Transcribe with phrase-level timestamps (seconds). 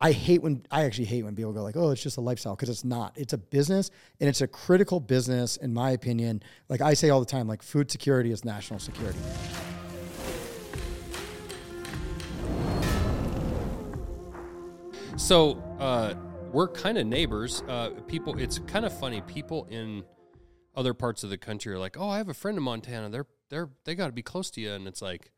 [0.00, 2.54] I hate when I actually hate when people go like, "Oh, it's just a lifestyle,"
[2.54, 3.18] because it's not.
[3.18, 6.40] It's a business, and it's a critical business, in my opinion.
[6.68, 9.18] Like I say all the time, like food security is national security.
[15.16, 16.14] So uh,
[16.52, 17.64] we're kind of neighbors.
[17.66, 19.20] Uh, people, it's kind of funny.
[19.22, 20.04] People in
[20.76, 23.08] other parts of the country are like, "Oh, I have a friend in Montana.
[23.08, 25.32] They're they're they got to be close to you," and it's like,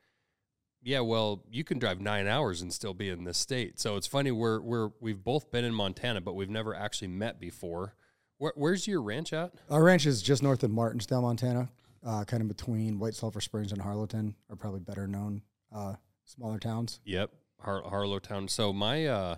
[0.83, 3.79] yeah, well, you can drive nine hours and still be in this state.
[3.79, 4.31] So it's funny.
[4.31, 7.95] We're we're we've both been in Montana, but we've never actually met before.
[8.39, 9.53] Where, where's your ranch at?
[9.68, 11.68] Our ranch is just north of Martinsdale, Montana,
[12.04, 15.43] uh, kind of between White Sulphur Springs and Harlowton, are probably better known
[15.75, 17.01] uh, smaller towns.
[17.04, 18.49] Yep, Har- Harlowtown.
[18.49, 19.37] So my uh,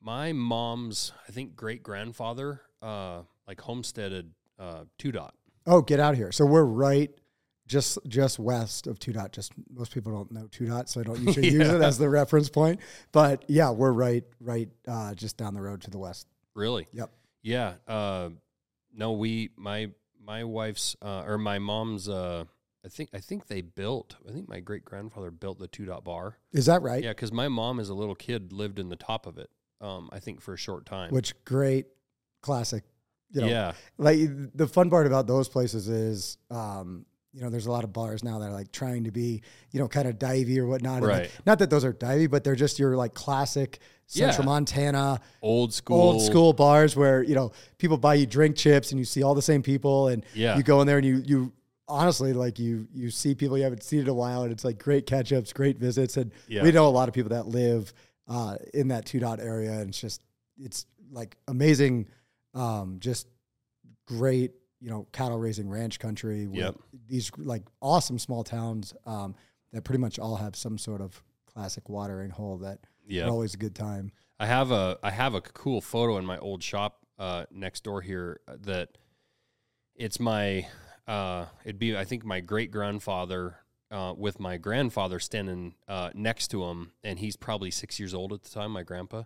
[0.00, 5.34] my mom's, I think great grandfather, uh, like homesteaded uh, two dot.
[5.66, 6.32] Oh, get out of here!
[6.32, 7.10] So we're right,
[7.68, 9.32] just just west of two dot.
[9.32, 12.08] Just most people don't know two dot, so I don't usually use it as the
[12.08, 12.80] reference point.
[13.12, 16.26] But yeah, we're right, right, uh, just down the road to the west.
[16.54, 16.88] Really?
[16.92, 17.10] Yep.
[17.42, 17.74] Yeah.
[17.86, 18.30] Uh,
[18.92, 22.08] no, we my my wife's uh, or my mom's.
[22.08, 22.44] Uh,
[22.84, 24.16] I think I think they built.
[24.28, 26.38] I think my great grandfather built the two dot bar.
[26.52, 27.02] Is that right?
[27.04, 29.50] Yeah, because my mom, as a little kid, lived in the top of it.
[29.80, 31.12] Um, I think for a short time.
[31.12, 31.86] Which great,
[32.42, 32.84] classic.
[33.30, 34.18] You know, yeah, like
[34.54, 38.24] the fun part about those places is, um, you know, there's a lot of bars
[38.24, 40.98] now that are like trying to be, you know, kind of divey or whatnot.
[40.98, 41.30] And, like, Right.
[41.46, 44.46] not that those are divey, but they're just your like classic Central Yeah.
[44.46, 46.00] Montana old school.
[46.00, 49.34] old school bars where you know people buy you drink chips and you see all
[49.34, 50.56] the same people and Yeah.
[50.56, 51.52] you go in there and you you
[51.86, 54.78] honestly like you you see people you haven't seen in a while and it's like
[54.78, 56.62] great catch ups, great visits and Yeah.
[56.62, 57.92] we know a lot of people that live
[58.28, 60.22] uh, in that two dot area and it's just
[60.58, 62.08] it's like amazing,
[62.54, 63.26] um, just
[64.06, 66.74] great you know cattle raising ranch country with Yep.
[67.08, 69.34] these like awesome small towns um,
[69.72, 73.26] that pretty much all have some sort of classic watering hole that Yeah.
[73.26, 74.12] are always a good time.
[74.40, 78.00] I have a I have a cool photo in my old shop uh, next door
[78.02, 78.90] here uh, that
[79.96, 80.66] it's my
[81.06, 83.56] uh, it'd be I think my great grandfather
[83.90, 88.32] uh, with my grandfather standing uh, next to him, and he's probably six years old
[88.34, 89.22] at the time, my grandpa,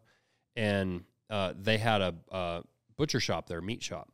[0.55, 2.63] and uh, they had a, uh
[2.97, 4.09] butcher shop there, meat shop,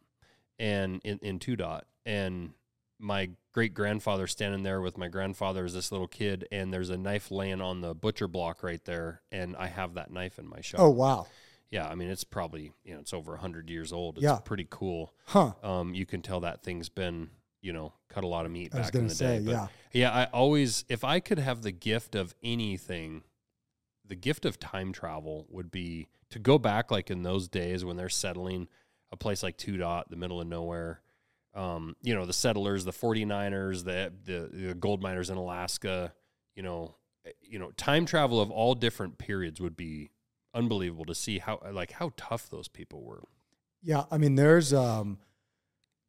[0.58, 2.52] and in in two dot, and
[2.98, 6.96] my great grandfather standing there with my grandfather as this little kid, and there's a
[6.98, 10.60] knife laying on the butcher block right there, and I have that knife in my
[10.60, 10.80] shop.
[10.80, 11.26] Oh wow,
[11.70, 14.16] Yeah, I mean it's probably you know it's over hundred years old.
[14.16, 14.38] It's Yeah.
[14.44, 15.12] pretty cool.
[15.26, 15.52] huh?
[15.62, 17.30] Um, you can tell that thing's been
[17.60, 19.44] you know cut a lot of meat I back in the say, day.
[19.44, 19.66] But yeah.
[19.92, 23.22] yeah, I always if I could have the gift of anything,
[24.04, 27.96] the gift of time travel would be to go back like in those days when
[27.96, 28.68] they're settling
[29.12, 31.00] a place like Two Dot, the middle of nowhere.
[31.54, 36.12] Um, you know, the settlers, the 49ers, the, the the gold miners in Alaska,
[36.54, 36.94] you know,
[37.26, 40.10] eh, you know, time travel of all different periods would be
[40.54, 43.22] unbelievable to see how like how tough those people were.
[43.82, 44.72] Yeah, I mean, there's.
[44.72, 45.18] Um,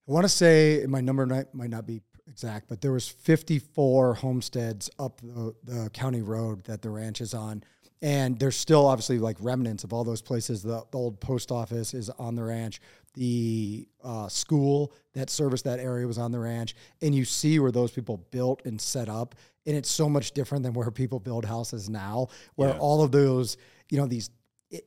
[0.07, 4.15] I want to say my number might, might not be exact, but there was 54
[4.15, 7.63] homesteads up the, the county road that the ranch is on,
[8.01, 10.61] and there's still obviously like remnants of all those places.
[10.63, 12.79] The, the old post office is on the ranch.
[13.15, 17.71] The uh, school that serviced that area was on the ranch, and you see where
[17.71, 21.43] those people built and set up, and it's so much different than where people build
[21.45, 22.77] houses now, where Yeah.
[22.79, 23.57] all of those,
[23.89, 24.29] you know, these,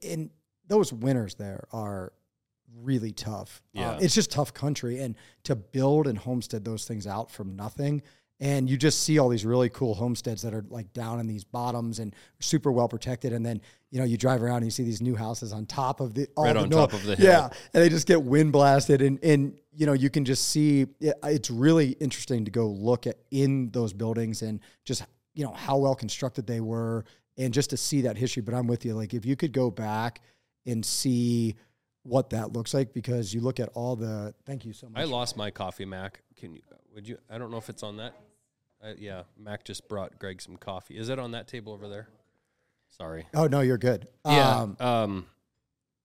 [0.06, 0.31] and
[0.69, 2.12] those winters there are
[2.81, 3.61] really tough.
[3.77, 3.99] Uh, Yeah.
[4.00, 8.00] it's just tough country, and to build and homestead those things out from nothing.
[8.43, 11.45] And you just see all these really cool homesteads that are like down in these
[11.45, 13.33] bottoms and super well protected.
[13.33, 13.61] And then
[13.93, 16.27] you know you drive around and you see these new houses on top of the
[16.37, 17.25] all Right on top of the hill.
[17.25, 20.87] Yeah, and they just get wind blasted, and and you know you can just see.
[21.01, 25.05] It's really interesting to go look at in those buildings and just
[25.35, 27.05] you know how well constructed they were,
[27.39, 28.43] and just to see that history.
[28.43, 28.95] But I'm with you.
[28.95, 30.21] Like if you could go back
[30.67, 31.55] and see
[32.03, 34.35] what that looks like, because you look at all the.
[34.47, 35.01] Thank you so much.
[35.01, 36.23] I lost my coffee, Mac.
[36.35, 36.63] Can you?
[36.93, 37.19] Would you?
[37.31, 38.15] I don't know if it's on that.
[38.82, 40.97] Uh, yeah, Mac just brought Greg some coffee.
[40.97, 42.09] Is it on that table over there?
[42.91, 43.26] Sorry.
[43.34, 44.09] Oh no, you're good.
[44.26, 44.60] Yeah.
[44.60, 45.26] Um, Um,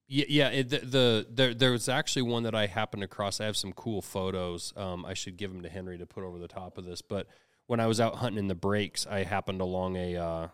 [0.08, 0.50] yeah, yeah.
[0.50, 3.42] It, the, the there there was actually one that I happened across.
[3.42, 4.74] I have some cool photos.
[4.78, 7.02] Um, I should give them to Henry to put over the top of this.
[7.02, 7.28] But
[7.66, 10.48] when I was out hunting in the breaks, I happened along a uh,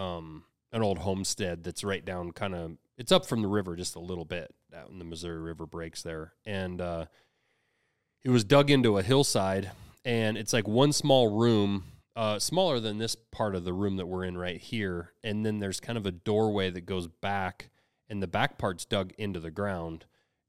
[0.00, 3.96] um an old homestead that's right down kind of it's up from the river just
[3.96, 7.06] a little bit out in the Missouri River breaks there, and uh,
[8.22, 9.70] it was dug into a hillside,
[10.04, 11.84] and it's like one small room
[12.14, 15.12] uh, smaller than this part of the room that we're in right here.
[15.24, 17.70] And then there's kind of a doorway that goes back,
[18.08, 20.04] and the back part's dug into the ground.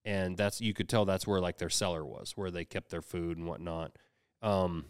[0.05, 3.01] And that's you could tell that's where like their cellar was, where they kept their
[3.01, 3.97] food and whatnot.
[4.41, 4.85] Um,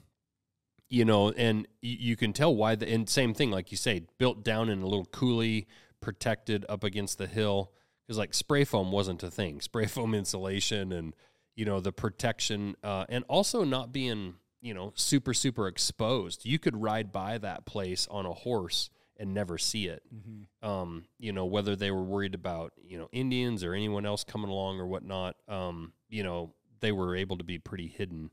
[0.89, 4.43] you know, and you can tell why the and same thing, like you say, built
[4.43, 5.67] down in a little coulee,
[6.01, 7.71] protected up against the hill
[8.05, 9.61] because like spray foam wasn't a thing.
[9.61, 11.15] Spray foam insulation and
[11.55, 16.45] you know the protection uh, and also not being you know super super exposed.
[16.45, 20.01] You could ride by that place on a horse and never see it.
[20.13, 20.67] Mm-hmm.
[20.67, 24.49] Um, you know whether they were worried about you know Indians or anyone else coming
[24.49, 25.35] along or whatnot.
[25.47, 28.31] Um, you know they were able to be pretty hidden.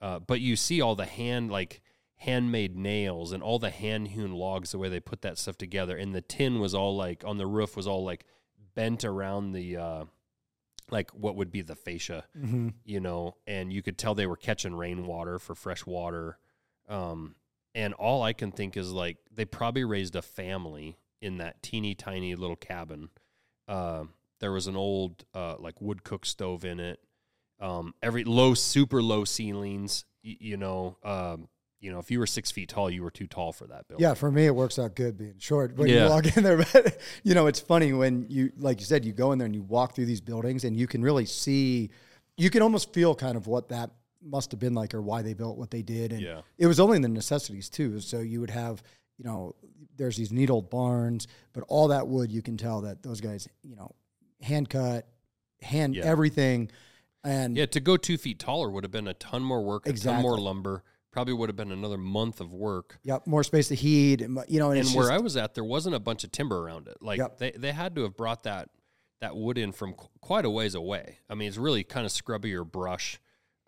[0.00, 1.80] Uh, but you see all the hand like
[2.16, 5.96] handmade nails and all the hand hewn logs the way they put that stuff together
[5.96, 8.24] and the tin was all like on the roof was all like
[8.76, 10.04] bent around the uh
[10.90, 12.68] like what would be the fascia Mm-hmm.
[12.84, 16.38] you know and you could tell they were catching rainwater for fresh water.
[16.88, 17.34] Um
[17.74, 21.94] and all i can think is like they probably raised a family in that teeny
[21.94, 23.08] tiny little cabin.
[23.68, 24.04] Uh,
[24.40, 26.98] there was an old uh, like wood cook stove in it.
[27.60, 31.48] Um every low super low ceilings y- you know um
[31.82, 34.02] you know if you were six feet tall you were too tall for that building
[34.06, 36.04] Yeah, for me it works out good being short when Yeah.
[36.04, 36.56] you walk in there.
[36.72, 39.54] But you know, it's funny when you, like you said, you go in there and
[39.54, 41.90] you walk through these buildings and you can really see,
[42.38, 43.90] you can almost feel kind of what that
[44.22, 46.12] must have been like or why they built what they did.
[46.12, 46.42] And Yeah.
[46.56, 47.98] it was only the necessities too.
[48.00, 48.82] So you would have,
[49.18, 49.54] you know,
[49.96, 53.48] there's these neat old barns, but all that wood, you can tell that those guys,
[53.64, 53.90] you know,
[54.40, 55.06] hand cut,
[55.60, 56.04] hand Yeah.
[56.04, 56.70] everything.
[57.24, 59.92] And Yeah, to go two feet taller would have been a ton more work, a
[59.92, 60.82] ton more lumber.
[61.12, 62.98] Probably would have been another month of work.
[63.04, 65.54] Yep, more space to heat, and you know, and, And where just, I was at,
[65.54, 66.96] there wasn't a bunch of timber around it.
[67.02, 67.38] Like Yep.
[67.38, 68.70] they, they had to have brought that
[69.20, 71.18] that wood in from qu- quite a ways away.
[71.30, 73.20] I mean, it's really kind of scrubby or brush.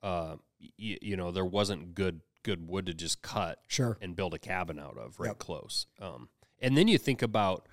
[0.03, 4.35] Uh, y- you know, there wasn't good good wood to just cut sure, and build
[4.35, 5.39] a cabin out of right Yep.
[5.39, 5.87] close.
[6.01, 6.29] Um,
[6.61, 7.69] and then you think about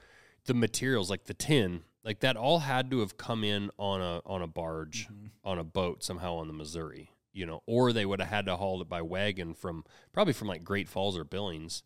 [0.45, 4.21] the materials like the tin, like that all had to have come in on a
[4.25, 5.27] on a barge, Mm-hmm.
[5.45, 8.56] on a boat somehow on the Missouri, you know, or they would have had to
[8.56, 9.83] haul it by wagon from
[10.13, 11.83] probably from like Great Falls or Billings,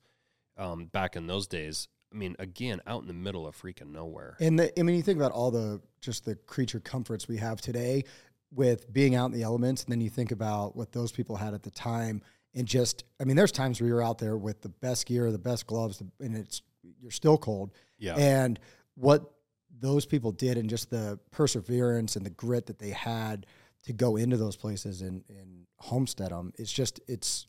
[0.57, 1.88] um, back in those days.
[2.13, 4.38] I mean, again, out in the middle of freaking nowhere.
[4.39, 7.59] And the, I mean, you think about all the just the creature comforts we have
[7.59, 8.03] today
[8.51, 11.53] with being out in the elements, and then you think about what those people had
[11.53, 12.21] at the time,
[12.53, 15.38] and just, I mean, there's times where you're out there with the best gear, the
[15.38, 16.62] best gloves, and it's
[17.01, 18.59] you're still cold, Yeah, and
[18.95, 19.30] what
[19.77, 23.45] those people did, and just the perseverance and the grit that they had
[23.85, 27.47] to go into those places and, and homestead them, it's just it's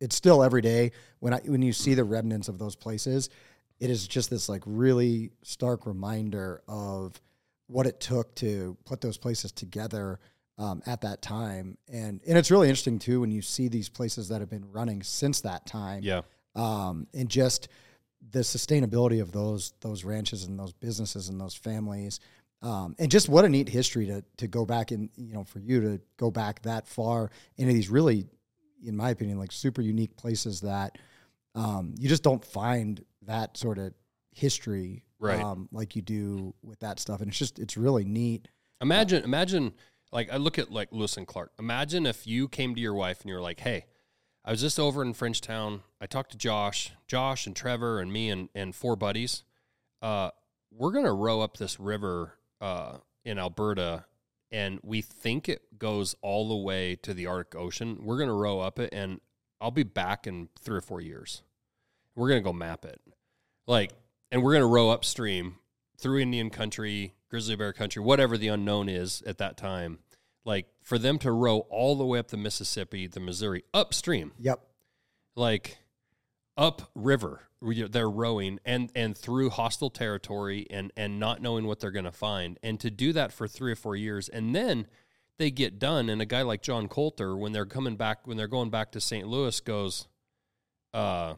[0.00, 0.92] it's still every day.
[1.20, 3.30] When I when you see the remnants of those places,
[3.78, 7.20] it is just this like really stark reminder of
[7.66, 10.20] what it took to put those places together
[10.58, 14.28] um, at that time, and and it's really interesting too when you see these places
[14.28, 16.22] that have been running since that time, yeah,
[16.54, 17.68] um, and just
[18.30, 22.20] the sustainability of those those ranches and those businesses and those families.
[22.62, 25.58] Um, and just what a neat history to to go back and you know for
[25.58, 28.26] you to go back that far into these really,
[28.84, 30.96] in my opinion, like super unique places that
[31.54, 33.92] um, you just don't find that sort of
[34.30, 35.40] history Right.
[35.40, 38.48] um, like you do with that stuff, and it's just it's really neat.
[38.80, 39.72] Imagine, imagine,
[40.10, 41.52] like I look at like Lewis and Clark.
[41.60, 43.86] Imagine if you came to your wife and you were like, "Hey,
[44.44, 45.82] I was just over in Frenchtown.
[46.00, 49.44] I talked to Josh, Josh and Trevor and me and and four buddies.
[50.00, 50.30] Uh,
[50.72, 54.06] we're gonna row up this river uh, in Alberta,
[54.50, 57.98] and we think it goes all the way to the Arctic Ocean.
[58.02, 59.20] We're gonna row up it, and
[59.60, 61.42] I'll be back in three or four years.
[62.14, 63.00] We're gonna go map it,
[63.66, 63.92] like,
[64.30, 65.56] and we're gonna row upstream
[65.98, 69.98] through Indian country, grizzly bear country, whatever the unknown is at that time.
[70.44, 74.60] Like for them to row all the way up the Mississippi, the Missouri, upstream, Yep.
[75.36, 75.78] like
[76.56, 81.90] up river, they're rowing and and through hostile territory and and not knowing what they're
[81.90, 84.86] going to find, and to do that for three or four years, and then
[85.38, 88.46] they get done, and a guy like John Colter, when they're coming back, when they're
[88.46, 89.26] going back to St.
[89.26, 90.06] Louis, goes,
[90.92, 91.34] uh,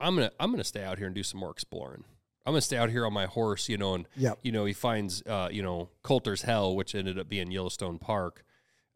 [0.00, 2.04] I'm gonna I'm gonna stay out here and do some more exploring.
[2.46, 4.38] I'm gonna stay out here on my horse, you know, and Yep.
[4.42, 8.44] you know he finds uh, you know Colter's Hell, which ended up being Yellowstone Park.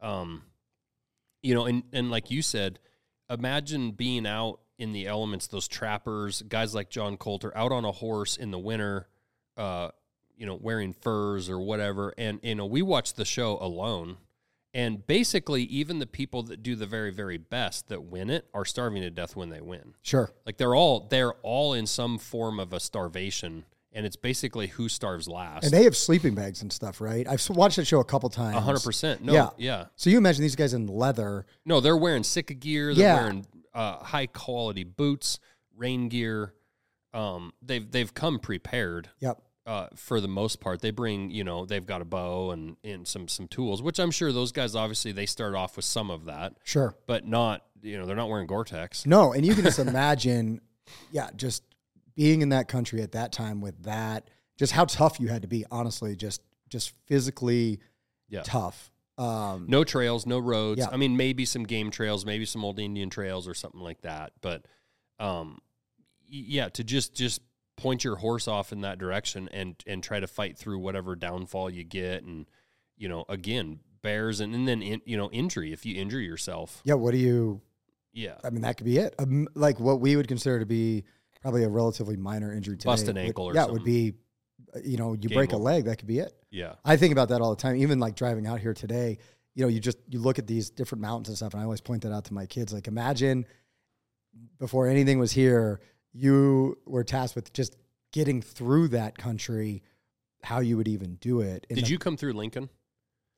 [0.00, 0.45] Um,
[1.43, 2.79] you know, and and like you said,
[3.29, 7.93] imagine being out in the elements, those trappers, guys like John Colter, out on a
[7.93, 9.09] horse in the winter,
[9.57, 9.89] uh,
[10.37, 12.12] you know, wearing furs or whatever.
[12.19, 14.17] And you know, we watched the show alone.
[14.75, 18.65] And basically, even the people that do the very, very best that win it are
[18.65, 19.95] starving to death when they win.
[20.03, 20.31] Sure.
[20.47, 24.89] Like they're all they're all in some form of a starvation, and it's basically who
[24.89, 25.65] starves last.
[25.65, 27.29] And they have sleeping bags and stuff, right?
[27.29, 28.57] I've watched that show a couple times.
[28.57, 29.23] A hundred percent.
[29.23, 29.51] No, Yeah.
[29.59, 29.85] yeah.
[29.97, 31.45] So you imagine these guys in leather.
[31.67, 32.95] No, they're wearing Sitka gear.
[32.95, 33.21] They're Yeah.
[33.21, 35.38] wearing uh, high quality boots,
[35.76, 36.52] rain gear.
[37.14, 39.38] Um, they've they've come prepared Yep.
[39.67, 40.81] uh, for the most part.
[40.81, 44.11] They bring you know they've got a bow and and some some tools, which I'm
[44.11, 46.95] sure those guys obviously they start off with some of that, Sure.
[47.07, 49.05] but not you know they're not wearing Gore-Tex.
[49.07, 50.61] No, and you can just imagine,
[51.11, 51.62] yeah, just
[52.14, 55.49] being in that country at that time with that, just how tough you had to
[55.49, 57.81] be, honestly, just just physically
[58.29, 58.43] Yeah.
[58.45, 58.91] tough.
[59.19, 60.81] Um, No trails, no roads.
[60.81, 60.88] Yeah.
[60.90, 64.33] I mean, maybe some game trails, maybe some old Indian trails or something like that.
[64.40, 64.64] But,
[65.19, 65.59] um,
[66.28, 67.40] yeah, to just just
[67.76, 71.69] point your horse off in that direction and and try to fight through whatever downfall
[71.71, 72.47] you get, and
[72.97, 76.81] you know, again, bears and, and then in, you know injury if you injure yourself.
[76.85, 77.61] yeah, what do you?
[78.14, 79.14] Yeah, I mean, that could be it.
[79.19, 81.04] Um, like what we would consider to be
[81.42, 82.90] probably a relatively minor injury today.
[82.90, 84.14] Bust an would- ankle or yeah, it would be,
[84.85, 86.33] you know, you Game break a leg, that could be it.
[86.50, 87.76] yeah, I think about that all the time.
[87.76, 89.19] Even like driving out here today,
[89.54, 91.81] you know, you just you look at these different mountains and stuff, and I always
[91.81, 92.73] point that out to my kids.
[92.73, 93.47] Like, imagine
[94.59, 95.81] before anything was here,
[96.12, 97.76] you were tasked with just
[98.12, 99.83] getting through that country,
[100.42, 101.66] how you would even do it.
[101.69, 102.69] Did the- you come through Lincoln?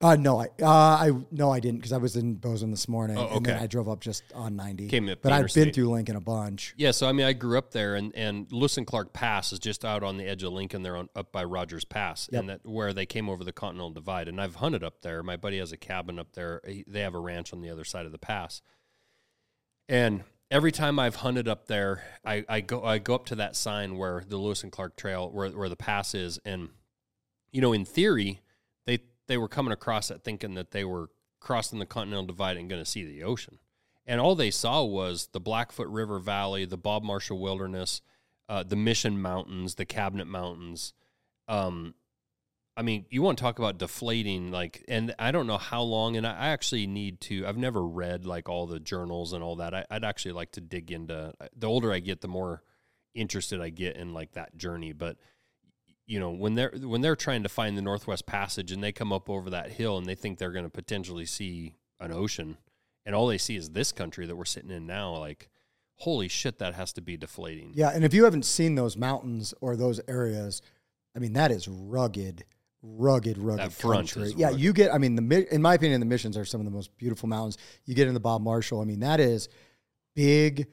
[0.05, 3.17] Uh, no, I uh, I no, I didn't because I was in Bozeman this morning,
[3.17, 3.59] Oh, and then.
[3.63, 4.87] I drove up just on ninety.
[4.89, 6.75] Came up but I've been through Lincoln a bunch.
[6.77, 9.59] Yeah, so I mean, I grew up there, and and Lewis and Clark Pass is
[9.59, 12.41] just out on the edge of Lincoln, there on up by Rogers Pass, Yep.
[12.41, 14.29] and that where they came over the Continental Divide.
[14.29, 15.23] And I've hunted up there.
[15.23, 16.61] My buddy has a cabin up there.
[16.67, 18.61] He- They have a ranch on the other side of the pass,
[19.89, 23.57] and every time I've hunted up there, I, I go I go up to that
[23.57, 26.69] sign where the Lewis and Clark Trail, where where the pass is, and
[27.51, 28.41] you know, in theory,
[29.27, 32.83] they were coming across it thinking that they were crossing the Continental Divide and going
[32.83, 33.59] to see the ocean.
[34.07, 38.03] And all they saw was the Blackfoot River Valley, the Bob Marshall Wilderness,
[38.49, 40.93] uh, the Mission Mountains, the Cabinet Mountains.
[41.49, 41.95] Um,
[42.77, 46.17] I mean, you want to talk about deflating, like, and I don't know how long,
[46.17, 49.75] and I actually need to, I've never read like all the journals and all that.
[49.75, 52.63] I, I'd actually like to dig into, the older I get, the more
[53.15, 54.93] interested I get in like that journey.
[54.93, 55.17] But,
[56.07, 59.13] you know, when they're, when they're trying to find the Northwest Passage and they come
[59.13, 62.59] up over that hill and they think they're going to potentially see an ocean,
[63.07, 65.49] and all they see is this country that we're sitting in now, like,
[65.97, 67.73] holy shit, that has to be deflating.
[67.75, 70.63] Yeah, and if you haven't seen those mountains or those areas,
[71.15, 72.45] I mean that is rugged,
[72.83, 74.35] rugged, rugged country.
[74.37, 74.61] yeah, rugged.
[74.61, 74.93] you get.
[74.93, 77.59] I mean, the in my opinion, the missions are some of the most beautiful mountains.
[77.85, 78.81] You get in the Bob Marshall.
[78.81, 79.49] I mean, that is
[80.15, 80.67] big,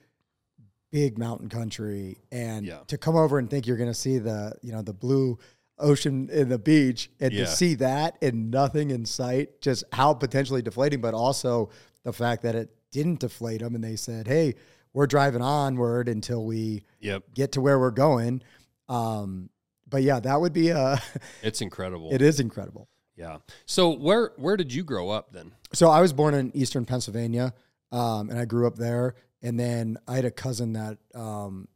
[0.92, 2.80] big mountain country, and Yeah.
[2.88, 5.38] to come over and think you're going to see the you know the blue
[5.80, 7.46] ocean in the beach and Yeah.
[7.46, 11.70] to see that and nothing in sight just how potentially deflating but also
[12.04, 14.54] the fact that it didn't deflate them and they said hey
[14.94, 17.34] we're driving onward until we Yep.
[17.34, 18.42] get to where we're going.
[18.90, 19.50] Um,
[19.90, 21.02] but yeah, that would be a.
[21.42, 22.10] It's incredible.
[22.14, 22.90] it is incredible.
[23.16, 23.38] Yeah.
[23.66, 25.54] So where where did you grow up then?
[25.74, 27.54] So I was born in Eastern Pennsylvania,
[27.92, 29.16] um, and I grew up there.
[29.42, 31.68] And then I had a cousin that um,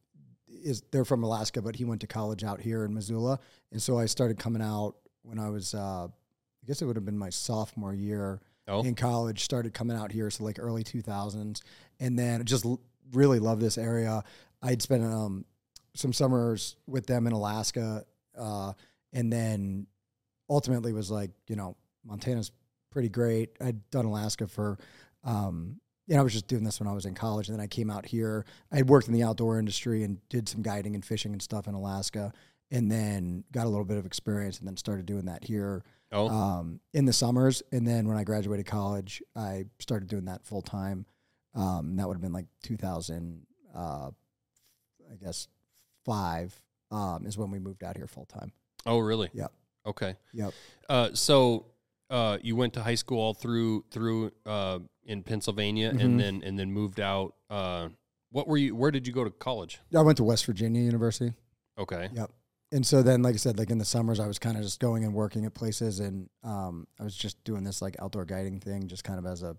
[0.48, 3.40] is they're from Alaska, but he went to college out here in Missoula,
[3.72, 7.06] and so I started coming out when I was, uh, I guess it would have
[7.06, 9.44] been my sophomore year Oh, in college.
[9.44, 11.62] Started coming out here, so like early two thousands,
[12.00, 12.80] and then just l-
[13.14, 14.24] really love this area.
[14.64, 15.46] I'd spent um,
[15.94, 18.06] some summers with them in Alaska,
[18.38, 18.74] uh,
[19.14, 19.86] and then
[20.50, 22.52] ultimately was like, you know, Montana's
[22.92, 23.52] pretty great.
[23.62, 24.78] I'd done Alaska for,
[25.24, 27.68] um, know, I was just doing this when I was in college, and then I
[27.68, 28.46] came out here.
[28.72, 31.68] I had worked in the outdoor industry and did some guiding and fishing and stuff
[31.68, 32.32] in Alaska,
[32.72, 36.28] and then got a little bit of experience, and then started doing that here oh,
[36.28, 37.64] um, in the summers.
[37.72, 41.06] And then when I graduated college, I started doing that full time.
[41.56, 44.10] Um, that would have been like 2000, uh,
[45.12, 45.48] I guess,
[46.04, 46.60] five
[46.92, 48.52] um, is when we moved out here full time.
[48.86, 49.30] oh, really?
[49.34, 49.52] Yep.
[49.88, 50.16] Okay.
[50.34, 50.54] Yep.
[50.90, 51.68] Uh, so
[52.10, 56.02] uh, you went to high school all through through uh, in Pennsylvania, Mhm.
[56.04, 57.36] and then and then moved out.
[57.50, 57.90] Uh,
[58.32, 58.76] what were you?
[58.76, 59.80] Where did you go to college?
[59.96, 61.34] I went to West Virginia University.
[61.78, 62.10] Okay.
[62.14, 62.32] Yep.
[62.72, 64.80] And so then, like I said, like in the summers, I was kind of just
[64.80, 68.60] going and working at places, and um, I was just doing this like outdoor guiding
[68.60, 69.56] thing, just kind of as a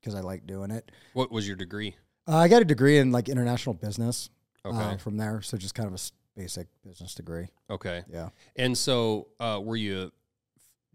[0.00, 0.90] because I like doing it.
[1.14, 1.96] What was your degree?
[2.28, 4.30] Uh, I got a degree in like international business
[4.64, 4.76] Okay.
[4.76, 6.00] uh, from there, so just kind of a
[6.38, 7.48] basic business degree.
[7.68, 8.04] okay.
[8.08, 8.28] Yeah.
[8.56, 10.12] And so, uh, were you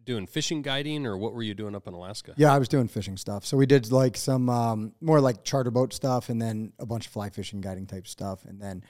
[0.06, 2.34] doing fishing guiding, or what were you doing up in Alaska?
[2.38, 3.46] Yeah, I was doing fishing stuff.
[3.46, 7.08] So we did like some um, more like charter boat stuff, and then a bunch
[7.08, 8.84] of fly fishing, guiding type stuff, and then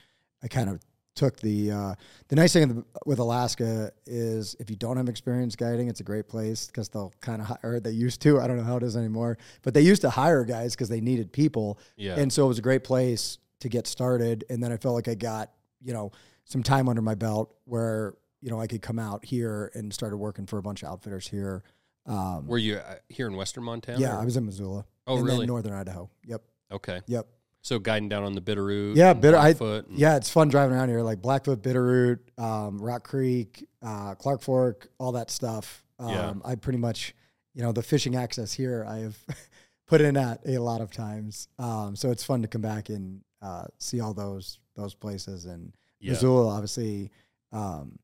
[0.44, 0.80] I kind of
[1.16, 1.96] took the uh,
[2.28, 6.28] the nice thing with Alaska is if you don't have experience guiding, it's a great
[6.28, 7.80] place because they'll kind of hire.
[7.80, 8.42] They used to.
[8.42, 11.00] I don't know how it is anymore, but they used to hire guys because they
[11.02, 12.16] needed people, Yeah.
[12.20, 14.44] and so it was a great place to get started.
[14.50, 16.12] And then I felt like I got you know
[16.44, 18.14] some time under my belt where
[18.46, 21.28] you know I could come out here and started working for a bunch of outfitters
[21.28, 21.64] here.
[22.06, 24.00] Um, were you uh, here in Western Montana?
[24.00, 24.86] yeah, or- I was in Missoula.
[25.08, 25.48] Oh, and really?
[25.48, 26.10] Northern Idaho.
[26.26, 26.44] Yep.
[26.72, 27.02] Okay.
[27.08, 27.28] Yep.
[27.64, 28.96] So guiding down on the Bitterroot.
[28.96, 33.04] Yeah, Bitter- I- and- Yeah, it's fun driving around here, like Blackfoot, Bitterroot, um, Rock
[33.04, 35.84] Creek, uh, Clark Fork, all that stuff.
[35.98, 36.34] Um, Yeah.
[36.46, 37.16] I pretty much,
[37.56, 39.18] you know, the fishing access here, I have
[39.88, 41.48] put in at a lot of times.
[41.58, 45.46] Um, so it's fun to come back and uh, see all those those places.
[45.46, 46.12] And Yeah.
[46.12, 47.10] Missoula, obviously,
[47.52, 47.98] um,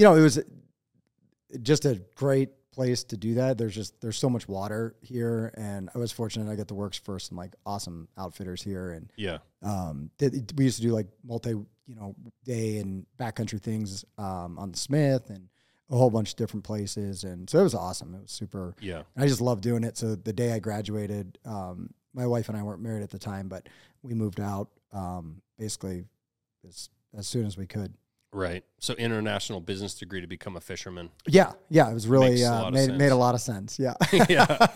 [0.00, 0.38] you know, it was
[1.60, 3.58] just a great place to do that.
[3.58, 6.98] There's just there's so much water here, and I was fortunate I got the works
[6.98, 9.38] first and like awesome outfitters here, and Yeah.
[9.62, 12.14] um, did, we used to do like multi you know
[12.44, 15.48] day and backcountry things um, on the Smith and
[15.90, 18.14] a whole bunch of different places, and so it was awesome.
[18.14, 18.74] It was super.
[18.80, 19.02] Yeah.
[19.18, 19.98] I just loved doing it.
[19.98, 23.48] So the day I graduated, um, my wife and I weren't married at the time,
[23.48, 23.68] but
[24.02, 26.06] we moved out um, basically
[26.66, 27.92] as as soon as we could.
[28.32, 28.64] Right.
[28.78, 31.10] So international business degree to become a fisherman.
[31.26, 33.78] Yeah, yeah, it was really uh, made made a lot of sense.
[33.78, 33.94] Yeah,
[34.28, 34.68] Yeah.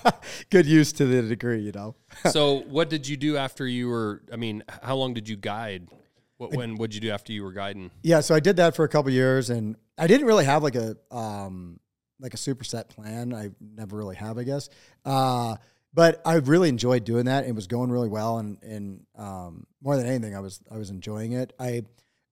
[0.51, 1.95] good use to the degree, you know.
[2.31, 5.89] so what did you do after you were I mean, how long did you guide?
[6.37, 7.93] What when what did you do after you were guiding?
[8.03, 10.75] Yeah, so I did that for a couple years, and I didn't really have like
[10.75, 11.79] a um
[12.19, 13.33] like a superset plan.
[13.33, 14.69] I never really have, I guess.
[15.05, 15.57] Uh,
[15.93, 17.47] but I really enjoyed doing that.
[17.47, 20.91] It was going really well, and and um, more than anything, I was I was
[20.91, 21.53] enjoying it.
[21.59, 21.85] I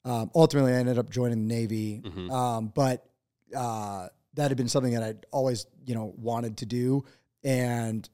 [0.04, 2.30] um, ultimately I ended up joining the Navy, Mhm.
[2.30, 3.06] um, but
[3.56, 7.04] uh, that had been something that I'd always you know wanted to do,
[7.44, 8.08] and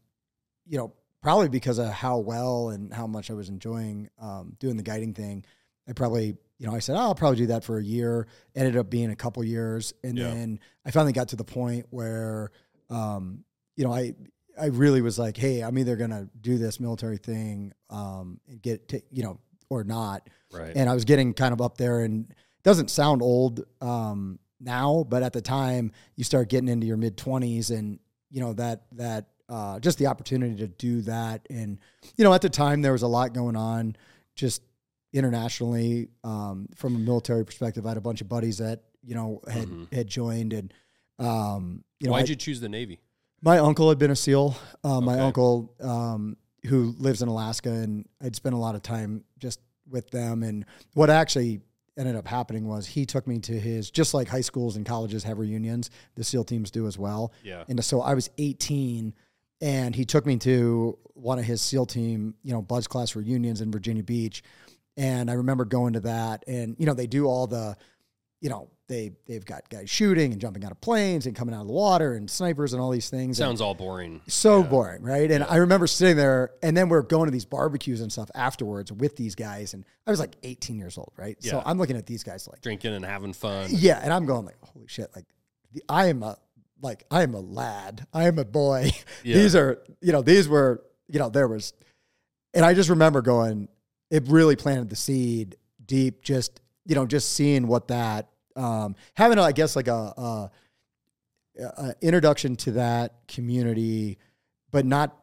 [0.67, 0.93] you know
[1.23, 5.15] probably because of how well and how much I was enjoying um, doing the guiding
[5.15, 5.45] thing.
[5.89, 8.29] I probably, you know, I said, oh, I'll probably do that for a year.
[8.55, 9.93] Ended up being a couple years.
[10.05, 10.29] And Yeah.
[10.29, 12.53] then I finally got to the point where,
[12.91, 13.43] um,
[13.75, 14.15] you know, I,
[14.61, 18.61] I really was like, hey, I'm either going to do this military thing, um, and
[18.63, 19.41] get, to, you know,
[19.71, 20.29] or not.
[20.53, 20.73] Right.
[20.75, 25.05] And I was getting kind of up there and it doesn't sound old, um, now,
[25.09, 27.99] but at the time you start getting into your mid twenties and,
[28.31, 31.47] you know, that, that, uh, just the opportunity to do that.
[31.49, 31.79] And,
[32.17, 33.95] you know, at the time there was a lot going on
[34.35, 34.63] just
[35.13, 37.87] internationally um, from a military perspective.
[37.87, 39.93] I had a bunch of buddies that you know had Mhm.
[39.93, 40.73] had joined, and
[41.19, 43.01] um, you know, Why'd I- you choose the Navy?
[43.41, 44.57] my uncle had been a SEAL.
[44.85, 45.23] Uh, My Okay.
[45.23, 49.25] uncle, um, who lives in Alaska, and I'd spent a lot of time
[49.91, 50.43] with them.
[50.43, 50.65] And
[50.95, 51.61] what actually
[51.97, 55.25] ended up happening was he took me to his, just like high schools and colleges
[55.25, 57.33] have reunions, the SEAL teams do as well.
[57.43, 57.65] Yeah.
[57.69, 59.15] And so I was 18
[59.61, 63.61] and he took me to one of his SEAL team, you know, BUD/S class reunions
[63.61, 64.45] in Virginia Beach.
[64.97, 67.77] And I remember going to that and, you know, they do all the,
[68.41, 71.61] you know, they, they've got guys shooting and jumping out of planes and coming out
[71.63, 73.39] of the water and snipers and all these things.
[73.41, 74.21] And Sounds all boring.
[74.29, 74.69] so Yeah.
[74.69, 75.31] boring, right?
[75.31, 78.91] And I remember sitting there, and then we're going to these barbecues and stuff afterwards
[78.93, 81.37] with these guys, and I was like 18 years old, right?
[81.43, 83.67] So I'm looking at these guys like, Drinking and having fun.
[83.73, 85.27] yeah, and I'm going like, holy shit, like
[85.73, 86.39] the, I am a
[86.81, 88.93] like I am a lad, I am a boy.
[89.25, 89.35] Yeah.
[89.37, 91.73] these are, you know, these were, you know, there was,
[92.55, 93.69] and I just remember going,
[94.13, 99.39] it really planted the seed deep, just you know, just seeing what that, um, having,
[99.39, 100.51] a, I guess, like a, a,
[101.61, 104.19] a introduction to that community,
[104.73, 105.17] but not,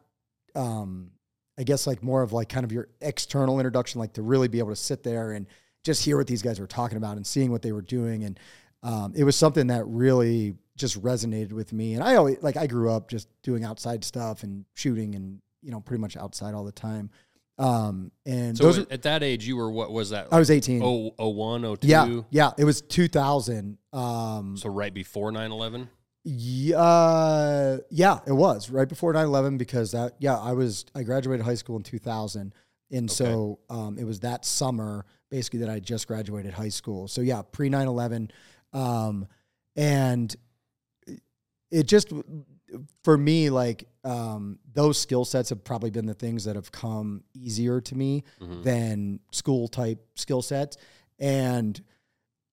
[0.54, 1.10] um,
[1.58, 4.58] I guess, like more of like kind of your external introduction, like to really be
[4.58, 5.46] able to sit there and
[5.84, 8.40] just hear what these guys were talking about and seeing what they were doing, and
[8.82, 11.94] um, it was something that really just resonated with me.
[11.94, 15.70] And I always like I grew up just doing outside stuff and shooting and you
[15.70, 17.10] know pretty much outside all the time.
[17.58, 20.28] Um, and So at, at that age, you were what was that?
[20.30, 20.82] I was 18.
[20.84, 21.88] Oh, oh one, oh two.
[21.88, 23.78] yeah, yeah, it was 2000.
[23.92, 25.88] Um, So right before 9-11?
[26.24, 31.46] yeah, uh, yeah, it was right before 9/11 because that yeah, I was I graduated
[31.46, 32.52] high school in 2000.
[32.92, 37.08] And so um, it was that summer basically that I just graduated high school.
[37.08, 38.30] So yeah, pre 9/11
[38.72, 39.26] um,
[39.76, 40.34] and
[41.70, 42.12] it just
[43.02, 47.22] for me like um, those skill sets have probably been the things that have come
[47.34, 48.62] easier to me Mhm.
[48.62, 50.76] than school type skill sets
[51.18, 51.80] and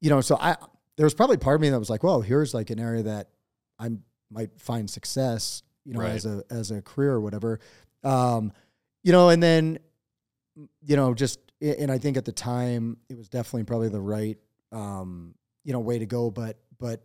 [0.02, 0.56] you know so i
[0.96, 3.30] there was probably part of me that was like well here's like an area that
[3.80, 3.90] i
[4.32, 6.16] might find success you know Right.
[6.16, 7.60] as a as a career or whatever
[8.04, 8.52] um
[9.04, 9.80] you know and then
[10.86, 14.38] you know just and i think at the time it was definitely probably the right
[14.72, 17.02] um you know way to go but but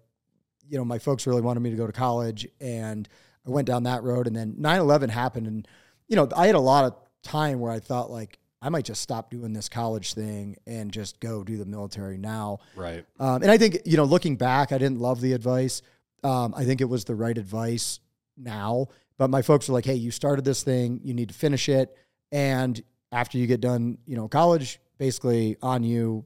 [0.68, 3.08] you know my folks really wanted me to go to college and
[3.46, 5.68] i went down that road and then 9-11 happened and
[6.08, 9.00] you know i had a lot of time where i thought like i might just
[9.00, 13.04] stop doing this college thing and just go do the military now Right.
[13.20, 15.82] um, and I think, you know, looking back, I didn't love the advice.
[16.24, 18.00] Um, I think it was the right advice
[18.36, 18.86] now.
[19.16, 21.96] But my folks were like, hey, you started this thing, you need to finish it.
[22.32, 22.80] And
[23.12, 26.24] after you get done, you know, college, basically on you,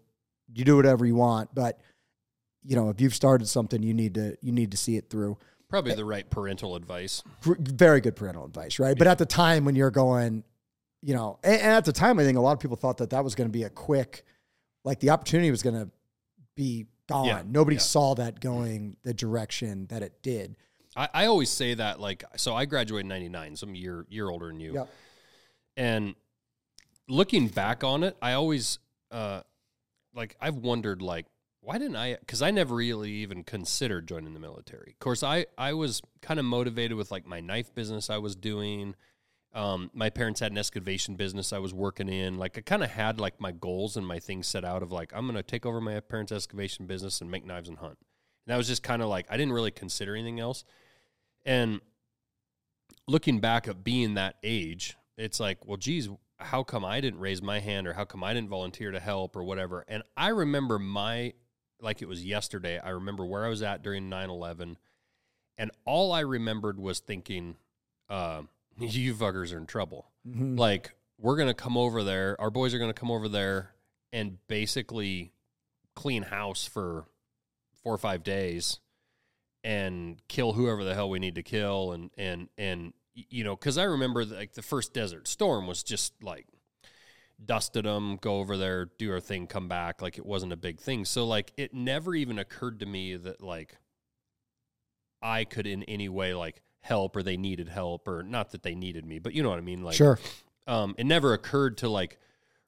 [0.54, 1.54] you do whatever you want.
[1.54, 1.80] But,
[2.64, 5.38] you know, if you've started something, you need to you need to see it through.
[5.68, 7.22] Probably the right parental advice.
[7.42, 8.96] Very good parental advice, right?
[8.96, 10.44] But at the time when you're going,
[11.00, 13.10] you know, and, and at the time, I think a lot of people thought that
[13.10, 14.24] that was going to be a quick,
[14.84, 15.90] like the opportunity was going to
[16.56, 17.26] be gone.
[17.26, 17.82] Yeah, Nobody yeah.
[17.82, 20.56] saw that going the direction that it did.
[20.94, 24.06] I, I always say that like so I graduated in 99, so I'm a year
[24.10, 24.86] year older than you.
[25.76, 26.14] And
[27.08, 28.78] looking back on it, I always
[29.10, 29.40] uh
[30.14, 31.24] like I've wondered like
[31.62, 32.16] why didn't I?
[32.18, 34.90] Because I never really even considered joining the military.
[34.90, 38.34] Of course, I I was kind of motivated with like my knife business I was
[38.34, 38.96] doing.
[39.54, 42.36] Um, my parents had an excavation business I was working in.
[42.36, 45.12] Like I kind of had like my goals and my things set out of like
[45.14, 47.98] I'm going to take over my parents' excavation business and make knives and hunt.
[48.46, 50.64] And that was just kind of like I didn't really consider anything else.
[51.44, 51.80] And
[53.06, 57.40] looking back at being that age, it's like, well, geez, how come I didn't raise
[57.40, 59.84] my hand or how come I didn't volunteer to help or whatever?
[59.86, 61.34] And I remember my
[61.82, 62.78] like it was yesterday.
[62.78, 64.78] I remember where I was at during 9 11.
[65.58, 67.56] And all I remembered was thinking,
[68.08, 68.42] uh,
[68.78, 70.10] you fuckers are in trouble.
[70.26, 70.58] Mhm.
[70.58, 72.40] Like, we're going to come over there.
[72.40, 73.74] Our boys are going to come over there
[74.12, 75.32] and basically
[75.94, 77.04] clean house for
[77.82, 78.80] four or five days
[79.62, 81.92] and kill whoever the hell we need to kill.
[81.92, 86.14] And, and, and, you know, cause I remember like the first desert storm was just
[86.22, 86.46] like,
[87.46, 90.02] dusted them, go over there, do our thing, come back.
[90.02, 91.04] Like it wasn't a big thing.
[91.04, 93.76] So like it never even occurred to me that like
[95.20, 98.74] I could in any way like help or they needed help or not that they
[98.74, 99.82] needed me, but you know what I mean?
[99.82, 100.18] Like sure.
[100.66, 102.18] um it never occurred to like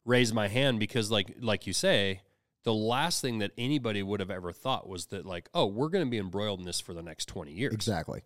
[0.05, 2.23] raise my hand because like like you say,
[2.65, 6.07] the last thing that anybody would have ever thought was that like, oh, we're gonna
[6.07, 7.75] be embroiled in this for the next twenty years.
[7.75, 8.23] Exactly.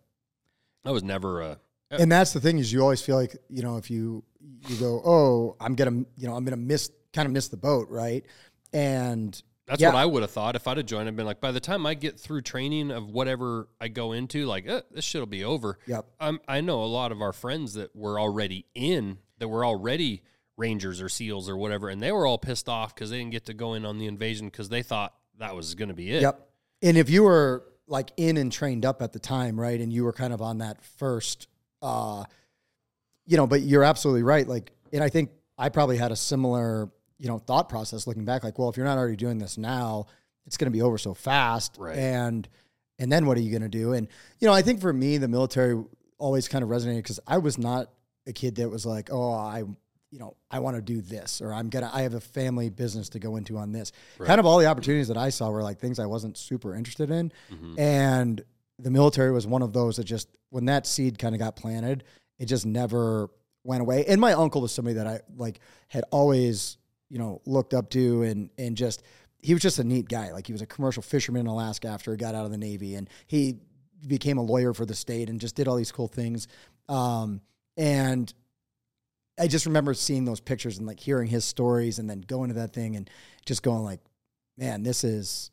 [0.83, 1.59] That was never a
[1.91, 4.23] And that's the thing is you always feel like, you know, if you
[4.67, 7.89] you go, "Oh, I'm to, you know, I'm to miss kind of miss the boat,
[7.89, 8.25] right?"
[8.73, 9.89] And That's Yeah.
[9.89, 11.07] what I would have thought if I'd have joined.
[11.07, 14.47] I'd been like, by the time I get through training of whatever I go into,
[14.47, 15.77] like, eh, this shit'll be over.
[15.85, 16.07] Yep.
[16.19, 20.23] I'm, I know a lot of our friends that were already in, that were already
[20.57, 23.45] Rangers or SEALs or whatever, and they were all pissed off because they didn't get
[23.45, 26.23] to go in on the invasion because they thought that was going to be it.
[26.23, 26.49] Yep.
[26.81, 30.03] And if you were like in and trained up at the time, right, and you
[30.03, 31.47] were kind of on that first,
[31.83, 32.23] uh,
[33.29, 34.47] you know, but you're absolutely right.
[34.47, 36.89] Like, and I think I probably had a similar,
[37.19, 38.43] you know, thought process looking back.
[38.43, 40.07] Like, well, if you're not already doing this now,
[40.47, 41.97] it's going to be over so fast, Right.
[41.97, 42.49] and
[42.97, 43.93] and then what are you going to do?
[43.93, 44.07] And
[44.39, 45.81] you know, I think for me, the military
[46.17, 47.91] always kind of resonated because I was not
[48.27, 49.63] a kid that was like, oh, I.
[50.11, 51.91] You know, I want to do this, or I'm gonna.
[51.93, 53.91] I have a family business to go into on this.
[54.17, 57.11] Kind of all the opportunities that I saw were like things I wasn't super interested
[57.11, 57.77] in, Mhm.
[57.77, 58.41] and
[58.79, 62.05] the military was one of those that just when that seed kind of got planted,
[62.39, 63.29] it just never
[63.63, 64.05] went away.
[64.05, 66.77] And my uncle was somebody that I like had always,
[67.09, 69.03] you know, looked up to and and just
[69.41, 70.31] he was just a neat guy.
[70.31, 72.95] Like he was a commercial fisherman in Alaska after he got out of the Navy
[72.95, 73.59] and he
[74.07, 76.47] became a lawyer for the state and just did all these cool things.
[76.87, 77.41] Um,
[77.77, 78.33] and
[79.37, 82.55] I just remember seeing those pictures and like hearing his stories and then going to
[82.55, 83.09] that thing and
[83.45, 84.01] just going like,
[84.57, 85.51] man, this is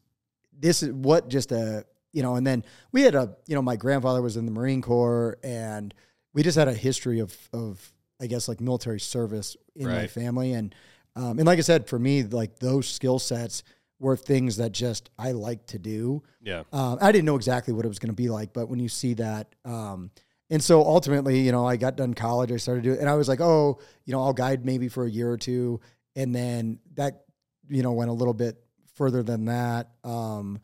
[0.59, 3.77] this is what just a you know, and then we had a you know, my
[3.77, 5.92] grandfather was in the Marine Corps and
[6.37, 10.53] we just had a history of of I guess like military service in my family
[10.53, 10.72] and
[11.16, 13.62] um, and like I said, for me, like those skill sets
[13.99, 16.22] were things that just I like to do.
[16.42, 16.64] Yeah.
[16.75, 18.90] Um, I didn't know exactly what it was going to be like, but when you
[18.90, 20.11] see that, um,
[20.51, 23.14] and so ultimately, you know, I got done college, I started doing, it and I
[23.14, 25.81] was like, oh, you know, I'll guide maybe for a year or two,
[26.14, 27.25] and then that,
[27.70, 28.62] you know, went a little bit
[28.94, 29.88] further than that.
[30.05, 30.61] Um,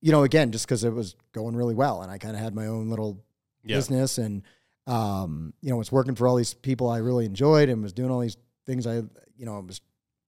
[0.00, 2.54] you know, again, just because it was going really well, and I kind of had
[2.54, 3.22] my own little
[3.62, 3.76] Yeah.
[3.76, 4.42] business, and
[4.86, 8.10] um, you know, was working for all these people I really enjoyed, and was doing
[8.10, 8.96] all these things I,
[9.36, 9.80] you know, it was,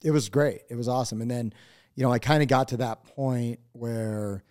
[0.02, 1.52] it was great, it was awesome, and then,
[1.94, 4.42] you know, I kind of got to that point where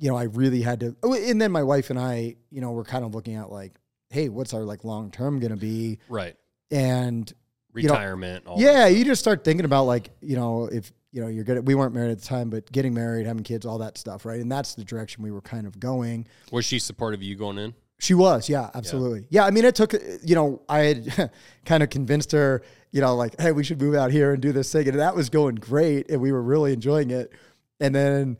[0.00, 0.96] you know, I really had to.
[1.02, 3.74] oh, And then my wife and I, you know, were kind of looking at like,
[4.08, 5.98] hey, what's our like long term going to be?
[6.08, 6.36] Right.
[6.70, 7.30] And
[7.74, 8.46] You know, Retirement.
[8.46, 11.66] all yeah, you just start thinking about like, you know, if you know you're good.
[11.66, 14.40] We weren't married at the time, but getting married, having kids, all that stuff, right?
[14.40, 16.26] And that's the direction we were kind of going.
[16.50, 17.74] Was she supportive of you going in?
[18.00, 19.26] She was, yeah, absolutely.
[19.28, 19.92] Yeah, I mean, it took,
[20.24, 21.30] you know, I had
[21.66, 24.52] kind of convinced her, you know, like, hey, we should move out here and do
[24.52, 24.88] this thing.
[24.88, 26.10] And that was going great.
[26.10, 27.30] And we were really enjoying it.
[27.78, 28.38] And then,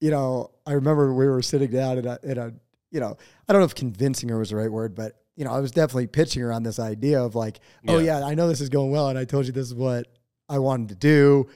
[0.00, 2.52] you know, I remember we were sitting down in a, in a,
[2.90, 3.16] you know,
[3.48, 5.70] I don't know if convincing her was the right word, but, you know, I was
[5.72, 8.18] definitely pitching her on this idea of like, oh, Yeah.
[8.20, 9.08] yeah, I know this is going well.
[9.08, 10.06] And I told you this is what
[10.50, 11.48] I wanted to do.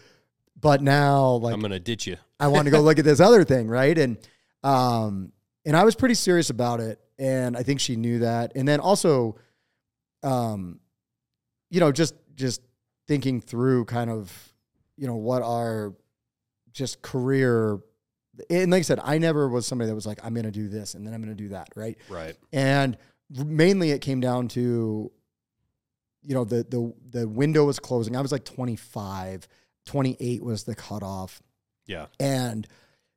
[0.59, 2.17] But now, like, I'm going to ditch you.
[2.41, 3.97] I wanted to go look at this other thing, right?
[3.99, 4.17] And
[4.65, 5.33] um
[5.65, 8.53] and I was pretty serious about it and I think she knew that.
[8.57, 9.37] And then also
[10.23, 10.81] um
[11.71, 12.61] you know, just just
[13.09, 14.31] thinking through kind of
[14.97, 15.95] you know what our
[16.73, 17.79] just career
[18.51, 20.69] and like I said, I never was somebody that was like I'm going to do
[20.69, 21.97] this and then I'm going to do that, right?
[22.09, 22.35] Right.
[22.53, 22.97] And
[23.31, 25.13] mainly it came down to
[26.23, 28.17] you know the the the window was closing.
[28.17, 29.47] I was like 25,
[29.87, 31.43] 28 was the cutoff.
[31.87, 32.07] Yeah.
[32.19, 32.67] And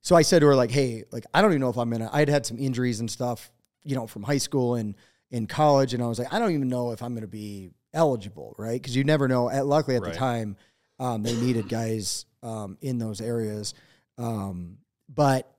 [0.02, 2.10] so I said to her, like, hey, like, I don't even know if I'm gonna,
[2.14, 3.52] I'd had some injuries and stuff,
[3.86, 4.96] you know, from high school and
[5.32, 5.94] in college.
[5.94, 8.82] And I was like, I don't even know if I'm gonna be eligible, right?
[8.82, 9.50] Because you never know.
[9.50, 10.12] At, luckily at Right.
[10.14, 10.58] the time,
[11.00, 13.74] Um, they needed guys um, in those areas,
[14.18, 14.78] um,
[15.10, 15.52] but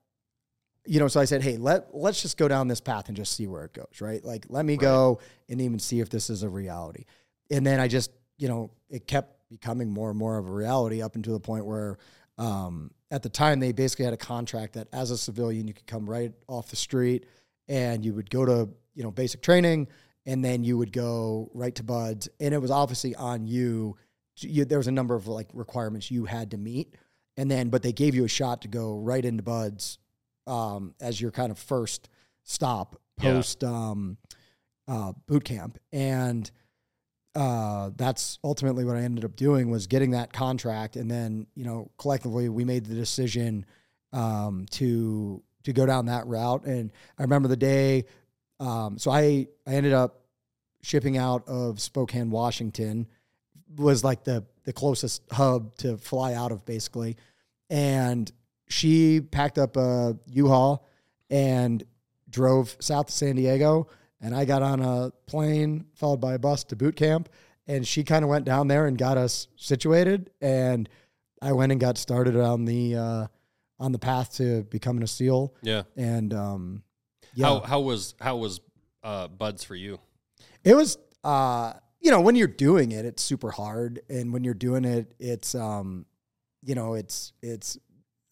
[0.86, 3.32] you know, so I said, hey, let let's just go down this path and just
[3.34, 4.24] see where it goes, right?
[4.24, 4.80] Like, let me Right.
[4.82, 7.04] go and even see if this is a reality.
[7.50, 11.02] And then I just, you know, it kept becoming more and more of a reality
[11.02, 11.98] up until the point where,
[12.38, 15.86] um, at the time, they basically had a contract that as a civilian, you could
[15.86, 17.26] come right off the street
[17.68, 19.88] and you would go to, you know, basic training
[20.24, 23.96] and then you would go right to BUD/S and it was obviously on you,
[24.38, 26.94] you there was a number of like requirements you had to meet
[27.36, 29.98] and then but they gave you a shot to go right into BUD/S
[30.46, 32.08] um, as your kind of first
[32.44, 33.32] stop Yeah.
[33.34, 34.16] post um,
[34.88, 36.50] uh, boot camp and
[37.34, 41.64] uh, that's ultimately what I ended up doing was getting that contract and then you
[41.64, 43.66] know collectively we made the decision
[44.12, 46.64] um, to to go down that route.
[46.64, 48.06] And I remember the day
[48.58, 50.22] um, so I I ended up
[50.82, 53.06] shipping out of Spokane Washington
[53.76, 57.16] was like the the closest hub to fly out of basically.
[57.68, 58.30] And
[58.68, 60.86] she packed up a U-Haul
[61.30, 61.84] and
[62.28, 63.88] drove south to San Diego.
[64.20, 67.28] And I got on a plane followed by a bus to boot camp.
[67.68, 70.30] And she kind of went down there and got us situated.
[70.40, 70.88] And
[71.42, 73.26] I went and got started on the uh,
[73.78, 75.82] on the path to becoming a SEAL Yeah.
[75.96, 76.82] and um,
[77.34, 78.60] yeah How how was how was
[79.02, 79.98] uh, BUD/S for you?
[80.64, 84.54] it was uh you know when you're doing it it's super hard and when you're
[84.54, 86.06] doing it it's um
[86.62, 87.78] you know it's it's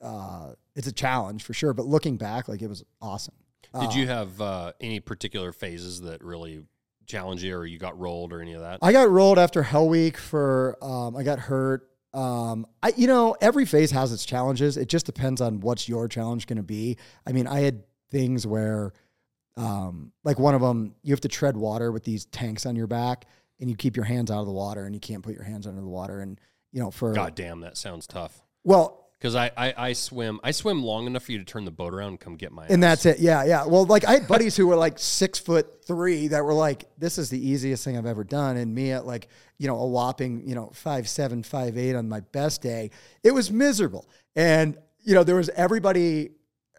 [0.00, 3.34] uh it's a challenge for sure but looking back like it was awesome
[3.72, 6.64] Did Uh, you have uh, any particular phases that really
[7.06, 8.78] challenged you, or you got rolled, or any of that?
[8.80, 11.88] I got rolled after Hell Week for um, I got hurt.
[12.14, 14.76] Um, I you know every phase has its challenges.
[14.76, 16.96] It just depends on what's your challenge going to be.
[17.26, 18.92] I mean, I had things where,
[19.56, 22.86] um, like one of them, you have to tread water with these tanks on your
[22.86, 23.26] back,
[23.60, 25.66] and you keep your hands out of the water, and you can't put your hands
[25.66, 26.40] under the water, and
[26.72, 28.42] you know for God damn, that sounds tough.
[28.62, 29.03] well.
[29.24, 31.94] Because I, I I swim I swim long enough for you to turn the boat
[31.94, 32.66] around and come get my.
[32.66, 33.04] And ass.
[33.04, 33.20] that's it.
[33.22, 33.64] Yeah, yeah.
[33.64, 37.16] Well, like I had buddies who were like six foot three that were like, "This
[37.16, 40.46] is the easiest thing I've ever done," and me at like, you know, a whopping,
[40.46, 42.90] you know, five seven, five eight on my best day,
[43.22, 44.10] it was miserable.
[44.36, 46.32] And you know, there was everybody.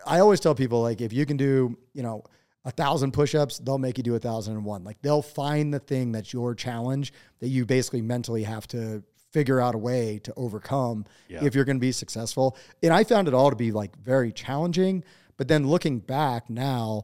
[0.05, 2.25] I always tell people like, if you can do, you know,
[2.63, 4.83] a thousand push-ups, they'll make you do a thousand and one.
[4.83, 9.01] Like they'll find the thing that's your challenge that you basically mentally have to
[9.35, 11.43] figure out a way to overcome Yeah.
[11.43, 12.55] if you're going to be successful.
[12.81, 15.03] And I found it all to be like very challenging.
[15.35, 17.03] But then looking back now,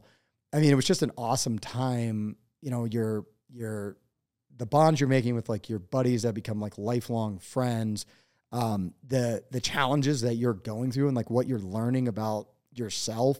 [0.50, 2.36] I mean, it was just an awesome time.
[2.62, 3.98] You know, your your
[4.56, 8.06] the bonds you're making with like your buddies that become like lifelong friends,
[8.50, 13.38] um, the the challenges that you're going through and like what you're learning about yourself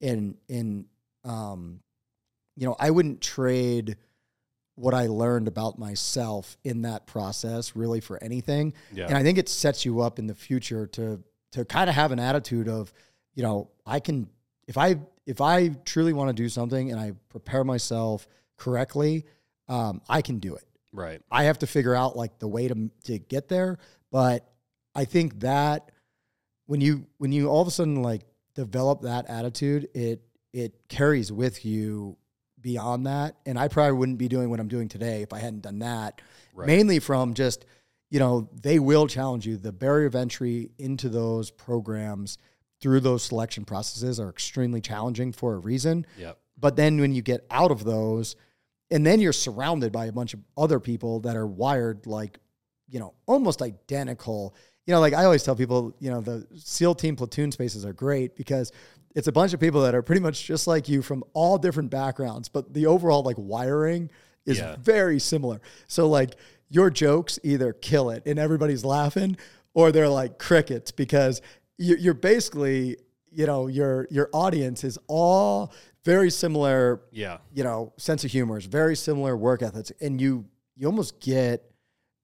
[0.00, 0.86] and in
[1.24, 1.80] um,
[2.54, 3.96] you know, I wouldn't trade
[4.78, 8.74] what I learned about myself in that process really for anything.
[8.92, 11.96] yeah And I think it sets you up in the future to to kind of
[11.96, 12.92] have an attitude of,
[13.34, 14.28] you know, I can
[14.66, 19.24] if I if I truly want to do something and I prepare myself correctly,
[19.68, 20.64] um, I can do it.
[20.92, 23.78] right I have to figure out like the way to to get there.
[24.10, 24.48] But
[24.94, 25.90] I think that
[26.66, 28.22] when you when you all of a sudden like
[28.54, 32.16] develop that attitude, it it carries with you
[32.60, 33.36] beyond that.
[33.46, 36.20] And I probably wouldn't be doing what I'm doing today if I hadn't done that.
[36.54, 36.66] Right.
[36.66, 37.64] Mainly from just,
[38.10, 39.56] you know, they will challenge you.
[39.56, 42.38] The barrier of entry into those programs
[42.80, 46.06] through those selection processes are extremely challenging for a reason.
[46.16, 48.36] yep But then when you get out of those,
[48.90, 52.38] and then you're surrounded by a bunch of other people that are wired like,
[52.88, 54.54] you know, almost identical.
[54.86, 57.92] You know, like I always tell people, you know, the SEAL team platoon spaces are
[57.92, 58.72] great because
[59.14, 61.90] it's a bunch of people that are pretty much just like you from all different
[61.90, 64.10] backgrounds, but the overall like wiring
[64.46, 64.76] is Yeah.
[64.80, 65.60] very similar.
[65.86, 66.36] So like
[66.70, 69.36] your jokes either kill it and everybody's laughing,
[69.74, 71.40] or they're like crickets because
[71.78, 72.96] you- you're basically,
[73.30, 75.72] you know, your your audience is all
[76.04, 80.44] very similar yeah you know, sense of humor is very similar work ethics, and you
[80.76, 81.64] you almost get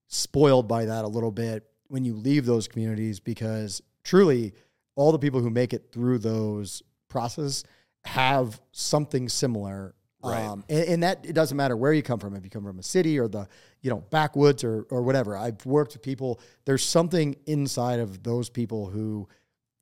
[0.09, 4.53] spoiled by that a little bit when you leave those communities because truly
[4.97, 7.65] all the people who make it through those processes
[8.05, 9.95] have something similar.
[10.23, 10.43] Right.
[10.43, 12.79] Um, and, and that it doesn't matter where you come from, if you come from
[12.79, 13.47] a city or the
[13.83, 15.37] you know backwoods or or whatever.
[15.37, 16.41] I've worked with people.
[16.65, 19.29] There's something inside of those people who,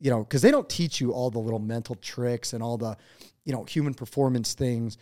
[0.01, 2.97] you know, because they don't teach you all the little mental tricks and all the,
[3.45, 4.99] you know, human performance things.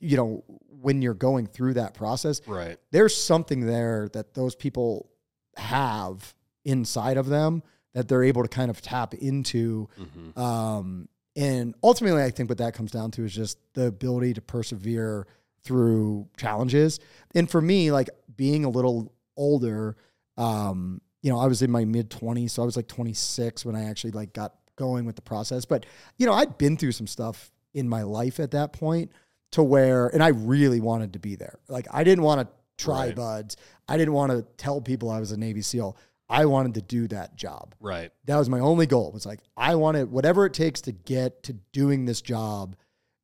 [0.00, 0.44] You know,
[0.80, 5.10] when you're going through that process, right there's something there that those people
[5.56, 7.62] have inside of them
[7.94, 9.88] that they're able to kind of tap into.
[9.96, 14.34] hmm Um, and ultimately, I think what that comes down to is just the ability
[14.34, 15.26] to persevere
[15.62, 16.98] through challenges.
[17.34, 19.96] And for me, like being a little older,
[20.36, 23.76] um, you know, I was in my mid 20s, so I was like 26 when
[23.76, 25.64] I actually like got going with the process.
[25.64, 29.12] But you know, I'd been through some stuff in my life at that point
[29.52, 31.58] to where, and I really wanted to be there.
[31.68, 32.48] Like I didn't want to
[32.82, 33.16] try Right.
[33.16, 33.56] BUD/S.
[33.88, 35.96] I didn't want to tell people I was a Navy SEAL.
[36.30, 37.74] I wanted to do that job.
[37.80, 38.10] Right.
[38.26, 39.10] That was my only goal.
[39.12, 42.76] Was like I wanted whatever it takes to get to doing this job,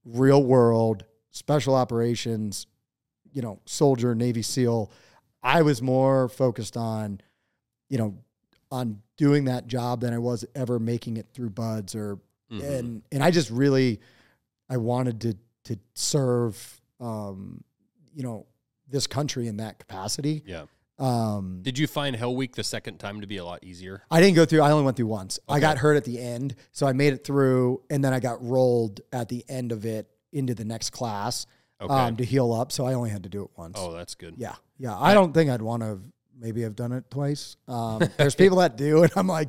[0.04, 2.66] real world, special operations,
[3.32, 4.90] you know, soldier, Navy SEAL.
[5.42, 7.20] I was more focused on,
[7.90, 8.16] you know,
[8.70, 12.18] on doing that job than I was ever making it through BUD/S or
[12.50, 12.78] Mhm.
[12.78, 14.00] and and I just really
[14.68, 17.62] I wanted to to serve um,
[18.14, 18.46] you know,
[18.88, 20.42] this country in that capacity.
[20.46, 20.66] Yeah.
[20.98, 24.02] Um Did you find Hell Week the second time to be a lot easier?
[24.10, 24.60] I didn't go through.
[24.62, 25.38] I only went through once.
[25.48, 28.42] I got hurt at the end, so I made it through, and then I got
[28.44, 31.46] rolled at the end of it into the next class
[31.80, 31.92] Okay.
[31.92, 32.70] um, to heal up.
[32.70, 33.76] So I only had to do it once.
[33.78, 34.34] oh, that's good.
[34.38, 34.96] yeah, yeah.
[34.96, 36.00] I don't think I'd want to.
[36.38, 37.56] Maybe I've done it twice.
[37.68, 39.48] Um, there's people that do, and I'm like,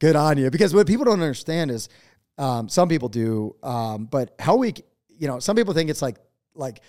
[0.00, 0.50] good on you.
[0.50, 1.88] Because what people don't understand is,
[2.38, 4.84] um, some people do, um, but Hell Week.
[5.08, 6.16] You know, some people think it's like
[6.54, 6.80] like,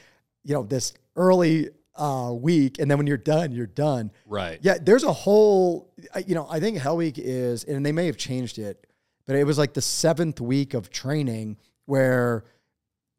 [0.43, 4.11] you know, this early uh, week, and then when you're done, you're done.
[4.25, 4.59] Right.
[4.61, 5.93] Yeah, there's a whole,
[6.25, 8.87] you know, I think Hell Week is, and they may have changed it,
[9.25, 12.45] but it was like the seventh week of training where,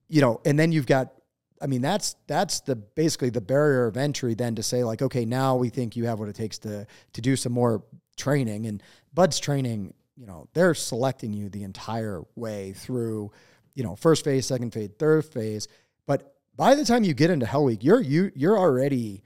[0.08, 1.12] you know, and then you've got,
[1.60, 5.24] I mean, that's that's the basically the barrier of entry then to say like, okay,
[5.24, 7.84] now we think you have what it takes to to do some more
[8.16, 8.82] training and
[9.14, 9.94] BUD/S training.
[10.16, 13.30] You know, they're selecting you the entire way through,
[13.74, 15.68] you know, first phase, second phase, third phase.
[16.04, 19.22] But by the time you get into Hell Week, you're you you're already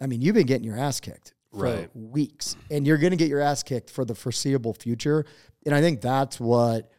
[0.00, 1.90] I mean, you've been getting your ass kicked for Right.
[1.94, 5.24] weeks, and you're going to get your ass kicked for the foreseeable future.
[5.64, 6.90] And I think that's what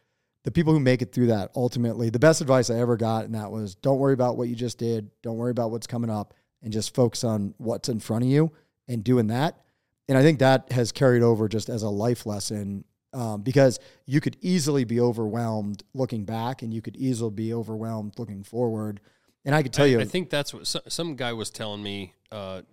[0.44, 3.36] the people who make it through that ultimately, the best advice I ever got, and
[3.36, 6.34] that was don't worry about what you just did, don't worry about what's coming up,
[6.64, 8.52] and just focus on what's in front of you
[8.88, 9.60] and doing that.
[10.08, 14.22] And I think that has carried over just as a life lesson um, because you
[14.22, 19.02] could easily be overwhelmed looking back, and you could easily be overwhelmed looking forward.
[19.46, 21.84] And I could tell I, you, I think that's what some, some guy was telling
[21.84, 22.14] me.
[22.32, 22.64] Uh,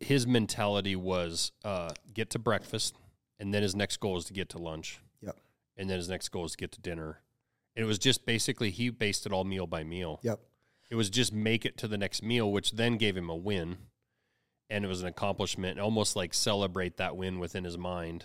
[0.00, 2.96] his mentality was uh, get to breakfast,
[3.38, 5.00] and then his next goal is to get to lunch.
[5.22, 5.36] Yep.
[5.76, 7.20] And then his next goal is to get to dinner.
[7.76, 10.18] And it was just basically he based it all meal by meal.
[10.22, 10.40] yep,
[10.90, 13.76] It was just make it to the next meal, which then gave him a win,
[14.68, 15.78] and it was an accomplishment.
[15.78, 18.24] Almost like celebrate that win within his mind,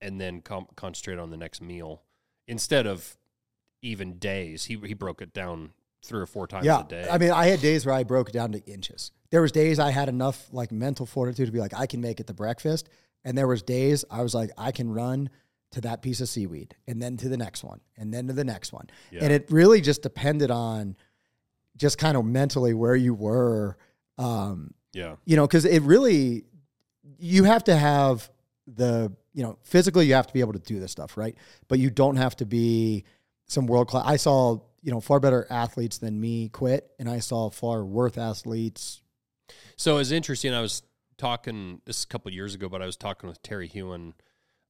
[0.00, 2.02] and then com- concentrate on the next meal
[2.46, 3.16] instead of
[3.82, 4.66] even days.
[4.66, 5.72] He he broke it down
[6.04, 6.80] three or four times yeah.
[6.80, 7.08] a day.
[7.10, 9.10] I mean, I had days where I broke it down to inches.
[9.30, 12.20] There was days I had enough like mental fortitude to be like, I can make
[12.20, 12.88] it to breakfast,
[13.24, 15.30] and there was days I was like, I can run
[15.72, 18.44] to that piece of seaweed, and then to the next one, and then to the
[18.44, 19.24] next one, Yeah.
[19.24, 20.96] and it really just depended on
[21.76, 23.76] just kind of mentally where you were.
[24.16, 25.16] Um, yeah.
[25.24, 26.44] you know, because it really,
[27.18, 28.30] you have to have
[28.66, 31.34] the, you know, physically you have to be able to do this stuff, right?
[31.66, 33.04] But you don't have to be
[33.46, 34.04] some world class.
[34.06, 38.18] I saw, you know, far better athletes than me quit, and I saw far worse
[38.18, 39.00] athletes.
[39.76, 40.52] So it's interesting.
[40.52, 40.82] I was
[41.16, 44.12] talking this a couple years ago, but I was talking with Terry Hewen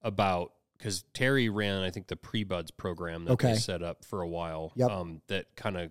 [0.03, 3.53] about because Terry ran, I think, the pre BUD/S program that Okay.
[3.53, 4.73] they set up for a while.
[4.77, 4.91] Yep.
[4.91, 5.91] Um, that kind of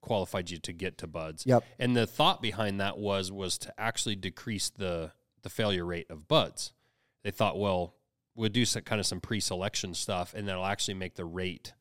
[0.00, 1.46] qualified you to get to BUD/S.
[1.46, 1.64] Yep.
[1.78, 6.26] And the thought behind that was was to actually decrease the the failure rate of
[6.28, 6.72] BUD/S.
[7.22, 7.94] They thought, well,
[8.34, 11.72] we'll do some kind of some pre-selection stuff, and that'll actually make the rate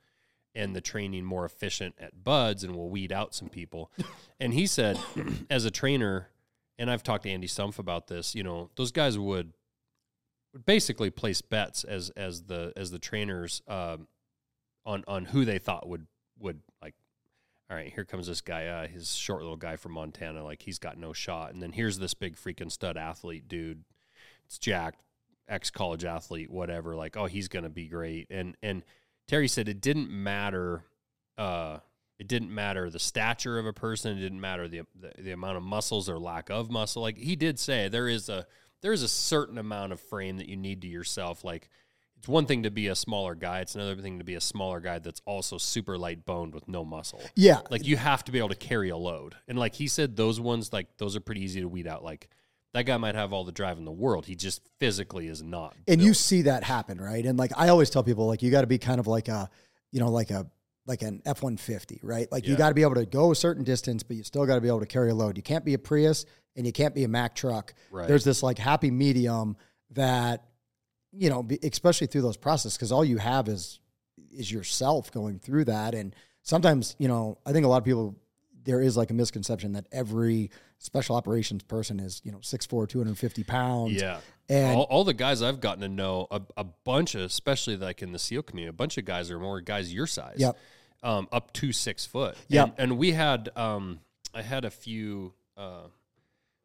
[0.55, 3.91] and the training more efficient at BUD/S, and we'll weed out some people.
[4.39, 4.99] and he said,
[5.49, 6.29] as a trainer,
[6.77, 8.33] and I've talked to Andy Stumpf about this.
[8.33, 9.53] You know, those guys would
[10.53, 14.07] would basically place bets as as the as the trainers um,
[14.85, 16.07] on on who they thought would
[16.39, 16.95] would like.
[17.69, 20.43] All right, here comes this guy, uh, his short little guy from Montana.
[20.43, 23.83] Like he's got no shot, and then here's this big freaking stud athlete dude.
[24.45, 25.03] It's jacked,
[25.47, 26.95] ex college athlete, whatever.
[26.95, 28.25] Like, oh, he's gonna be great.
[28.31, 28.83] And and
[29.29, 30.83] Terry said it didn't matter.
[31.37, 31.77] Uh,
[32.17, 34.17] it didn't matter the stature of a person.
[34.17, 37.03] It didn't matter the, the the amount of muscles or lack of muscle.
[37.03, 38.47] Like he did say, there is a
[38.81, 41.43] there is a certain amount of frame that you need to yourself.
[41.43, 41.69] Like
[42.17, 43.59] it's one thing to be a smaller guy.
[43.59, 46.83] It's another thing to be a smaller guy that's also super light boned with no
[46.83, 47.21] muscle.
[47.35, 47.59] Yeah.
[47.69, 49.35] Like you have to be able to carry a load.
[49.47, 52.03] And like he said, those ones like those are pretty easy to weed out.
[52.03, 52.29] Like
[52.73, 54.25] that guy might have all the drive in the world.
[54.25, 55.75] He just physically is not.
[55.87, 57.25] and you see that happen, right?
[57.25, 59.49] And like I always tell people, like you got to be kind of like a,
[59.91, 60.45] you know, like a
[60.85, 62.31] like an F one fifty, right?
[62.31, 64.55] Like you got to be able to go a certain distance, but you still got
[64.55, 65.37] to be able to carry a load.
[65.37, 67.73] You can't be a Prius and you can't be a Mack truck.
[67.91, 68.07] Right.
[68.07, 69.55] There's this like happy medium
[69.91, 70.45] that,
[71.11, 73.79] you know, especially through those processes, because all you have is
[74.31, 75.95] is yourself going through that.
[75.95, 78.15] And sometimes, you know, I think a lot of people
[78.63, 83.43] there is like a misconception that every special operations person is, you know, 6'4", 250
[83.43, 84.19] pounds yeah.
[84.49, 88.01] And all, all the guys I've gotten to know, a, a bunch of, especially like
[88.01, 90.37] in the SEAL community, a bunch of guys are more guys your size.
[90.39, 90.57] Yep.
[91.03, 92.35] Um, up to six foot.
[92.47, 93.99] yeah And, and we had, um,
[94.33, 95.83] I had a few, uh,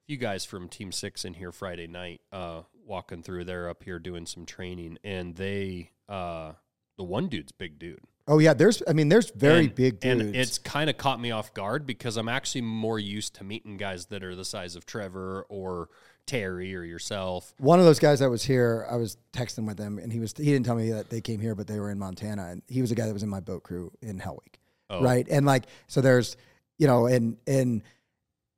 [0.06, 3.44] few guys from Team Six in here Friday night, uh, walking through.
[3.44, 6.52] They're up here doing some training, and they, uh,
[6.96, 8.00] the one dude's big dude.
[8.28, 10.22] Oh yeah, there's I mean there's very And- big dudes.
[10.22, 13.76] And it's kind of caught me off guard because I'm actually more used to meeting
[13.76, 15.88] guys that are the size of Trevor or
[16.26, 17.52] Terry or yourself.
[17.58, 20.32] One of those guys that was here, I was texting with him, and he was
[20.36, 22.80] he didn't tell me that they came here, but they were in Montana, and he
[22.80, 24.58] was a guy that was in my boat crew in Hell Week,
[24.88, 25.02] Oh.
[25.02, 25.26] right?
[25.28, 26.36] And like, so there's,
[26.78, 27.82] you know, and and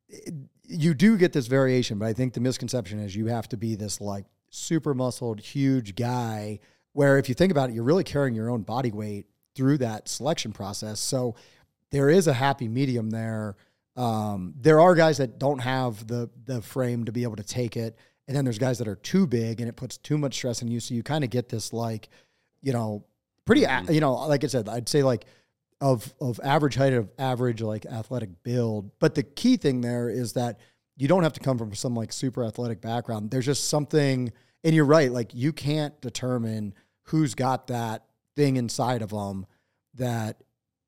[0.08, 0.34] it-
[0.68, 3.74] you do get this variation, but I think the misconception is you have to be
[3.76, 6.58] this like super muscled, huge guy.
[6.92, 9.26] Where if you think about it, you're really carrying your own body weight
[9.56, 11.00] through that selection process.
[11.00, 11.34] So
[11.90, 13.56] there is a happy medium there.
[13.96, 17.76] Um, there are guys that don't have the the frame to be able to take
[17.76, 17.96] it,
[18.28, 20.68] and then there's guys that are too big, and it puts too much stress on
[20.68, 20.80] you.
[20.80, 22.08] So you kind of get this like,
[22.60, 23.04] you know,
[23.46, 25.24] pretty, a you know, like I said, I'd say like
[25.80, 28.90] of of average height of average like athletic build.
[28.98, 30.60] But the key thing there is that
[30.96, 33.30] you don't have to come from some like super athletic background.
[33.30, 34.32] There's just something,
[34.64, 35.10] and you're right.
[35.10, 38.04] Like you can't determine who's got that
[38.36, 39.46] thing inside of them
[39.94, 40.42] that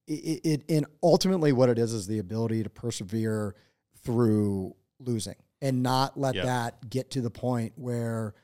[0.07, 3.55] it, it and ultimately what it is is the ability to persevere
[4.05, 6.45] through losing and not let Yep.
[6.45, 8.35] that get to the point where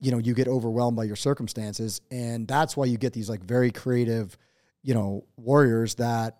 [0.00, 2.00] you know you get overwhelmed by your circumstances.
[2.10, 4.36] And that's why you get these like very creative
[4.82, 6.36] you know warriors that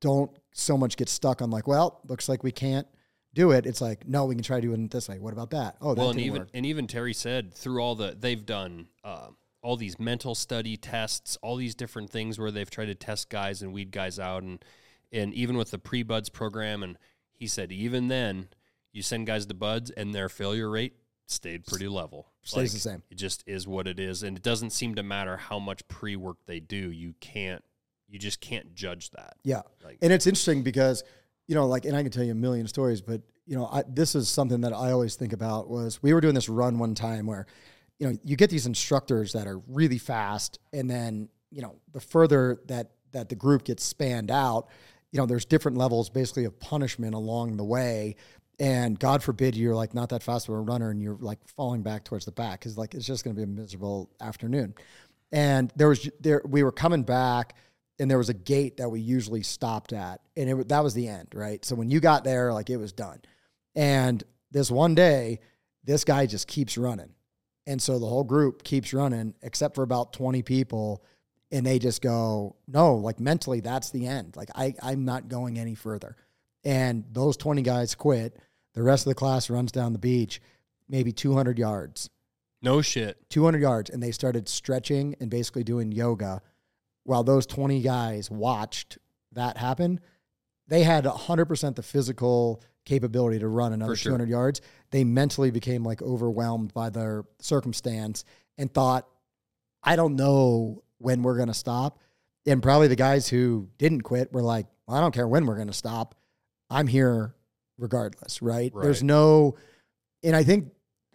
[0.00, 2.86] don't so much get stuck on like well looks like we can't
[3.34, 3.64] do it.
[3.66, 5.18] It's like no we can try doing it this way.
[5.18, 5.76] What about that?
[5.80, 6.48] Oh that well, and even work.
[6.52, 9.28] and even Terry said through all the they've done uh,
[9.62, 13.62] all these mental study tests, all these different things where they've tried to test guys
[13.62, 14.64] and weed guys out, and
[15.12, 16.98] and even with the pre BUD/S program, and
[17.32, 18.48] he said even then
[18.92, 20.94] you send guys to BUD/S and their failure rate
[21.26, 22.28] stayed pretty level.
[22.42, 23.02] Stays the same.
[23.10, 26.16] It just is what it is, and it doesn't seem to matter how much pre
[26.16, 26.90] work they do.
[26.90, 27.62] You can't,
[28.08, 29.34] you just can't judge that.
[29.44, 29.62] Yeah.
[29.84, 31.04] Like- and it's interesting because,
[31.46, 33.84] you know, like, and I can tell you a million stories, but, you know, I,
[33.88, 36.94] this is something that I always think about was we were doing this run one
[36.94, 37.46] time where,
[38.02, 40.58] you know, you get these instructors that are really fast.
[40.72, 44.66] And then, you know, the further that, that the group gets spanned out,
[45.12, 48.16] you know, there's different levels basically of punishment along the way.
[48.58, 51.84] And God forbid you're like not that fast of a runner and you're like falling
[51.84, 54.74] back towards the back because like it's just going to be a miserable afternoon.
[55.30, 57.54] And there was there we were coming back
[58.00, 61.06] and there was a gate that we usually stopped at and it that was the
[61.06, 63.20] end right so when you got there like it was done
[63.74, 65.38] and this one day
[65.84, 67.14] this guy just keeps running
[67.66, 71.04] and so the whole group keeps running except for about 20 people
[71.50, 74.36] and they just go no like mentally that's the end.
[74.36, 76.16] Like I, i'm not going any further.
[76.64, 78.38] And those 20 guys quit.
[78.74, 80.40] The rest of the class runs down the beach
[80.88, 82.10] maybe 200 yards.
[82.60, 83.18] No shit.
[83.30, 86.42] 200 yards and they started stretching and basically doing yoga.
[87.04, 88.98] While those 20 guys watched
[89.32, 90.00] that happen
[90.68, 94.10] they had 100% the physical capability to run another sure.
[94.10, 94.60] 200 yards
[94.90, 98.24] they mentally became like overwhelmed by their circumstance
[98.58, 99.06] and thought
[99.82, 101.98] i don't know when we're going to stop
[102.46, 105.54] and probably the guys who didn't quit were like well, i don't care when we're
[105.56, 106.14] going to stop
[106.70, 107.34] i'm here
[107.78, 108.72] regardless right?
[108.82, 109.56] there's no
[110.24, 110.70] and i think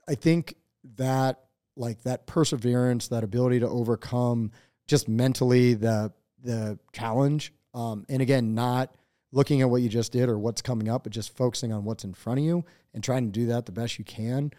[0.07, 0.55] i think
[0.95, 1.41] that
[1.75, 4.51] like that perseverance that ability to overcome
[4.87, 6.11] just mentally the
[6.43, 8.95] the challenge um, and again not
[9.31, 12.03] looking at what you just did or what's coming up but just focusing on what's
[12.03, 12.63] in front of you
[12.93, 14.51] and trying to do that the best you can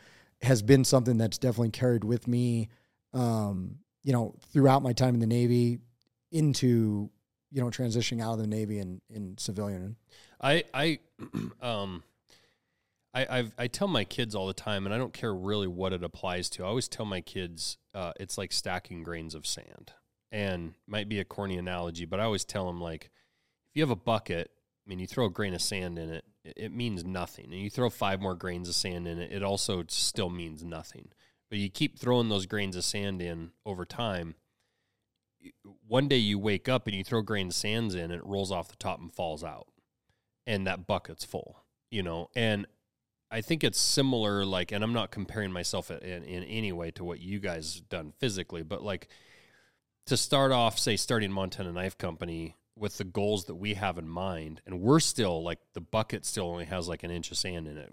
[0.42, 2.68] has been something that's definitely carried with me
[3.14, 5.78] um, you know throughout my time in the navy
[6.30, 7.10] into
[7.50, 9.96] you know transitioning out of the navy and in civilian
[10.40, 10.98] I I
[11.62, 12.02] um
[13.14, 15.92] I I've, I tell my kids all the time, and I don't care really what
[15.92, 16.64] it applies to.
[16.64, 19.92] I always tell my kids uh, it's like stacking grains of sand,
[20.30, 23.10] and might be a corny analogy, but I always tell them like
[23.70, 24.50] if you have a bucket,
[24.88, 27.68] I mean, you throw a grain of sand in it, it, means nothing, and you
[27.68, 31.10] throw five more grains of sand in it, it also still means nothing.
[31.50, 34.36] But you keep throwing those grains of sand in over time.
[35.86, 38.50] One day you wake up and you throw grains of sands in, and it rolls
[38.50, 39.68] off the top and falls out
[40.48, 42.30] and that bucket's full, you know.
[42.34, 42.66] And
[43.30, 47.04] I think it's similar, like, and I'm not comparing myself in, in any way to
[47.04, 49.08] what you guys done physically, but like
[50.06, 54.08] to start off, say, starting Montana Knife Company with the goals that we have in
[54.08, 57.66] mind, and we're still like the bucket still only has like an inch of sand
[57.66, 57.92] in it,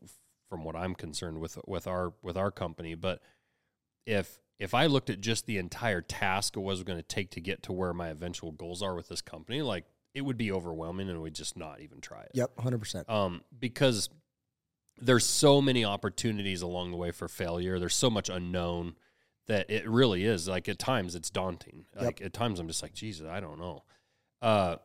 [0.50, 2.96] from what I'm concerned with with our with our company.
[2.96, 3.22] But
[4.06, 7.42] if if I looked at just the entire task it was going to take to
[7.42, 11.10] get to where my eventual goals are with this company, like it would be overwhelming
[11.10, 12.32] and we'd just not even try it.
[12.34, 14.10] yep 100% Um, because
[14.98, 17.80] there's so many opportunities along the way for failure.
[17.80, 18.96] There's so much unknown
[19.48, 21.86] that it really is like at times it's daunting.
[21.96, 22.04] Yep.
[22.04, 23.84] Like at times I'm just like, Jesus, I don't know.
[24.46, 24.76] Uh,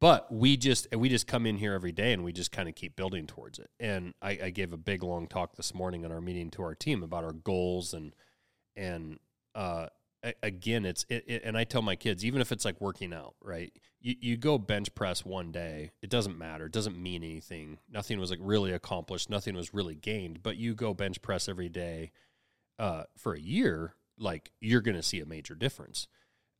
[0.00, 2.76] but we just we just come in here every day and we just kind of
[2.76, 3.68] keep building towards it.
[3.80, 6.76] And I, I gave a big long talk this morning in our meeting to our
[6.76, 8.14] team about our goals and
[8.76, 9.18] and
[9.56, 9.88] uh,
[10.40, 13.34] again, it's it, it, and I tell my kids, even if it's like working out,
[13.42, 13.72] right?
[14.00, 17.78] You you go bench press one day, it doesn't matter, it doesn't mean anything.
[17.90, 20.44] Nothing was like really accomplished, nothing was really gained.
[20.44, 22.12] But you go bench press every day
[22.78, 26.06] uh, for a year, like you're to see a major difference.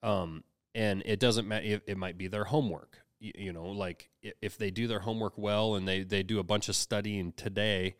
[0.02, 0.42] Um,
[0.78, 1.66] and it doesn't matter.
[1.66, 3.00] It, it might be their homework.
[3.18, 6.44] You, you know, like if they do their homework well and they they do a
[6.44, 7.96] bunch of studying today,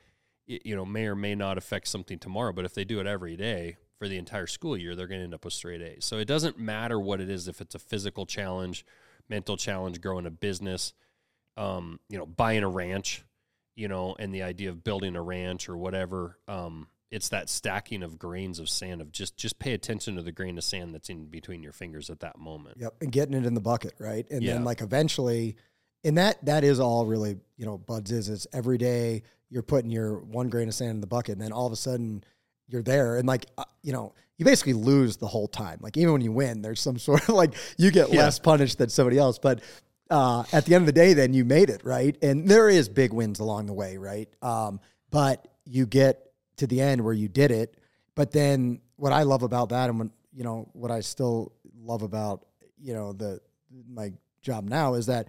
[0.47, 2.53] it, you know, may or may not affect something tomorrow.
[2.53, 5.25] But if they do it every day for the entire school year, they're going to
[5.25, 6.05] end up with straight A's.
[6.05, 7.49] So it doesn't matter what it is.
[7.49, 8.87] If it's a physical challenge,
[9.29, 10.93] mental challenge, growing a business,
[11.57, 13.25] um, you know, buying a ranch,
[13.75, 16.39] you know, and the idea of building a ranch or whatever.
[16.47, 20.33] Um, it's that stacking of grains of sand of just just pay attention to the
[20.33, 22.77] grain of sand that's in between your fingers at that moment.
[22.79, 24.27] Yep, and getting it in the bucket, right?
[24.31, 24.55] And Yeah.
[24.55, 25.57] then like eventually,
[26.05, 29.91] and that that is all really you know BUD/S is it's every day you're putting
[29.91, 32.23] your one grain of sand in the bucket, and then all of a sudden
[32.69, 35.79] you're there, and like uh, you know you basically lose the whole time.
[35.81, 38.19] Like even when you win, there's some sort of like you get Yeah.
[38.21, 39.61] less punished than somebody else, but.
[40.11, 42.89] Uh, at the end of the day, then you made it right, and there is
[42.89, 44.27] big wins along the way, right?
[44.41, 44.81] Um,
[45.11, 46.28] but you get
[46.59, 47.77] to the end where you did it.
[48.15, 51.53] But then what I love about that, and when you know what I still
[51.83, 52.45] love about
[52.81, 53.41] you know the
[53.91, 55.27] my job now is that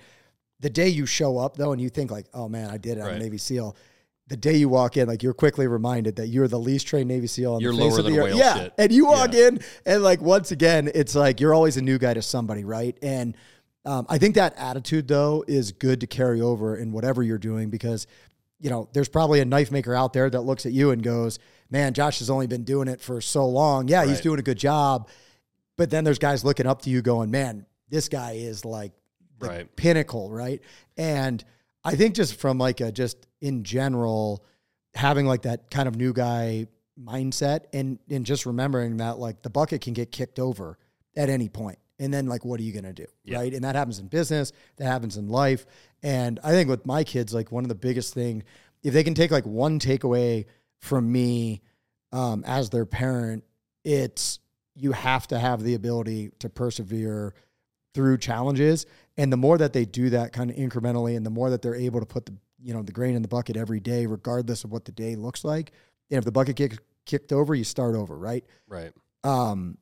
[0.60, 3.02] the day you show up though and you think like oh man i did it
[3.02, 3.76] i'm a navy seal
[4.28, 7.26] the day you walk in like you're quickly reminded that you're the least trained navy
[7.28, 8.36] seal on You're the face lower of the earth.
[8.36, 8.74] yeah shit.
[8.78, 9.48] and you walk Yeah.
[9.48, 12.96] in and like once again it's like you're always a new guy to somebody right
[13.02, 13.36] and
[13.86, 17.70] um, i think that attitude though is good to carry over in whatever you're doing
[17.70, 18.06] because
[18.60, 21.40] you know there's probably a knife maker out there that looks at you and goes
[21.70, 24.58] man josh has only been doing it for so long yeah he's doing a good
[24.58, 25.08] job
[25.80, 28.92] but then there's guys looking up to you going, man, this guy is like
[29.40, 29.76] the Right.
[29.78, 30.62] pinnacle, right?
[30.98, 31.42] And
[31.86, 34.44] I think just from like a just in general,
[34.94, 36.68] having like that kind of new guy
[37.02, 40.78] mindset and and just remembering that like the bucket can get kicked over
[41.16, 41.80] at any point.
[42.00, 43.06] And then like what are you gonna do?
[43.24, 43.38] Yeah.
[43.38, 43.54] Right.
[43.54, 45.66] And that happens in business, that happens in life.
[46.02, 48.44] And I think with my kids, like one of the biggest thing,
[48.84, 50.46] if they can take like one takeaway
[50.80, 51.62] from me
[52.12, 53.44] um, as their parent,
[53.84, 54.40] it's
[54.76, 57.34] you have to have the ability to persevere
[57.94, 58.86] through challenges
[59.18, 61.76] and the more that they do that kind of incrementally and the more that they're
[61.76, 64.72] able to put the you know the grain in the bucket every day regardless of
[64.72, 65.72] what the day looks like
[66.12, 68.92] and if the bucket gets kicked over you start over right Right.
[69.24, 69.78] um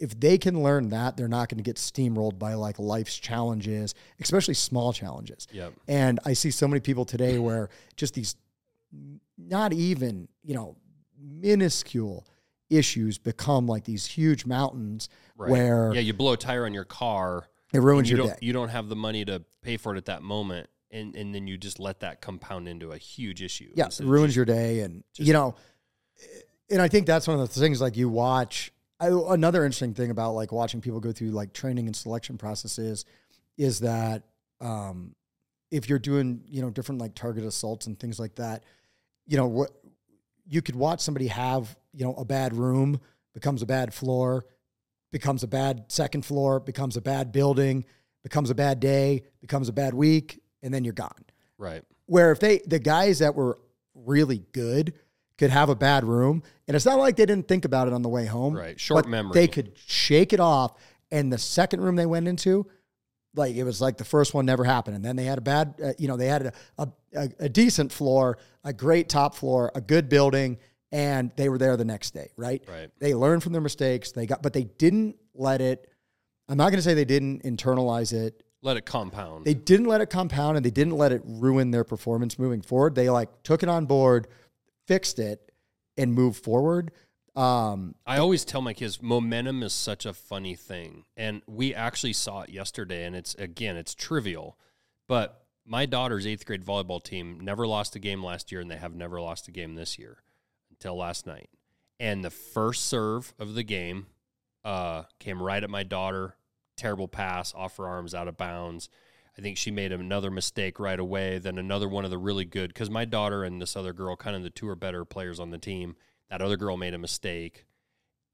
[0.00, 3.94] if they can learn that they're not going to get steamrolled by like life's challenges
[4.20, 5.72] especially small challenges Yep.
[5.88, 8.36] and I see so many people today where just these
[9.36, 10.76] not even, you know,
[11.20, 12.26] minuscule
[12.70, 15.50] issues become like these huge mountains Right.
[15.50, 17.48] where yeah, you blow a tire on your car.
[17.72, 18.46] it ruins you your don't day.
[18.46, 21.46] you don't have the money to pay for it at that moment, and and then
[21.46, 23.70] you just let that compound into a huge issue.
[23.74, 24.80] Yeah, it ruins just- your day.
[24.80, 25.54] And, just- you know,
[26.70, 28.72] and I think that's one of the things like you watch.
[29.00, 33.04] I, another interesting thing about like watching people go through like training and selection processes
[33.56, 34.24] is that
[34.60, 35.14] um,
[35.70, 38.64] if you're doing, you know, different like target assaults and things like that,
[39.26, 39.70] you know, what
[40.46, 43.00] you could watch somebody have, you know, a bad room
[43.34, 44.46] becomes a bad floor,
[45.12, 47.84] becomes a bad second floor, becomes a bad building,
[48.22, 51.24] becomes a bad day, becomes a bad week, and then you're gone
[51.56, 51.82] right.
[52.06, 53.58] where if they the guys that were
[53.94, 54.94] really good
[55.38, 58.02] could have a bad room and it's not like they didn't think about it on
[58.02, 58.78] the way home Right.
[58.78, 59.32] Short but memory.
[59.34, 60.74] they could shake it off
[61.10, 62.66] and the second room they went into
[63.34, 65.74] like it was like the first one never happened and then they had a bad
[65.82, 69.70] uh, you know they had a, a, a, a decent floor a great top floor
[69.74, 70.58] a good building
[70.90, 72.90] and they were there the next day right Right.
[72.98, 75.88] they learned from their mistakes they got but they didn't let it
[76.48, 79.44] i'm not going to say they didn't internalize it Let it compound.
[79.44, 82.94] they didn't let it compound and they didn't let it ruin their performance moving forward.
[82.96, 84.26] They like took it on board,
[84.88, 85.52] fixed it,
[85.98, 86.90] and moved forward.
[87.36, 91.04] Um, I always tell my kids momentum is such a funny thing.
[91.16, 94.58] And we actually saw it yesterday and it's again, it's trivial.
[95.06, 98.76] But my daughter's 8th grade volleyball team never lost a game last year and they
[98.76, 100.18] have never lost a game this year
[100.70, 101.50] until last night.
[102.00, 104.06] And the first serve of the game
[104.64, 106.36] uh, came right at my daughter,
[106.76, 108.88] terrible pass off her arms out of bounds.
[109.38, 111.38] I think she made another mistake right away.
[111.38, 114.34] Then another one of the really good because my daughter and this other girl, kind
[114.34, 115.96] of the two are better players on the team.
[116.28, 117.64] That other girl made a mistake,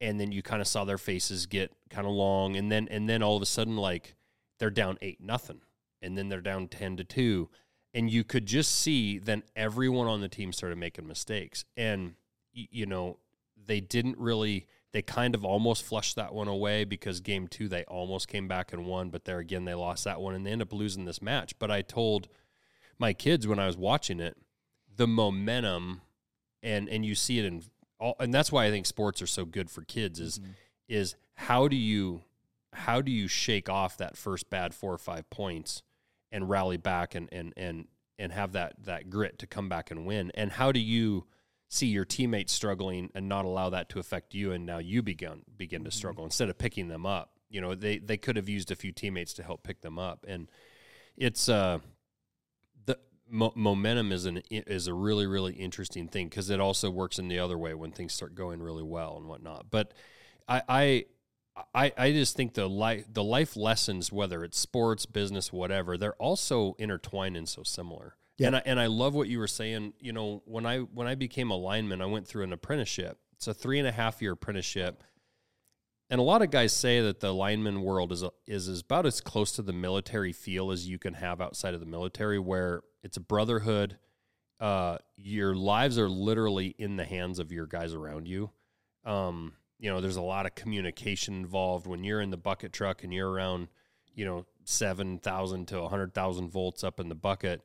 [0.00, 3.08] and then you kind of saw their faces get kind of long, and then and
[3.08, 4.14] then all of a sudden like
[4.58, 5.60] they're down eight nothing,
[6.00, 7.50] and then they're down ten to two,
[7.94, 12.14] and you could just see then everyone on the team started making mistakes and
[12.52, 13.18] you know
[13.66, 17.82] they didn't really they kind of almost flushed that one away because game two they
[17.84, 20.62] almost came back and won but there again they lost that one and they end
[20.62, 21.58] up losing this match.
[21.58, 22.28] But i told
[22.98, 24.36] my kids when i was watching it
[24.96, 26.00] the momentum
[26.62, 27.62] and and you see it in
[27.98, 30.50] all and that's why i think sports are so good for kids is mm-hmm.
[30.88, 32.22] is how do you
[32.72, 35.82] how do you shake off that first bad four or five points
[36.30, 37.88] and rally back and and and
[38.18, 40.30] and have that that grit to come back and win?
[40.34, 41.26] And how do you
[41.74, 45.42] see your teammates struggling and not allow that to affect you and now you begin
[45.56, 46.24] begin to struggle.
[46.24, 49.32] Instead of picking them up you know they they could have used a few teammates
[49.34, 50.26] to help pick them up.
[50.28, 50.50] And
[51.16, 51.78] it's uh
[52.84, 52.98] the
[53.30, 57.28] mo- momentum is an is a really really interesting thing because it also works in
[57.28, 59.66] the other way when things start going really well and whatnot.
[59.70, 59.94] But
[60.48, 61.04] i i
[61.72, 66.14] I, I just think the life the life lessons, whether it's sports, business, whatever, they're
[66.14, 68.16] also intertwined and so similar.
[68.36, 68.48] Yeah.
[68.48, 69.94] And I and I love what you were saying.
[70.00, 73.18] You know, when I when I became a lineman, I went through an apprenticeship.
[73.34, 75.02] It's a three and a half year apprenticeship.
[76.10, 79.20] And a lot of guys say that the lineman world is a, is about as
[79.20, 83.16] close to the military feel as you can have outside of the military, where it's
[83.16, 83.98] a brotherhood.
[84.60, 88.50] Uh, your lives are literally in the hands of your guys around you.
[89.04, 93.02] Um, you know, there's a lot of communication involved when you're in the bucket truck
[93.02, 93.68] and you're around,
[94.14, 97.62] you know, seven thousand to hundred thousand volts up in the bucket,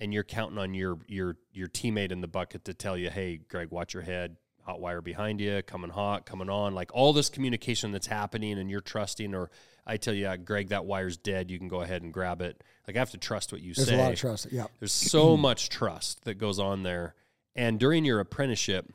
[0.00, 3.38] and you're counting on your your your teammate in the bucket to tell you, "Hey,
[3.48, 7.28] Greg, watch your head, hot wire behind you, coming hot, coming on." Like all this
[7.28, 9.34] communication that's happening, and you're trusting.
[9.34, 9.50] Or
[9.86, 11.50] I tell you, "Yeah, Greg, that wire's dead.
[11.50, 12.62] You can go ahead and grab it.
[12.86, 13.94] Like I have to trust what you There's say.
[13.96, 14.48] a lot of trust.
[14.50, 14.66] Yeah.
[14.78, 17.14] There's so much trust that goes on there.
[17.54, 18.92] And during your apprenticeship,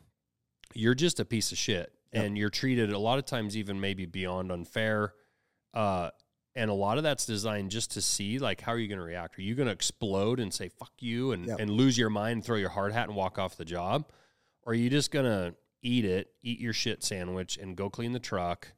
[0.74, 1.92] you're just a piece of shit.
[2.14, 2.24] Yep.
[2.24, 5.14] And you're treated a lot of times even maybe beyond unfair.
[5.74, 6.12] Uh,
[6.56, 9.04] and a lot of that's designed just to see like how are you going to
[9.06, 9.38] react?
[9.40, 11.60] Are you going to explode and say fuck you and, Yep.
[11.60, 14.06] and lose your mind, throw your hard hat and walk off the job?
[14.64, 18.14] Or are you just going to eat it, eat your shit sandwich and go clean
[18.14, 18.74] the truck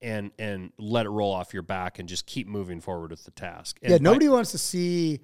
[0.00, 3.30] and and let it roll off your back and just keep moving forward with the
[3.32, 3.78] task?
[3.82, 3.98] And yeah.
[4.00, 5.20] Nobody wants to see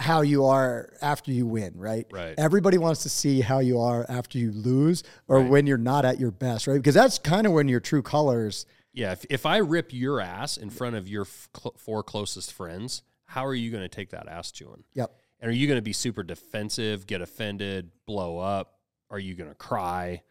[0.00, 2.04] how you are after you win, right?
[2.10, 2.34] Right.
[2.36, 5.48] Everybody wants to see how you are after you lose or Right.
[5.50, 6.74] when you're not at your best, right?
[6.78, 8.66] Because that's kind of when your true colors.
[8.94, 12.52] Yeah, if, if I rip your ass in front of your f- cl- four closest
[12.52, 14.84] friends, how are you going to take that ass chewing?
[14.94, 15.12] Yep.
[15.40, 18.78] And are you going to be super defensive, get offended, blow up?
[19.10, 20.22] Are you going to cry?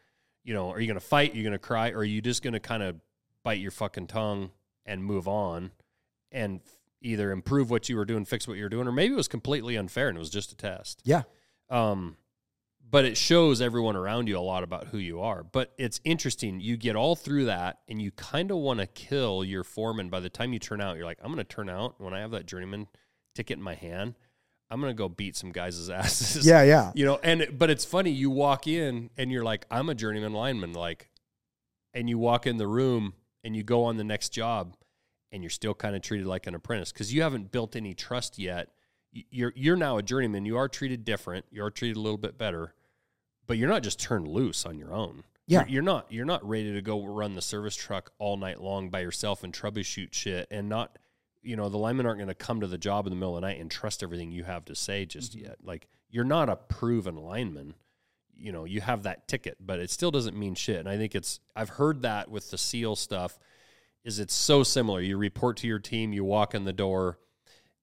[0.43, 1.33] You know, are you going to fight?
[1.33, 1.91] Are you going to cry?
[1.91, 2.95] Or are you just going to kind of
[3.43, 4.51] bite your fucking tongue
[4.85, 5.71] and move on
[6.31, 9.13] and f- either improve what you were doing, fix what you were doing, or maybe
[9.13, 11.01] it was completely unfair and it was just a test.
[11.03, 11.23] Yeah.
[11.69, 12.15] Um,
[12.93, 15.41] but it shows everyone around you a lot about who you are.
[15.41, 16.59] But it's interesting.
[16.59, 20.09] You get all through that, and you kind of want to kill your foreman.
[20.09, 22.19] By the time you turn out, you're like, I'm going to turn out when I
[22.19, 22.85] have that journeyman
[23.33, 24.13] ticket in my hand.
[24.69, 26.45] I'm going to go beat some guys' asses.
[26.45, 26.61] Yeah.
[26.61, 26.91] Yeah.
[26.93, 28.11] You know, and but it's funny.
[28.11, 31.09] You walk in and you're like, I'm a journeyman lineman, like,
[31.95, 34.75] and you walk in the room and you go on the next job,
[35.31, 38.37] and you're still kind of treated like an apprentice because you haven't built any trust
[38.37, 38.69] yet.
[39.11, 40.45] You're you're now a journeyman.
[40.45, 41.47] You are treated different.
[41.49, 42.75] You are treated a little bit better,
[43.47, 45.23] but you're not just turned loose on your own.
[45.45, 45.61] Yeah.
[45.61, 48.89] You're, you're not you're not ready to go run the service truck all night long
[48.89, 50.97] by yourself and troubleshoot shit and not
[51.41, 53.41] you know the linemen aren't going to come to the job in the middle of
[53.41, 55.45] the night and trust everything you have to say just mm-hmm.
[55.45, 55.57] yet.
[55.63, 57.75] Like you're not a proven lineman.
[58.35, 60.77] You know you have that ticket, but it still doesn't mean shit.
[60.77, 63.37] And I think it's I've heard that with the SEAL stuff.
[64.03, 64.99] Is it's so similar.
[64.99, 67.19] You report to your team, you walk in the door,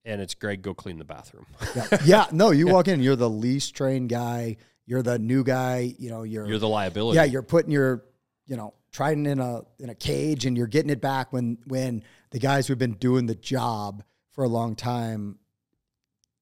[0.04, 0.60] and it's Greg.
[0.60, 1.46] Go clean the bathroom.
[1.74, 1.86] Yeah.
[2.04, 2.26] yeah.
[2.30, 4.58] No, you walk in, you're the least trained guy.
[4.90, 5.94] You're the new guy.
[6.00, 7.14] You know, you're, You're the liability.
[7.14, 8.04] yeah, you're putting your,
[8.46, 12.02] you know, trident in a in a cage and you're getting it back when when
[12.32, 15.38] the guys who've been doing the job for a long time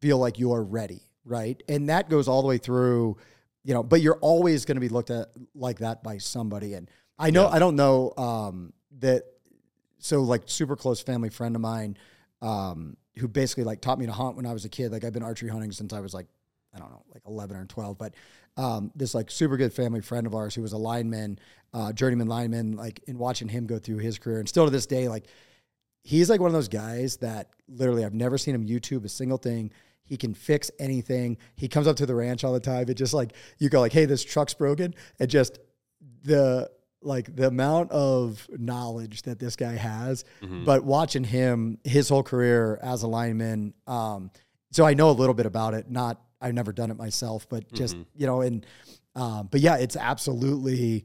[0.01, 1.62] feel like you're ready, right?
[1.68, 3.18] And that goes all the way through,
[3.64, 6.72] you know, but you're always going to be looked at like that by somebody.
[6.72, 7.49] And I know.
[7.49, 9.24] I don't know um that
[9.99, 11.99] so like super close family friend of mine
[12.40, 14.90] um who basically like taught me to hunt when I was a kid.
[14.90, 16.28] Like I've been archery hunting since I was like
[16.75, 18.14] I don't know, like 11 or 12, but
[18.57, 21.39] um, this like super good family friend of ours who was a lineman,
[21.73, 24.87] uh, journeyman lineman, like in watching him go through his career and still to this
[24.87, 25.27] day, like
[26.03, 29.39] he's like one of those guys that literally I've never seen him YouTube a single
[29.39, 29.71] thing.
[30.05, 31.37] He can fix anything.
[31.57, 32.89] He comes up to the ranch all the time.
[32.89, 34.95] It just like you go like, hey, this truck's broken.
[35.21, 35.59] And just
[36.23, 36.71] the
[37.03, 40.25] like the amount of knowledge that this guy has.
[40.43, 40.64] Mhm.
[40.64, 44.31] But watching him, his whole career as a lineman, um,
[44.73, 45.91] so I know a little bit about it.
[45.91, 48.07] Not I've never done it myself, but just Mhm.
[48.14, 48.64] you know, and
[49.14, 51.05] um, but yeah, it's absolutely,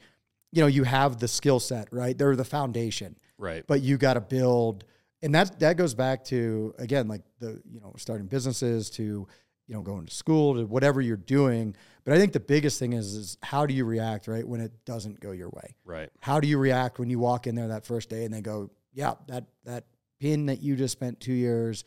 [0.52, 2.18] you know, you have the skill set, right?
[2.18, 3.66] They're the foundation right.
[3.68, 4.86] but you got to build
[5.22, 9.28] and that that goes back to again like the you know starting businesses to
[9.68, 11.74] you know, going to school to whatever you're doing.
[12.04, 14.74] But I think the biggest thing is is how do you react right when it
[14.86, 15.76] doesn't go your way?
[15.86, 16.10] Right.
[16.20, 18.72] How do you react when you walk in there that first day and they go,
[18.94, 19.86] yeah, that that
[20.20, 21.86] pin that you just spent two years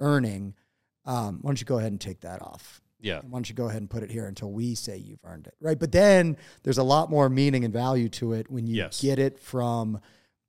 [0.00, 0.54] earning,
[1.04, 2.80] um, why don't you go ahead and take that off?
[3.00, 3.20] Yeah.
[3.22, 5.54] Why don't you go ahead and put it here until we say you've earned it,
[5.60, 5.78] right?
[5.78, 9.00] But then there's a lot more meaning and value to it when you Yes.
[9.00, 10.00] get it from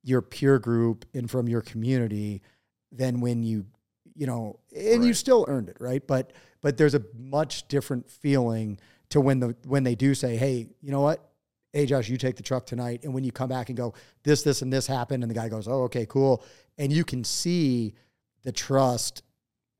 [0.02, 2.42] your peer group and from your community
[2.90, 3.66] than when you,
[4.14, 6.04] you know, and you still earned it, right?
[6.06, 6.32] But
[6.62, 8.78] but there's a much different feeling
[9.10, 11.24] to when the when they do say, hey, you know what?
[11.72, 13.94] Hey Josh, you take the truck tonight, and when you come back and go,
[14.24, 16.42] this, this, and this happened, and the guy goes, oh, okay, cool,
[16.78, 17.94] and you can see
[18.42, 19.22] the trust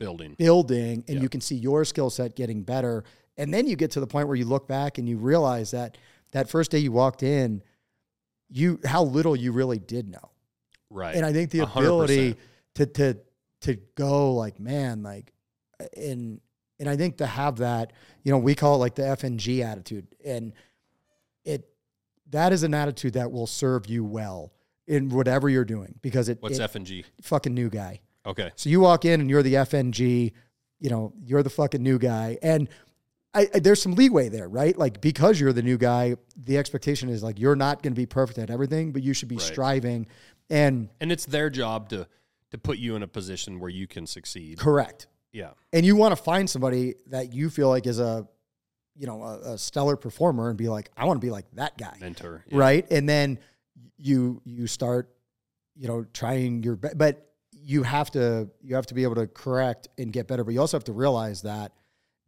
[0.01, 0.35] Building.
[0.39, 3.05] building and you can see your skill set getting better
[3.37, 5.97] and then you get to the point where you look back and you realize that
[6.33, 7.63] that first day you walked in
[8.49, 10.31] you how little you really did know
[10.89, 11.15] Right.
[11.15, 12.39] and i think the ability percent.
[12.77, 13.19] to to
[13.75, 15.33] to go like man like
[15.95, 16.41] and
[16.79, 17.93] and i think to have that
[18.25, 20.55] you know we call it like the fng attitude and
[21.45, 21.69] it
[22.31, 24.53] that is an attitude that will serve you well
[24.87, 27.05] in whatever you're doing because it, What's it F and G?
[27.23, 28.51] fucking new guy Okay.
[28.57, 30.33] so you walk in and you're the FNG,
[30.79, 32.39] you know, you're the fucking new guy.
[32.43, 32.69] And
[33.33, 34.77] I, I, there's some leeway there, right?
[34.77, 38.07] Like because you're the new guy, the expectation is like you're not going to be
[38.07, 39.45] perfect at everything, but you should be Right.
[39.45, 40.07] striving.
[40.51, 42.07] And And it's their job to
[42.51, 44.59] to put you in a position where you can succeed.
[44.59, 45.07] correct.
[45.33, 45.51] Yeah.
[45.73, 48.27] And you want to find somebody that you feel like is a,
[48.97, 51.79] you know, a, a stellar performer and be like, I want to be like that
[51.79, 52.45] guy, Mentor.
[52.49, 52.59] Yeah.
[52.59, 52.87] right?
[52.91, 53.39] And then
[53.97, 55.15] you you start,
[55.77, 57.30] you know, trying your best, but
[57.63, 60.45] you have to you have to be able to correct and get better.
[60.45, 61.73] But you also have to realize that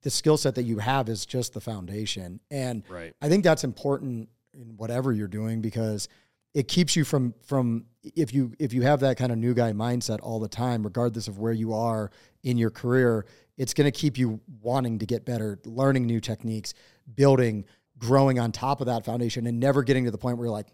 [0.02, 2.40] the skill set that you have is just the foundation.
[2.50, 3.14] And Right.
[3.22, 6.08] I think that's important in whatever you're doing because
[6.54, 9.72] it keeps you from from if you if you have that kind of new guy
[9.72, 12.10] mindset all the time, regardless of where you are
[12.42, 13.24] in your career,
[13.56, 16.74] it's going to keep you wanting to get better, learning new techniques,
[17.14, 17.64] building,
[17.98, 20.68] growing on top of that foundation, and never getting to the point where you're like,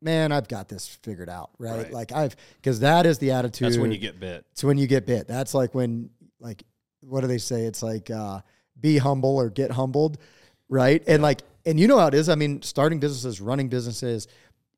[0.00, 1.84] man, I've got this figured out, right?
[1.84, 1.92] Right.
[1.92, 3.68] Like I've because that is the attitude.
[3.68, 4.44] That's when you get bit.
[4.52, 5.26] It's when you get bit.
[5.28, 6.62] That's like when, like,
[7.00, 7.62] what do they say?
[7.62, 8.40] It's like, uh,
[8.78, 10.18] be humble or get humbled,
[10.68, 11.02] right?
[11.06, 12.28] And like, and you know how it is.
[12.28, 14.28] I mean, starting businesses, running businesses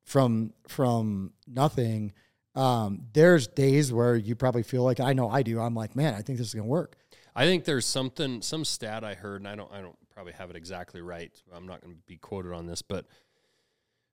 [0.05, 2.13] from from nothing.
[2.55, 5.59] Um, there's days where you probably feel like I know I do.
[5.59, 6.97] I'm like, man, I think this is gonna work.
[7.35, 10.51] I think there's something, some stat I heard, and I don't, I don't probably have
[10.51, 11.33] it exactly right.
[11.55, 13.07] I'm not going to be quoted on this, but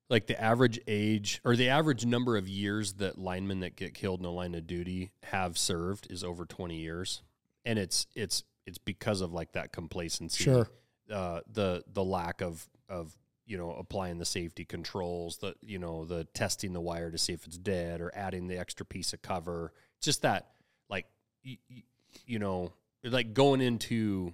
[0.10, 4.20] like the average age or the average number of years that linemen that get killed
[4.20, 7.22] in the line of duty have served is over 20 years,
[7.66, 10.70] and it's it's it's because of like that complacency, Sure.
[11.12, 13.14] uh, the the lack of of
[13.45, 17.34] you know applying the safety controls, the you know the testing the wire to see
[17.34, 20.49] if it's dead or adding the extra piece of cover, just that
[20.89, 21.05] like
[21.45, 21.84] y- y-
[22.26, 22.72] you know
[23.03, 24.34] like going into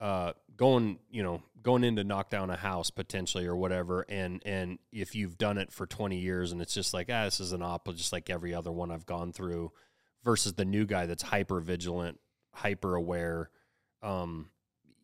[0.00, 4.42] uh going you know going in to knock down a house potentially or whatever and
[4.46, 7.52] and if you've done it for 20 years and it's just like ah this is
[7.52, 9.72] an op just like every other one I've gone through
[10.24, 12.18] versus the new guy that's hyper vigilant
[12.52, 13.50] hyper aware
[14.02, 14.50] um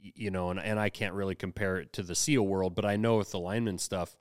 [0.00, 2.96] you know and, and I can't really compare it to the SEAL world but I
[2.96, 4.16] know with the lineman stuff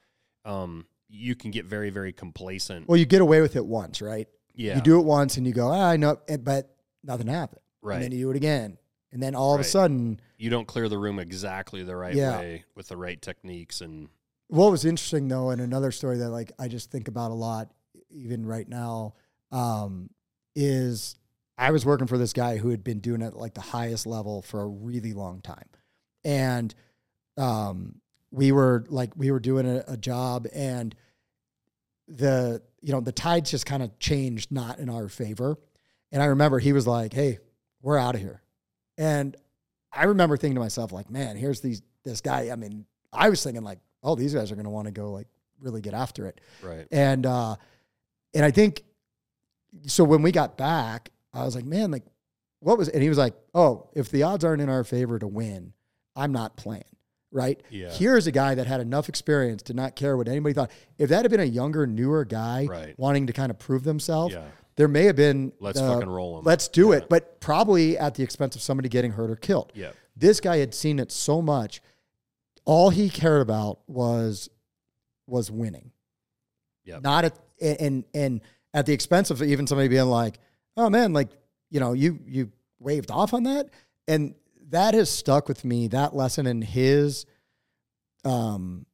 [0.45, 4.27] um you can get very very complacent Well, you get away with it once, right?
[4.55, 7.61] yeah You do it once and you go, ah, I know, but nothing happened.
[7.81, 8.77] right And then you do it again,
[9.11, 12.39] and then all of a sudden, you don't clear the room exactly the right Yeah.
[12.39, 14.09] way with the right techniques and
[14.47, 17.71] What was interesting though, and another story that like I just think about a lot,
[18.09, 19.13] even right now,
[19.51, 20.09] um,
[20.55, 21.15] is
[21.57, 24.41] I was working for this guy who had been doing it like the highest level
[24.41, 25.69] for a really long time,
[26.23, 26.73] and
[27.37, 28.01] um,
[28.31, 30.95] we were like we were doing a, a job, and
[32.07, 35.57] the you know the tides just kind of changed, not in our favor,
[36.11, 37.39] and I remember he was like, "Hey,
[37.81, 38.40] we're out of here,"
[39.01, 39.35] and
[39.91, 43.43] I remember thinking to myself like, "Man, here's these this guy." I mean, I was
[43.43, 45.27] thinking like, "Oh, these guys are going to want to go like
[45.59, 47.55] really get after it," right and uh,
[48.33, 48.83] and I think
[49.87, 50.03] so.
[50.03, 52.03] When we got back, I was like, "Man, like,
[52.59, 55.27] what was?" And he was like, "Oh, if the odds aren't in our favor to
[55.27, 55.73] win,
[56.15, 56.83] I'm not playing."
[57.33, 57.61] Right?
[57.69, 57.89] Yeah.
[57.91, 60.69] Here's a guy that had enough experience to not care what anybody thought.
[60.97, 62.93] If that had been a younger, newer guy Right.
[62.99, 64.43] wanting to kind of prove themselves, yeah
[64.81, 66.43] there may have been Let's uh, fucking them.
[66.43, 66.97] Let's do Yeah.
[66.97, 69.71] it, but probably at the expense of somebody getting hurt or killed.
[69.75, 71.81] yeah This guy had seen it so much.
[72.65, 74.49] All he cared about was
[75.27, 75.91] was winning.
[76.83, 76.97] Yeah.
[77.03, 78.41] Not at and and
[78.73, 80.39] at the expense of even somebody being like,
[80.75, 81.29] "Oh man, like
[81.69, 83.69] you know, you you waved off on that,"
[84.07, 84.33] and
[84.71, 85.89] that has stuck with me.
[85.89, 87.27] That lesson and his
[88.25, 88.87] um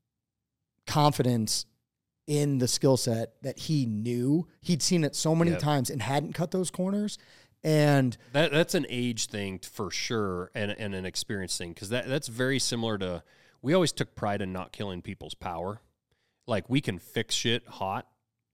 [0.85, 1.65] confidence
[2.27, 5.59] in the skill set that he knew he'd seen it so many Yep.
[5.61, 7.17] times and hadn't cut those corners
[7.63, 12.07] And That that's an age thing for sure, and and an experience thing because that
[12.07, 13.23] that's very similar to.
[13.63, 15.81] We always took pride in not killing people's power.
[16.45, 18.07] Like we can fix shit hot,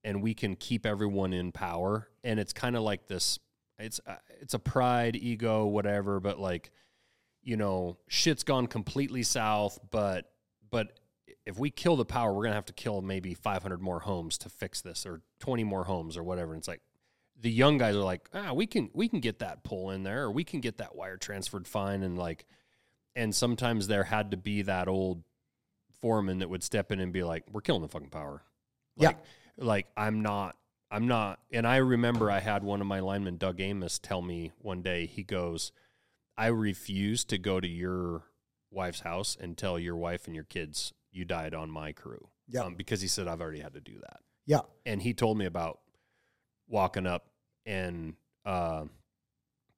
[0.05, 3.39] and we can keep everyone in power, and it's kind of like this.
[3.77, 6.71] It's uh, it's a pride, ego, whatever, but like,
[7.43, 10.31] you know, shit's gone completely south, but
[10.71, 10.97] but
[11.45, 14.49] if we kill the power, we're gonna have to kill maybe 500 more homes to
[14.49, 16.53] fix this, or 20 more homes, or whatever.
[16.53, 16.81] And it's like
[17.39, 20.23] the young guys are like, ah, we can we can get that pull in there,
[20.23, 22.45] or we can get that wire transferred fine, and like,
[23.15, 25.23] and sometimes there had to be that old
[26.01, 28.43] foreman that would step in and be like, we're killing the fucking power.
[28.95, 29.07] Yeah.
[29.07, 29.17] Like,
[29.57, 30.57] like I'm not,
[30.91, 31.39] I'm not.
[31.51, 35.05] And I remember I had one of my linemen, Doug Amos, tell me one day,
[35.05, 35.71] he goes,
[36.37, 38.23] I refuse to go to your
[38.71, 42.27] wife's house and tell your wife and your kids you died on my crew.
[42.47, 42.61] Yeah.
[42.63, 45.45] Um, because he said I've already had to do that yeah, and he told me
[45.45, 45.79] about
[46.67, 47.27] walking up
[47.65, 48.83] and uh,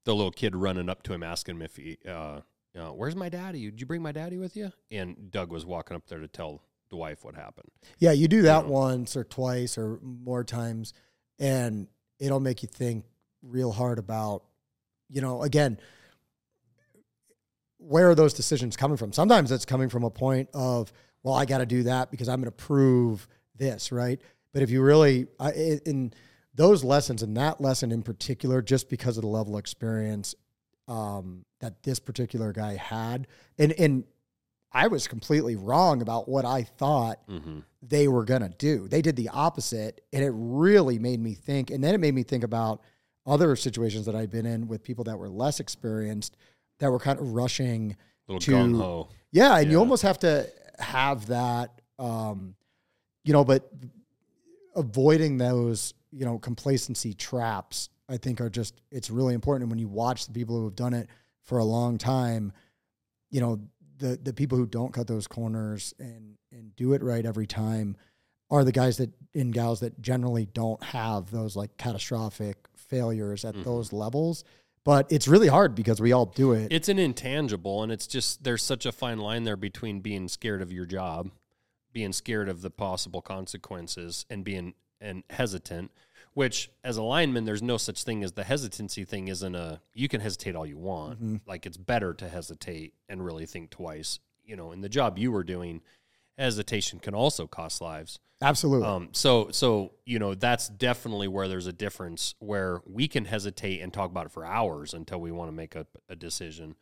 [0.05, 2.39] the little kid running up to him asking him if he, uh,
[2.73, 3.65] you know, where's my daddy?
[3.69, 4.71] Did you bring my daddy with you?
[4.89, 7.69] And Doug was walking up there to tell the wife what happened.
[7.99, 8.71] yeah, you do that Yeah.
[8.71, 10.93] once or twice or more times,
[11.39, 11.87] and
[12.19, 13.05] it'll make you think
[13.43, 14.43] real hard about,
[15.09, 15.79] you know, again,
[17.87, 19.13] where are those decisions coming from?
[19.13, 20.91] Sometimes it's coming from a point of,
[21.23, 24.19] well, I got to do that because I'm going to prove this, right?
[24.53, 26.13] But if you really, I, i- in
[26.53, 30.35] those lessons and that lesson in particular, just because of the level of experience
[30.87, 33.27] um, that this particular guy had,
[33.57, 34.03] and and
[34.71, 37.59] I was completely wrong about what I thought Mm-hmm.
[37.81, 38.87] they were going to do.
[38.89, 40.01] They did the opposite.
[40.11, 41.71] And it really made me think.
[41.71, 42.81] And then it made me think about
[43.25, 46.35] other situations that I'd been in with people that were less experienced
[46.79, 47.95] that were kind of rushing.
[48.27, 49.07] Little To- gung ho.
[49.31, 49.57] Yeah.
[49.57, 50.49] And you almost have to
[50.79, 52.55] have that, um,
[53.23, 53.71] you know, but
[54.75, 59.63] avoiding those, you know, complacency traps, I think are just, it's really important.
[59.63, 61.07] And when you watch the people who have done it
[61.43, 62.51] for a long time,
[63.29, 63.59] you know,
[63.97, 67.95] the, the people who don't cut those corners and, and do it right every time
[68.51, 73.55] are the guys that in gals that generally don't have those like catastrophic failures at
[73.55, 73.63] Mhm.
[73.63, 74.43] those levels.
[74.85, 76.71] But it's really hard because we all do it.
[76.71, 80.61] It's an intangible, and it's just there's such a fine line there between being scared
[80.61, 81.31] of your job,
[81.91, 85.91] being scared of the possible consequences, and being and hesitant.
[86.35, 89.27] Which, as a lineman, there's no such thing as the hesitancy thing.
[89.27, 91.21] Isn't a you can hesitate all you want.
[91.23, 91.41] Mhm.
[91.47, 94.19] Like it's better to hesitate and really think twice.
[94.43, 95.81] You know, in the job you were doing,
[96.37, 98.19] hesitation can also cost lives.
[98.41, 98.87] Absolutely.
[98.87, 103.81] Um, so, so you know, that's definitely where there's a difference where we can hesitate
[103.81, 106.75] and talk about it for hours until we want to make a, a decision.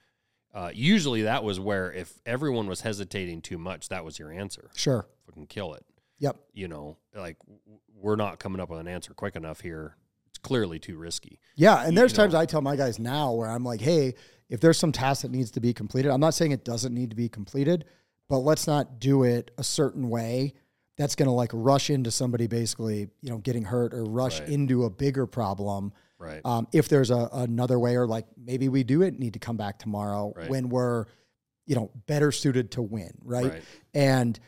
[0.54, 4.70] Uh, usually, that was where if everyone was hesitating too much, that was your answer.
[4.76, 5.08] sure.
[5.26, 5.86] Fucking kill it.
[6.20, 6.38] Yep.
[6.54, 7.38] You know, like
[7.96, 9.98] we're not coming up with an answer quick enough here.
[10.28, 11.40] It's clearly too risky.
[11.56, 12.40] Yeah, and there's you times know.
[12.40, 14.16] I tell my guys now where I'm like, hey,
[14.50, 17.10] if there's some task that needs to be completed, I'm not saying it doesn't need
[17.10, 17.86] to be completed,
[18.34, 20.56] but let's not do it a certain way
[20.98, 24.50] that's going to like rush into somebody basically, you know, getting hurt or rush Right.
[24.50, 25.94] into a bigger problem.
[26.18, 26.42] Right.
[26.44, 29.56] Um, if there's a, another way, or like maybe we do it need to come
[29.56, 30.50] back tomorrow Right.
[30.50, 31.06] when we're,
[31.68, 33.52] you know, better suited to win, right?
[33.52, 33.64] Right.
[33.94, 34.40] And,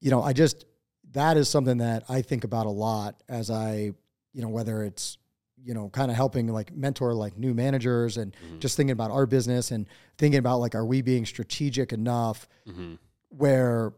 [0.00, 0.64] you know, I just,
[1.12, 3.92] that is something that I think about a lot as I,
[4.32, 5.18] you know, whether it's,
[5.62, 8.60] you know, kind of helping like mentor like new managers and Mhm.
[8.60, 12.94] just thinking about our business and thinking about like, are we being strategic enough hmm
[13.30, 13.92] where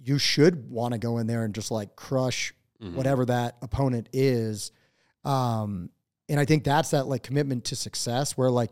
[0.00, 4.08] you should want to go in there and just like crush hmm whatever that opponent
[4.12, 4.70] is.
[5.24, 5.90] Um,
[6.28, 8.70] and I think that's that like commitment to success where like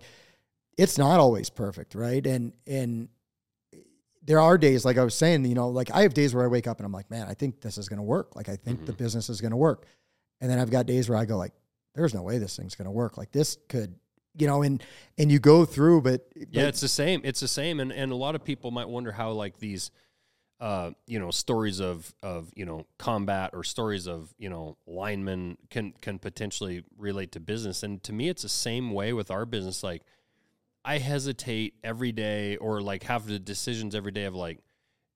[0.79, 2.25] it's not always perfect, right?
[2.25, 3.09] And and
[4.23, 6.49] there are days like I was saying, you know, like I have days where I
[6.49, 8.37] wake up and I'm like, man, I think this is going to work.
[8.37, 8.97] Like I think the Mhm.
[8.99, 9.87] business is going to work.
[10.41, 11.53] And then I've got days where I go like,
[11.95, 13.17] there's no way this thing's going to work.
[13.17, 13.95] Like this could,
[14.39, 14.83] you know, and
[15.19, 17.21] and you go through, but, Yeah, it's the same.
[17.25, 19.91] It's the same, and and a lot of people might wonder how like these,
[20.61, 25.59] uh, you know, stories of of you know combat or stories of you know linemen
[25.71, 27.83] can can potentially relate to business.
[27.83, 29.83] And to me, it's the same way with our business.
[29.83, 30.03] Like,
[30.85, 34.61] I hesitate every day, or like have the decisions every day of like,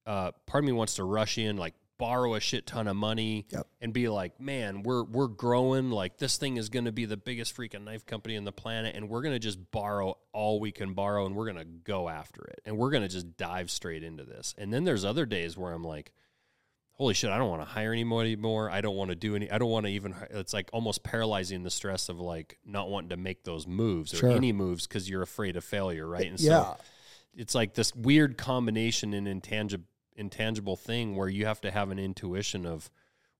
[0.06, 3.46] uh, part of me wants to rush in, like borrow a shit ton of money
[3.50, 3.66] Yep.
[3.80, 5.90] and be like, man, we're we're growing.
[5.90, 8.96] Like this thing is going to be the biggest freaking knife company in the planet,
[8.96, 12.08] and we're going to just borrow all we can borrow, and we're going to go
[12.08, 14.54] after it, and we're going to just dive straight into this.
[14.58, 16.10] And then there's other days where I'm like,
[16.92, 18.70] holy shit, I don't want to hire anymore anymore.
[18.70, 19.50] I don't want to do any.
[19.50, 20.14] I don't want to even.
[20.30, 24.18] It's like almost paralyzing the stress of like not wanting to make those moves or
[24.18, 24.30] Sure.
[24.32, 26.26] any moves because you're afraid of failure, right?
[26.28, 26.74] And so yeah,
[27.34, 29.84] it's like this weird combination and intangible
[30.20, 32.90] intangible thing where you have to have an intuition of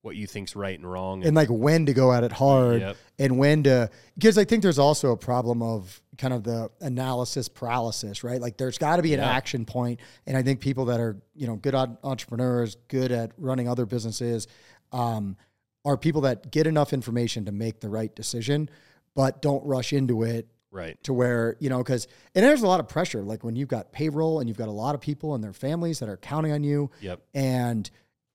[0.03, 1.22] what you think's right and wrong.
[1.24, 2.97] and like when to go at it hard Yep.
[3.18, 7.49] and when to because I think there's also a problem of kind of the analysis
[7.51, 8.41] paralysis, right?
[8.41, 9.31] Like there's got to be an Yeah.
[9.31, 13.68] action point, and I think people that are you know good entrepreneurs, good at running
[13.68, 14.49] other businesses,
[14.91, 15.37] um,
[15.85, 18.70] are people that get enough information to make the right decision,
[19.14, 21.03] but don't rush into it right.
[21.05, 23.93] to where you know because and there's a lot of pressure like when you've got
[23.93, 26.62] payroll and you've got a lot of people and their families that are counting on
[26.64, 27.21] you Yep.
[27.35, 27.91] and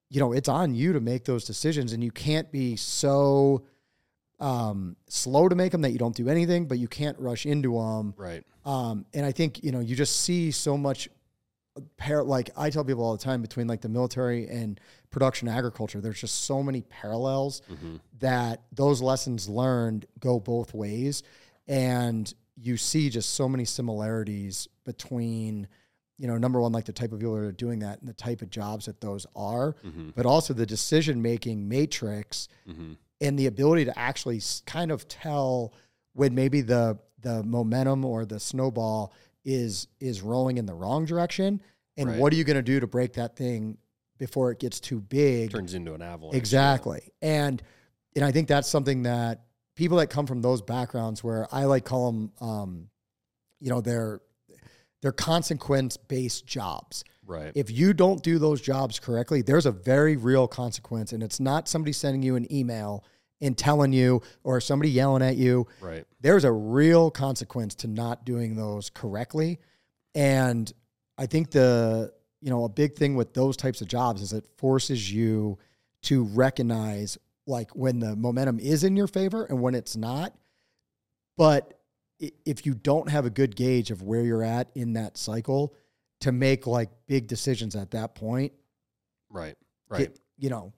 [0.09, 3.63] you know it's on you to make those decisions and you can't be so
[4.39, 7.75] um, slow to make them that you don't do anything but you can't rush into
[7.79, 8.43] them Right.
[8.65, 11.07] um, and i think you know you just see so much
[11.97, 14.79] par- like i tell people all the time between like the military and
[15.09, 17.95] production agriculture there's just so many parallels Mm-hmm.
[18.19, 21.23] that those lessons learned go both ways
[21.67, 25.67] and you see just so many similarities between
[26.17, 28.13] you know number one like the type of people that are doing that and the
[28.13, 30.09] type of jobs that those are Mm-hmm.
[30.15, 32.93] but also the decision making matrix Mm-hmm.
[33.21, 35.73] and the ability to actually kind of tell
[36.13, 39.11] when maybe the the momentum or the snowball
[39.43, 41.61] is is rolling in the wrong direction
[41.97, 42.19] and Right.
[42.19, 43.77] what are you going to do to break that thing
[44.17, 46.35] before it gets too big Turns into an avalanche.
[46.37, 47.11] Exactly.
[47.21, 47.61] And
[48.15, 49.44] and I think that's something that
[49.75, 52.89] people that come from those backgrounds where I like call them um,
[53.59, 54.21] you know, they're
[55.01, 57.03] they're consequence based jobs.
[57.25, 57.51] Right.
[57.55, 61.11] If you don't do those jobs correctly, there's a very real consequence.
[61.11, 63.03] And it's not somebody sending you an email
[63.41, 66.05] and telling you or somebody yelling at you right.
[66.21, 69.59] there's a real consequence to not doing those correctly
[70.13, 70.71] and
[71.17, 72.11] i think the
[72.41, 75.57] you know a big thing with those types of jobs is it forces you
[76.01, 77.17] to recognize
[77.47, 80.33] like when the momentum is in your favor and when it's not
[81.37, 81.79] but
[82.19, 85.73] if you don't have a good gauge of where you're at in that cycle
[86.21, 88.53] to make like big decisions at that point
[89.29, 89.55] Right.
[89.89, 90.01] Right.
[90.01, 90.73] it- you know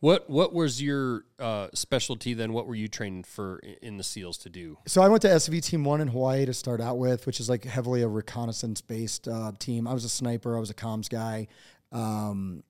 [0.00, 2.54] What What was your uh, specialty then?
[2.54, 4.78] What were you trained for in the SEALs to do?
[4.86, 7.46] So I went to SDV Team One in Hawaii to start out with, which is
[7.50, 9.86] like heavily a reconnaissance based uh, team.
[9.86, 10.56] I was a sniper.
[10.56, 11.48] I was a comms guy.
[11.92, 12.64] Um,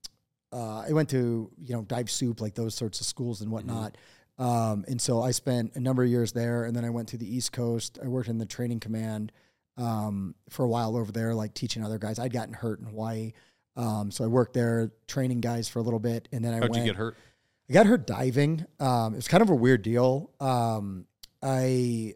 [0.53, 3.96] uh, I went to you know dive soup like those sorts of schools and whatnot.
[4.38, 7.16] Um, and so I spent a number of years there, and then I went to
[7.18, 7.98] the East Coast.
[8.03, 9.30] I worked in the training command
[9.76, 12.18] um, for a while over there, like teaching other guys.
[12.18, 13.32] I'd gotten hurt in Hawaii,
[13.76, 16.70] um, so I worked there training guys for a little bit, and then I How'd
[16.70, 16.84] went.
[16.84, 17.16] you get hurt?
[17.70, 18.64] I got hurt diving.
[18.80, 20.30] Um, it was kind of a weird deal.
[20.40, 21.07] Um,
[21.42, 22.14] I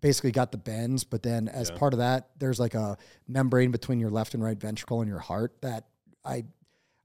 [0.00, 1.76] basically got the bends, but then as Yeah.
[1.78, 5.18] part of that, there's like a membrane between your left and right ventricle and your
[5.18, 5.86] heart that
[6.24, 6.44] I,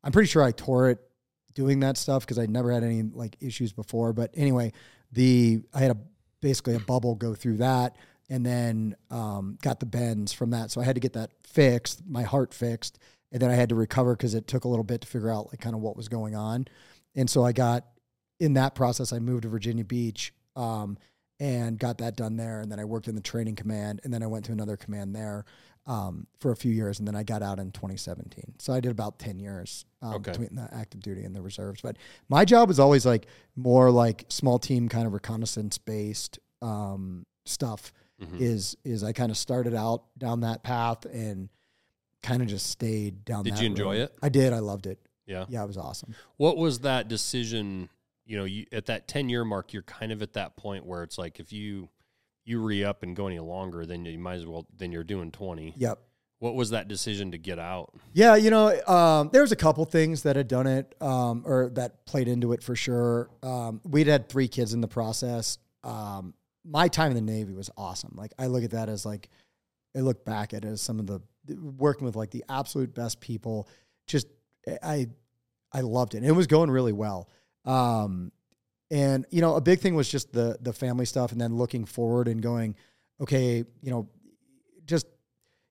[0.04, 1.00] I'm pretty sure I tore it
[1.54, 4.14] doing that stuff because I never had any like issues before.
[4.14, 4.74] But anyway,
[5.12, 5.98] the I had a
[6.42, 7.96] basically a bubble go through that,
[8.30, 10.72] and then um, got the bends from that.
[10.72, 13.00] So I had to get that fixed, my heart fixed,
[13.32, 15.48] and then I had to recover because it took a little bit to figure out
[15.48, 16.68] like kind of what was going on.
[17.16, 17.86] And so I got
[18.40, 20.98] in that process, I moved to Virginia Beach um,
[21.40, 22.60] and got that done there.
[22.62, 25.16] And then I worked in the training command, and then I went to another command
[25.16, 25.46] there
[25.86, 28.56] um, for a few years, and then I got out in 2017.
[28.60, 30.32] So I did about 10 years um, Okay.
[30.32, 31.82] between the active duty and the reserves.
[31.82, 31.98] But
[32.30, 37.92] my job was always like more like small team kind of reconnaissance based um, stuff.
[38.22, 38.40] Mhm.
[38.40, 41.50] Is is I kind of started out down that path and
[42.22, 43.44] kind of just stayed down.
[43.44, 44.04] Did you enjoy road.
[44.04, 44.16] it?
[44.22, 44.54] I did.
[44.54, 45.00] I loved it.
[45.26, 45.46] Yeah.
[45.50, 46.16] Yeah, it was awesome.
[46.38, 47.90] What was that decision?
[48.26, 51.04] You know, you, at that ten year mark, you're kind of at that point where
[51.04, 51.90] it's like if you
[52.46, 54.66] you re up and go any longer, then you might as well.
[54.78, 55.74] Then you're doing twenty.
[55.78, 56.00] Yep.
[56.40, 57.94] What was that decision to get out?
[58.12, 61.70] Yeah, you know, um, there was a couple things that had done it, um, or
[61.76, 63.30] that played into it for sure.
[63.42, 65.58] Um, we'd had three kids in the process.
[65.86, 66.34] Um,
[66.66, 68.16] my time in the Navy was awesome.
[68.18, 69.30] Like I look at that as like,
[69.96, 71.22] I look back at it as some of the
[71.78, 73.70] working with like the absolute best people.
[74.06, 74.28] Just
[74.82, 75.08] I,
[75.72, 76.18] I loved it.
[76.18, 77.30] And it was going really well.
[77.64, 78.34] Um,
[78.94, 81.84] and you know, a big thing was just the the family stuff, and then looking
[81.84, 82.76] forward and going,
[83.20, 84.08] okay, you know,
[84.86, 85.08] just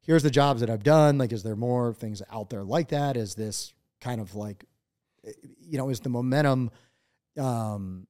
[0.00, 1.18] here's the jobs that I've done.
[1.18, 3.16] Like, is there more things out there like that?
[3.16, 4.64] Is this kind of like,
[5.60, 6.72] you know, is the momentum,
[7.38, 8.08] um,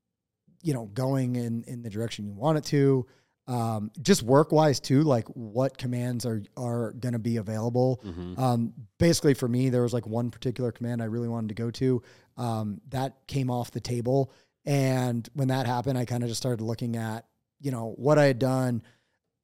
[0.62, 3.06] you know, going in in the direction you want it to?
[3.46, 8.00] Um, just work wise too, like what commands are are going to be available.
[8.02, 8.40] Mm-hmm.
[8.42, 11.70] Um, basically, for me, there was like one particular command I really wanted to go
[11.72, 12.02] to.
[12.38, 14.32] Um, that came off the table,
[14.64, 17.26] and when that happened, I kind of just started looking at
[17.60, 18.82] you know what I had done,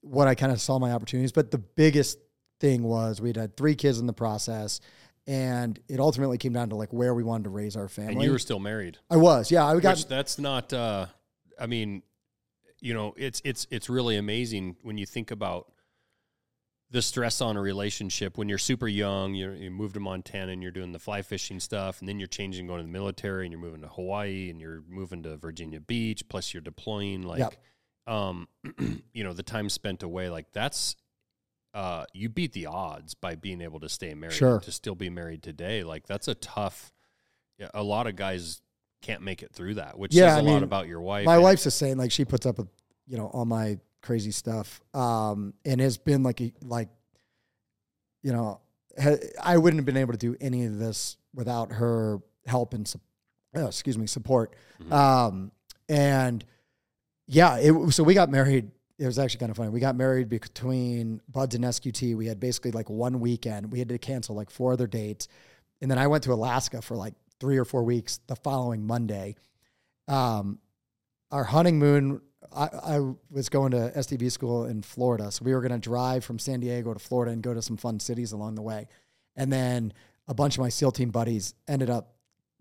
[0.01, 1.33] what I kind of saw my opportunities.
[1.33, 2.19] But the biggest
[2.61, 4.81] thing was we'd had three kids in the process,
[5.27, 8.15] and it ultimately came down to like where we wanted to raise our family.
[8.15, 8.99] And you were still married.
[9.11, 9.67] I was, yeah.
[9.67, 10.73] I got Which that's not.
[10.73, 11.07] Uh,
[11.59, 12.03] I mean,
[12.81, 15.73] you know, it's it's it's really amazing when you think about
[16.91, 20.63] the stress on a relationship when you're super young, you're, you move to Montana and
[20.63, 23.53] you're doing the fly fishing stuff, and then you're changing, going to the military, and
[23.53, 27.23] you're moving to Hawaii, and you're moving to Virginia Beach, plus you're deploying.
[27.23, 27.55] Like, Yep.
[28.07, 28.49] um,
[29.13, 30.97] you know, the time spent away, like that's,
[31.75, 34.59] uh, you beat the odds by being able to stay married, Sure.
[34.61, 35.85] to still be married today.
[35.85, 36.93] Like that's a tough.
[37.75, 38.63] A lot of guys
[39.03, 41.27] can't make it through that, which Yeah, says I a lot about your wife.
[41.27, 41.99] My and- wife's the same.
[41.99, 42.69] Like she puts up with,
[43.07, 43.79] you know, all my
[44.09, 44.81] crazy stuff.
[44.95, 46.89] Um, and has been like, a, like,
[48.23, 48.61] you know,
[48.99, 52.89] ha- I wouldn't have been able to do any of this without her help and,
[52.89, 53.03] sup-
[53.55, 54.57] uh, excuse me, support.
[54.83, 54.91] Mhm.
[54.91, 55.53] Um,
[55.91, 56.43] and
[57.27, 58.71] yeah, it, so we got married.
[58.99, 59.69] It was actually kind of funny.
[59.69, 62.17] We got married between BUD/S and SQT.
[62.17, 63.71] We had basically like one weekend.
[63.71, 65.29] We had to cancel like four other dates.
[65.83, 69.37] And then I went to Alaska for like three or four weeks the following Monday.
[70.09, 70.61] Um,
[71.31, 72.23] our honeymoon,
[72.55, 75.31] I, I was going to SDV school in Florida.
[75.31, 77.77] So we were going to drive from San Diego to Florida and go to some
[77.77, 78.87] fun cities along the way.
[79.37, 79.93] And then
[80.27, 82.15] a bunch of my SEAL team buddies ended up,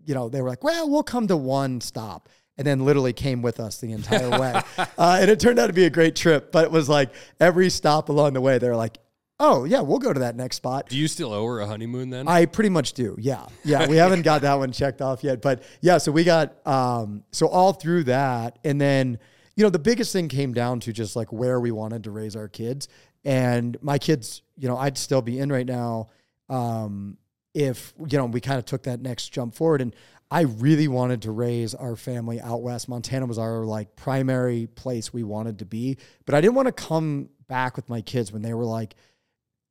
[0.04, 2.28] you know, they were like, well, we'll come to one stop.
[2.56, 4.60] And then literally came with us the entire way.
[4.78, 6.50] uh, and it turned out to be a great trip.
[6.50, 8.98] But it was like every stop along the way, they were like,
[9.38, 10.88] oh, yeah, we'll go to that next spot.
[10.88, 12.26] Do you still owe her a honeymoon then?
[12.26, 13.16] I pretty much do.
[13.20, 13.46] Yeah.
[13.64, 13.86] Yeah.
[13.86, 15.40] We haven't got that one checked off yet.
[15.40, 18.58] But yeah, so we got um so all through that.
[18.64, 19.20] And then,
[19.58, 22.36] you know, the biggest thing came down to just like where we wanted to raise
[22.36, 22.86] our kids.
[23.24, 26.10] And my kids, you know, I'd still be in right now.
[26.48, 27.18] Um,
[27.54, 29.80] if you know, we kind of took that next jump forward.
[29.80, 29.96] And
[30.30, 32.88] I really wanted to raise our family out west.
[32.88, 35.98] Montana was our like primary place we wanted to be.
[36.24, 38.94] But I didn't want to come back with my kids when they were like,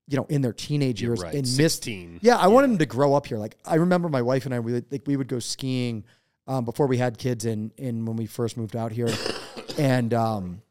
[0.10, 1.34] you know, in their teenage You're years right.
[1.34, 2.20] and miss 16.
[2.22, 3.38] yeah, I wanted them to grow up here.
[3.38, 6.04] Like I remember my wife and I, we would, like we would go skiing
[6.48, 9.10] um, before we had kids, in in when we first moved out here,
[9.78, 10.62] and um,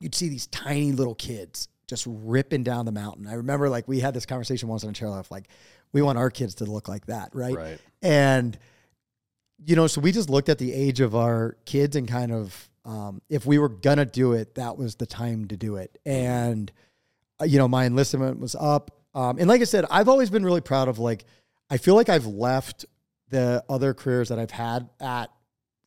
[0.00, 3.26] you'd see these tiny little kids just ripping down the mountain.
[3.26, 5.48] I remember like we had this conversation once on a chairlift, like
[5.92, 7.54] we want our kids to look like that, right?
[7.54, 7.78] Right.
[8.02, 8.58] And
[9.64, 12.68] you know, so we just looked at the age of our kids and kind of
[12.84, 15.98] um, if we were gonna do it, that was the time to do it.
[16.04, 16.70] And
[17.40, 18.90] uh, you know, my enlistment was up.
[19.14, 21.24] Um, and like I said, I've always been really proud of like,
[21.70, 22.84] I feel like I've left
[23.30, 25.30] the other careers that I've had at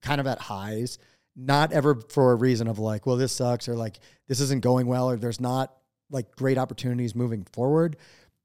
[0.02, 0.98] kind of at highs,
[1.42, 4.88] not ever for a reason of like, well, this sucks or like this isn't going
[4.88, 5.74] well or there's not
[6.12, 7.96] like great opportunities moving forward.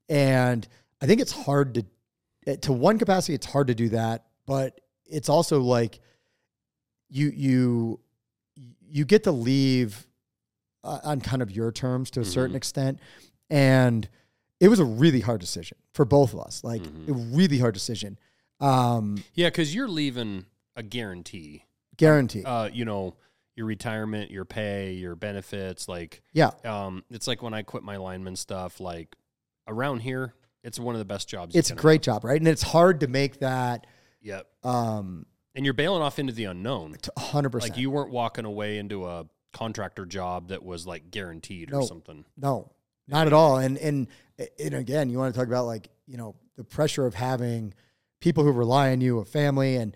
[0.07, 0.65] And
[1.01, 1.85] I think it's hard to,
[2.47, 5.99] eh, to one capacity, it's hard to do that, but it's also like
[7.09, 7.99] you, you,
[8.87, 10.07] you get to leave
[10.83, 12.57] uh, on kind of your terms to a certain Mhm.
[12.57, 12.99] extent.
[13.49, 14.07] And
[14.59, 17.09] it was a really hard decision for both of us, like Mhm.
[17.09, 18.17] a really hard decision.
[18.59, 21.65] Um, Yeah, because you're leaving a guarantee.
[21.97, 22.43] Guarantee.
[22.43, 23.15] Uh, you know,
[23.55, 25.87] your retirement, your pay, your benefits.
[25.87, 26.51] Like, yeah.
[26.63, 28.79] um, it's like when I quit my lineman stuff.
[28.79, 29.15] Like
[29.67, 30.33] around here,
[30.63, 31.55] it's one of the best jobs.
[31.55, 32.39] It's a great job, right?
[32.39, 33.87] And it's hard to make that.
[34.21, 34.47] Yep.
[34.63, 36.95] um And you're bailing off into the unknown.
[37.03, 37.61] to 100%.
[37.61, 42.25] Like you weren't walking away into a contractor job that was like guaranteed or something.
[42.35, 42.71] No,
[43.07, 43.57] not at all.
[43.57, 44.07] And and
[44.59, 47.73] and again, you want to talk about like you know the pressure of having
[48.19, 49.95] people who rely on you, a family, and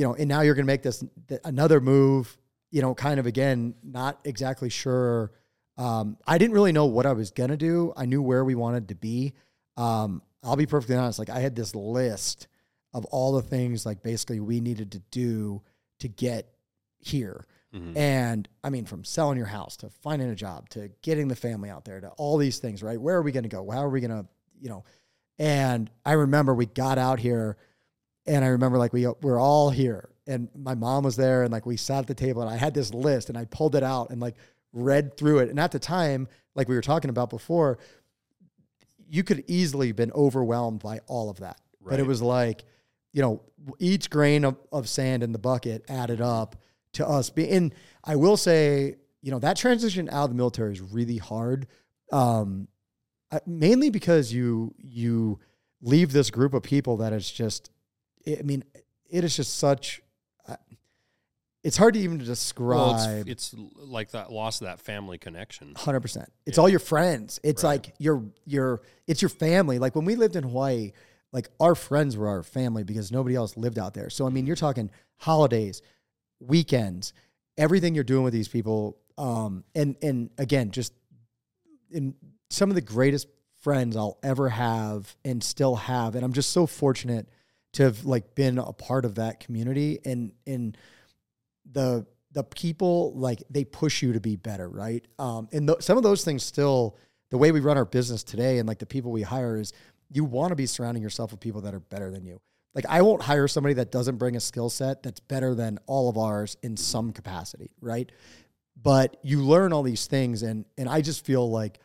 [0.00, 2.38] you know, and now you're going to make this th- another move.
[2.70, 5.30] You know, kind of again, not exactly sure.
[5.76, 7.92] Um, I didn't really know what I was gonna do.
[7.96, 9.34] I knew where we wanted to be.
[9.76, 11.18] Um, I'll be perfectly honest.
[11.18, 12.46] Like I had this list
[12.94, 15.62] of all the things like basically we needed to do
[15.98, 16.48] to get
[16.98, 17.46] here.
[17.74, 17.96] Mhm.
[17.96, 21.68] And I mean, from selling your house to finding a job to getting the family
[21.70, 23.00] out there to all these things, right?
[23.00, 23.68] Where are we going to go?
[23.70, 24.26] How are we going to,
[24.60, 24.84] you know?
[25.38, 27.56] And I remember we got out here
[28.26, 31.66] and I remember like we we're all here and my mom was there and like
[31.66, 34.10] we sat at the table and I had this list and I pulled it out
[34.10, 34.36] and like
[34.72, 35.50] read through it.
[35.50, 37.78] And at the time, like we were talking about before,
[39.08, 41.60] you could easily have been overwhelmed by all of that.
[41.84, 42.64] But it was like,
[43.12, 43.42] you know,
[43.78, 46.56] each grain of, of sand in the bucket added up
[46.92, 47.52] to us being.
[47.52, 47.74] And
[48.04, 51.66] I will say, you know, that transition out of the military is really hard,
[52.12, 52.68] um,
[53.46, 55.40] mainly because you you
[55.82, 57.70] leave this group of people that is just.
[58.26, 58.64] I mean,
[59.08, 60.02] it is just such.
[60.46, 60.56] uh,
[61.62, 63.28] It's hard to even Well, describe.
[63.28, 65.74] it's, it's like that loss of that family connection.
[65.76, 66.32] Hundred percent.
[66.46, 66.62] It's Yeah.
[66.62, 67.38] all your friends.
[67.42, 67.70] It's Right.
[67.86, 69.78] like your your it's your family.
[69.78, 70.92] Like when we lived in Hawaii,
[71.32, 74.08] like our friends were our family because nobody else lived out there.
[74.10, 75.82] So I mean, you're talking holidays,
[76.40, 77.12] weekends,
[77.58, 78.96] everything you're doing with these people.
[79.18, 80.94] Um, and and again, just
[81.90, 82.14] in
[82.48, 83.28] some of the greatest
[83.60, 86.14] friends I'll ever have and still have.
[86.14, 87.28] And I'm just so fortunate
[87.72, 90.76] to have like been a part of that community and and
[91.70, 95.04] the the people like they push you to be better, right?
[95.18, 96.96] Um, and th- some of those things still
[97.30, 99.72] the way we run our business today and like the people we hire is
[100.10, 102.40] you want to be surrounding yourself with people that are better than you.
[102.74, 106.08] Like I won't hire somebody that doesn't bring a skill set that's better than all
[106.08, 108.10] of ours in some capacity, right?
[108.80, 111.78] But you learn all these things and and I just feel like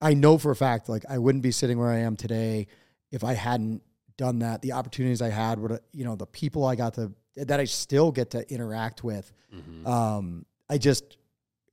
[0.00, 2.66] I know for a fact like I wouldn't be sitting where I am today
[3.10, 3.82] if I hadn't
[4.20, 4.60] done that.
[4.60, 8.12] The opportunities I had would you know the people I got to that I still
[8.12, 9.32] get to interact with.
[9.54, 9.86] Mhm.
[9.86, 11.16] Um, I just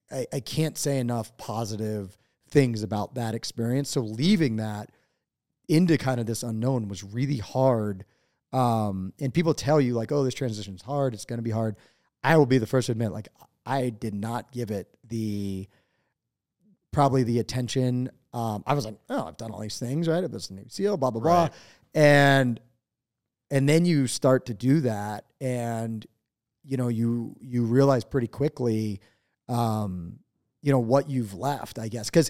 [0.09, 2.17] I, I can't say enough positive
[2.49, 3.89] things about that experience.
[3.89, 4.89] So leaving that
[5.67, 8.05] into kind of this unknown was really hard.
[8.53, 11.13] Um, and people tell you like, oh, this transition is hard.
[11.13, 11.75] It's going to be hard.
[12.23, 13.27] I will be the first to admit, like,
[13.65, 15.67] I did not give it the
[16.93, 18.09] probably the attention.
[18.33, 20.23] Um, I was like, oh, I've done all these things, right?
[20.23, 21.51] I was a new SEAL, blah blah blah, Right.
[21.97, 22.59] And
[23.49, 26.05] and then you start to do that, and
[26.63, 29.01] you know you you realize pretty quickly,
[29.49, 30.19] um,
[30.61, 32.29] you know what you've left, I guess, because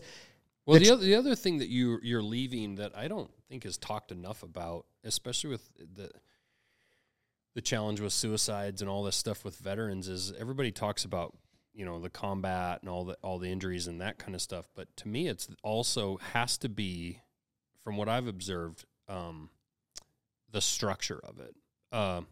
[0.66, 3.66] Well, The the other, the other thing that you you're leaving that I don't think
[3.66, 6.12] is talked enough about, especially with the
[7.56, 11.36] the challenge with suicides and all this stuff with veterans, is everybody talks about
[11.74, 14.70] you know the combat and all the all the injuries and that kind of stuff.
[14.76, 17.20] But to me, it's also has to be,
[17.84, 19.50] from what I've observed, um,
[20.52, 21.56] the structure of it.
[21.92, 22.28] Um,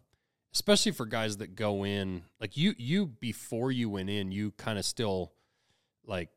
[0.56, 4.78] especially for guys that go in like you you before you went in you kind
[4.78, 5.32] of still
[6.06, 6.30] like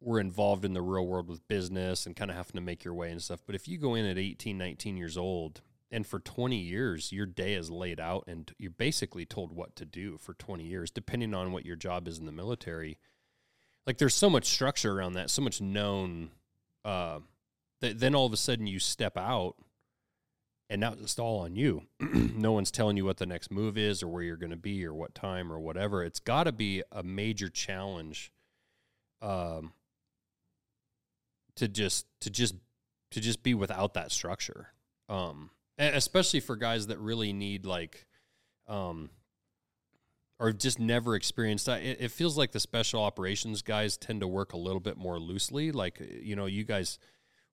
[0.00, 2.94] were involved in the real world with business and kind of having to make your
[2.94, 3.40] way and stuff.
[3.44, 7.26] But if you go in at 18, 19 years old and for 20 years your
[7.26, 11.34] day is laid out and you're basically told what to do for 20 years, depending
[11.34, 12.98] on what your job is in the military,
[13.86, 16.30] like there's so much structure around that, so much known,
[16.84, 17.18] uh,
[17.80, 19.56] that then all of a sudden you step out
[20.68, 21.82] and now it's all on you.
[22.00, 24.84] no one's telling you what the next move is or where you're going to be
[24.84, 26.02] or what time or whatever.
[26.02, 28.32] It's got to be a major challenge
[29.22, 29.72] um,
[31.56, 32.54] to just to just
[33.12, 34.68] to just be without that structure.
[35.08, 38.06] Um, especially for guys that really need like
[38.66, 39.10] um,
[40.38, 41.82] or just never experienced that.
[41.82, 45.18] It, it feels like the special operations guys tend to work a little bit more
[45.18, 45.70] loosely.
[45.72, 46.98] Like you know, you guys,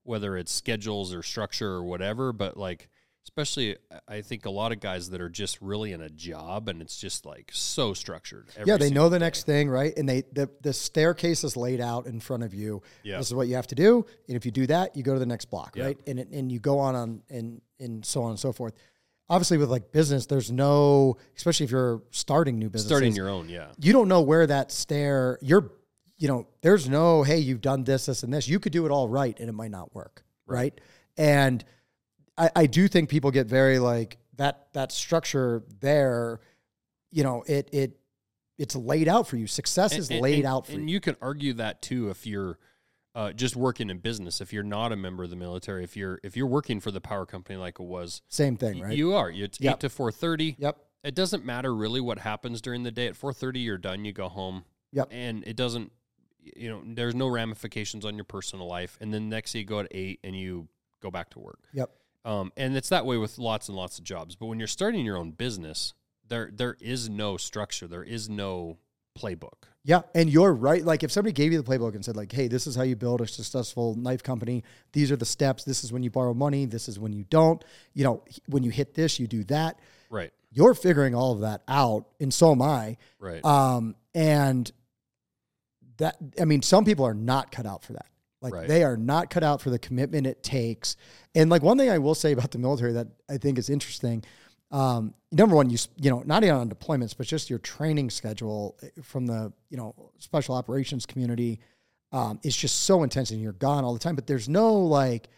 [0.03, 2.90] whether it's schedules or structure or whatever, but like
[3.23, 3.77] especially
[4.07, 6.97] I think a lot of guys that are just really in a job and it's
[6.97, 8.49] just like so structured.
[8.65, 9.25] yeah, they know the day.
[9.25, 9.93] next thing, right?
[9.97, 12.81] And they the the staircase is laid out in front of you.
[13.03, 13.17] Yeah.
[13.17, 15.19] This is what you have to do, and if you do that, you go to
[15.19, 15.85] the next block, Yeah.
[15.85, 15.97] right?
[16.05, 18.73] And it, and you go on on and and so on and so forth.
[19.29, 23.47] Obviously, with like business, there's no, especially if you're starting new business, starting your own,
[23.47, 23.67] yeah.
[23.79, 25.39] you don't know where that stair.
[25.41, 25.71] You're,
[26.17, 28.49] you know, there's no, hey, you've done this, this, and this.
[28.49, 30.79] You could do it all right, and it might not work, right?
[31.17, 31.63] And
[32.38, 34.68] I, I do think people get very like that.
[34.73, 36.39] That structure there,
[37.11, 37.97] you know, it it
[38.57, 39.47] it's laid out for you.
[39.47, 40.77] Success is And- laid and- out for you.
[40.80, 40.95] and you.
[40.95, 42.57] you can argue that too if you're
[43.15, 44.41] uh, just working in business.
[44.41, 47.01] If you're not a member of the military, if you're if you're working for the
[47.01, 48.97] power company like it was, Same thing, right?
[48.97, 49.30] you are.
[49.30, 49.73] It's Yep.
[49.76, 50.55] eight to four thirty.
[50.57, 50.77] yep.
[51.03, 53.07] It doesn't matter really what happens during the day.
[53.07, 54.05] At four thirty, you're done.
[54.05, 54.64] You go home.
[54.93, 55.10] Yep.
[55.11, 55.91] And it doesn't.
[56.57, 58.97] You know, there's no ramifications on your personal life.
[58.99, 60.68] And then next, day you go at eight and you
[61.01, 61.60] go back to work.
[61.73, 61.91] Yep.
[62.25, 64.35] Um, and it's that way with lots and lots of jobs.
[64.35, 65.93] But when you're starting your own business,
[66.27, 67.87] there there is no structure.
[67.87, 68.77] There is no
[69.17, 69.67] playbook.
[69.85, 70.83] Yeah, and you're right.
[70.83, 72.95] Like if somebody gave you the playbook and said like, "Hey, this is how you
[72.95, 74.63] build a successful knife company.
[74.93, 75.65] These are the steps.
[75.65, 76.65] This is when you borrow money.
[76.65, 77.63] This is when you don't.
[77.93, 79.79] You know, when you hit this, you do that."
[80.09, 80.31] Right.
[80.51, 82.97] You're figuring all of that out, and so am I.
[83.19, 83.43] Right.
[83.43, 84.71] Um, and
[85.97, 88.05] that I mean, some people are not cut out for that.
[88.43, 88.67] Like Right.
[88.67, 90.97] they are not cut out for the commitment it takes.
[91.33, 94.23] And like one thing I will say about the military that I think is interesting.
[94.69, 98.75] Um, number one, you you know not even on deployments, but just your training schedule
[98.83, 101.59] eh, from the you know special operations community
[102.11, 104.15] um, is just so intense, and you're gone all the time.
[104.15, 105.29] But there's no like,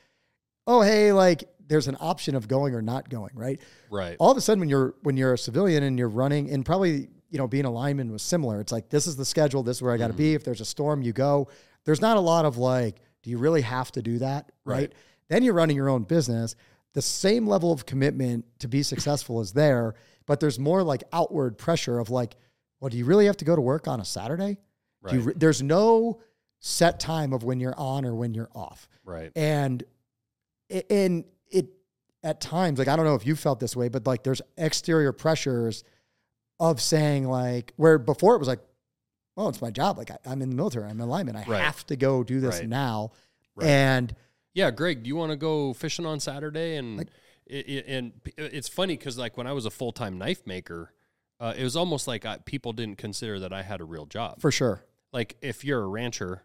[0.68, 3.60] oh hey, like there's an option of going or not going, right?
[3.90, 4.16] right.
[4.20, 7.10] all of a sudden when you're when you're a civilian and you're running and probably
[7.30, 9.82] you know being a lineman was similar it's like this is the schedule this is
[9.82, 11.48] where i got to be if there's a storm you go
[11.86, 14.94] there's not a lot of like do you really have to do that right, Right.
[15.30, 16.56] then you're running your own business
[16.94, 19.96] the same level of commitment to be successful is there
[20.26, 22.36] but there's more like outward pressure of like
[22.80, 24.58] well do you really have to go to work on a saturday
[25.08, 25.28] do you Right.
[25.28, 26.20] re- there's no
[26.60, 29.32] set time of when you're on or when you're off Right.
[29.36, 29.84] and
[30.70, 31.68] it- and it
[32.24, 35.12] at times like i don't know if you felt this way but like there's exterior
[35.12, 35.84] pressures
[36.60, 38.62] of saying like where before it was like
[39.36, 41.36] well it's my job like I, i'm in the military i'm a lineman.
[41.36, 41.62] i Right.
[41.64, 42.70] have to go do this Right.
[42.70, 43.12] now
[43.56, 43.68] Right.
[43.68, 44.16] and
[44.54, 46.78] Yeah, Greg, do you want to go fishing on Saturday?
[46.78, 47.10] And Like-
[47.46, 50.94] it, it- and it's funny because like when I was a full time knife maker,
[51.42, 54.40] uh, it was almost like I, people didn't consider that I had a real job.
[54.40, 56.44] for sure like if you're a rancher,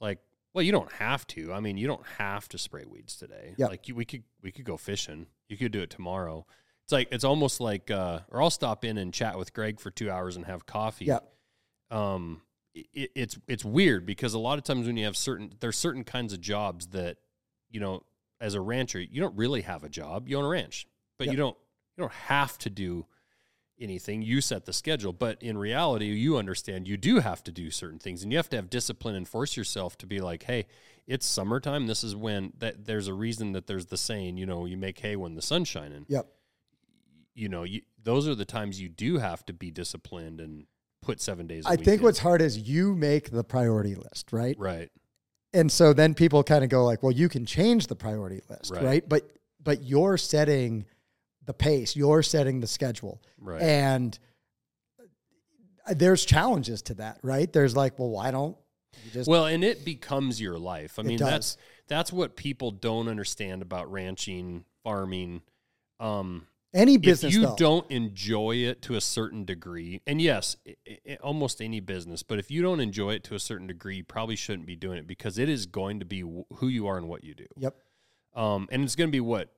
[0.00, 0.18] like
[0.54, 1.52] Well, you don't have to.
[1.52, 3.54] I mean, you don't have to spray weeds today.
[3.56, 3.66] Yeah.
[3.66, 5.26] Like you, we could we could go fishing.
[5.48, 6.46] You could do it tomorrow.
[6.84, 9.90] It's like it's almost like uh or I'll stop in and chat with Greg for
[9.90, 11.06] 2 hours and have coffee.
[11.06, 11.18] Yeah.
[11.90, 12.42] Um
[12.74, 16.04] it, it's it's weird because a lot of times when you have certain there's certain
[16.04, 17.16] kinds of jobs that
[17.70, 18.02] you know
[18.40, 20.28] as a rancher you don't really have a job.
[20.28, 20.86] You own a ranch,
[21.18, 21.32] but Yeah.
[21.32, 21.56] you don't
[21.96, 23.06] you don't have to do
[23.80, 24.22] anything.
[24.22, 27.98] You set the schedule, but in reality, you understand you do have to do certain
[27.98, 30.66] things, and you have to have discipline and force yourself to be like, "Hey,
[31.06, 31.86] it's summertime.
[31.86, 34.98] This is when that there's a reason that there's the saying, you know, you make
[35.00, 36.06] hay when the sun's shining.
[36.08, 36.26] Yep.
[37.34, 40.66] You know, you, those are the times you do have to be disciplined and
[41.00, 41.64] put seven days.
[41.66, 42.02] a I think in.
[42.02, 44.56] what's hard is you make the priority list, right?
[44.58, 44.90] right,
[45.52, 48.72] And so then people kind of go like, well, you can change the priority list,
[48.72, 48.82] Right.
[48.82, 49.08] right?
[49.08, 49.30] But
[49.62, 50.84] but you're setting
[51.44, 53.20] the pace, you're setting the schedule.
[53.40, 54.18] right, And
[55.86, 57.52] uh, there's challenges to that, right?
[57.52, 58.56] There's like, well, why don't
[59.04, 60.98] you just well, and it becomes your life.
[60.98, 61.28] I mean, does.
[61.30, 61.56] that's
[61.88, 65.42] that's what people don't understand about ranching, farming.
[66.00, 70.56] Um, any business if you though, don't enjoy it to a certain degree, and yes,
[70.66, 73.96] i i almost any business, but if you don't enjoy it to a certain degree,
[73.96, 76.96] you probably shouldn't be doing it because it is going to be who you are
[76.96, 77.46] and what you do.
[77.56, 77.74] Yep.
[78.34, 79.52] Um, and it's going to be what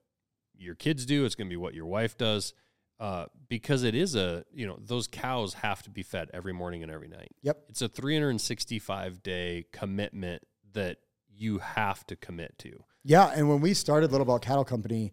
[0.57, 1.25] your kids do.
[1.25, 2.55] It's going to be what your wife does.
[2.99, 6.83] Uh, because it is a, you know, those cows have to be fed every morning
[6.83, 7.31] and every night.
[7.41, 7.65] Yep.
[7.71, 10.43] It's a 365 day commitment
[10.75, 10.99] that
[11.35, 12.85] you have to commit to.
[13.03, 15.13] Yeah, and when we started Little Belt Cattle Company,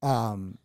[0.00, 0.58] um,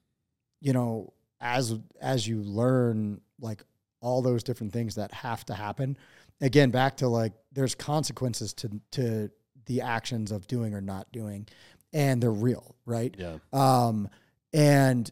[0.61, 3.63] you know, as as you learn like
[4.01, 5.97] all those different things that have to happen,
[6.41, 9.29] again, back to like there's consequences to to
[9.65, 11.47] the actions of doing or not doing,
[11.93, 13.15] and they're real, right?
[13.17, 13.37] Yeah.
[13.53, 14.09] Um,
[14.51, 15.11] and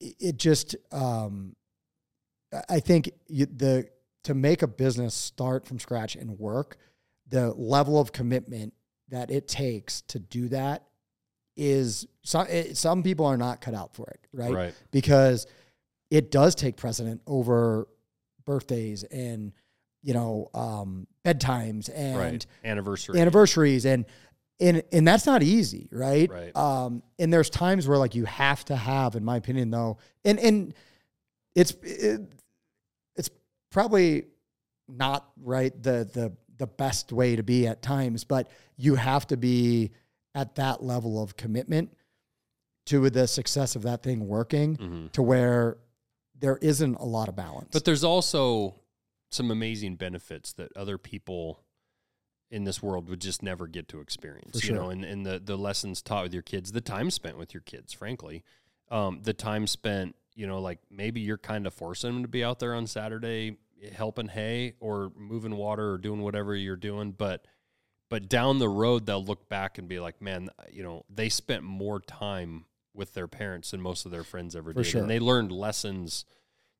[0.00, 1.54] it just, um,
[2.52, 3.88] I- I think you, the
[4.24, 6.76] to make a business start from scratch and work,
[7.28, 8.72] the level of commitment
[9.08, 10.84] that it takes to do that
[11.60, 14.52] is some it, some people are not cut out for it, right?
[14.52, 14.74] Right.
[14.90, 15.46] Because
[16.10, 17.86] it does take precedent over
[18.46, 19.52] birthdays and
[20.02, 22.46] you know um, bedtimes and right.
[22.64, 23.20] Anniversary.
[23.20, 24.06] anniversaries and
[24.58, 26.56] and and that's not easy right Right.
[26.56, 30.38] um and there's times where like you have to have in my opinion though and
[30.40, 30.74] and
[31.54, 32.22] it's it,
[33.16, 33.30] it's
[33.70, 34.24] probably
[34.88, 39.36] not right the the the best way to be at times but you have to
[39.36, 39.90] be
[40.34, 41.96] at that level of commitment
[42.86, 45.12] to the success of that thing working Mhm.
[45.12, 45.78] to where
[46.38, 48.80] there isn't a lot of balance But there's also
[49.28, 51.60] some amazing benefits that other people
[52.50, 54.58] in this world would just never get to experience.
[54.58, 54.82] For You sure.
[54.82, 57.60] know, and, and the, the lessons taught with your kids, the time spent with your
[57.60, 58.42] kids, frankly.
[58.90, 62.42] Um, the time spent, you know, like maybe you're kind of forcing them to be
[62.42, 63.56] out there on Saturday
[63.92, 67.46] helping hay or moving water or doing whatever you're doing, but
[68.10, 71.62] but down the road they'll look back and be like, man, you know, they spent
[71.62, 74.90] more time with their parents than most of their friends ever For did.
[74.90, 75.00] sure.
[75.00, 76.26] And they learned lessons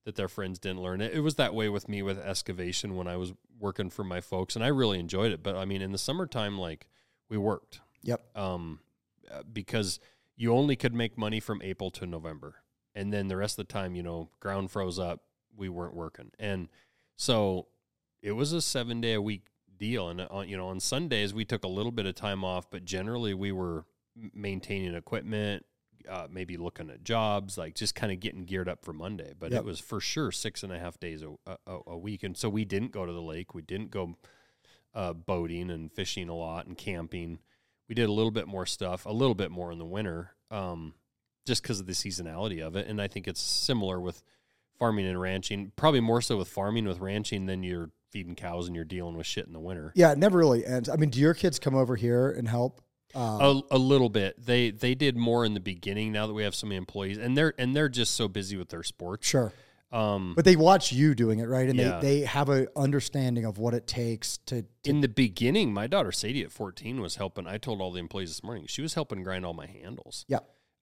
[0.05, 1.01] that their friends didn't learn.
[1.01, 4.21] It, it was that way with me with excavation when I was working for my
[4.21, 5.43] folks, and I really enjoyed it.
[5.43, 6.89] But I mean, in the summertime, like
[7.29, 8.81] we worked, yep um,
[9.31, 10.01] uh, because
[10.37, 12.57] you only could make money from April to November,
[12.95, 15.21] and then the rest of the time, you know, ground froze up,
[15.57, 16.69] we weren't working, and
[17.17, 17.69] so
[18.23, 19.47] it was a seven day a week
[19.81, 20.09] deal.
[20.09, 22.85] And on, you know, on Sundays we took a little bit of time off, but
[22.85, 23.85] generally we were
[24.33, 25.65] maintaining equipment,
[26.09, 29.33] uh, maybe looking at jobs, like just kind of getting geared up for Monday.
[29.39, 29.61] But Yep.
[29.61, 31.35] it was for sure six and a half days a,
[31.67, 34.17] a, a week, and so we didn't go to the lake, we didn't go
[34.95, 37.39] uh, boating and fishing a lot and camping.
[37.89, 40.95] We did a little bit more stuff, a little bit more in the winter, um,
[41.47, 42.87] just because of the seasonality of it.
[42.87, 44.23] And I think it's similar with
[44.79, 48.77] farming and ranching, probably more so with farming with ranching than you're feeding cows and
[48.77, 49.93] you're dealing with shit in the winter.
[49.95, 52.81] yeah it never really ends i mean do your kids come over here and help
[53.13, 54.37] um, A, a little bit.
[54.39, 56.13] They they did more in the beginning.
[56.13, 58.69] Now that we have so many employees, and they're and they're just so busy with
[58.69, 59.27] their sports.
[59.27, 59.53] sure
[59.91, 61.69] Um, But they watch you doing it, right?
[61.69, 61.99] And Yeah.
[61.99, 65.89] they, they have a understanding of what it takes to, to in the beginning, my
[65.89, 67.49] daughter Sadie at 14 was helping.
[67.49, 70.25] I told all the employees this morning she was helping grind all my handles.
[70.29, 70.39] Yeah.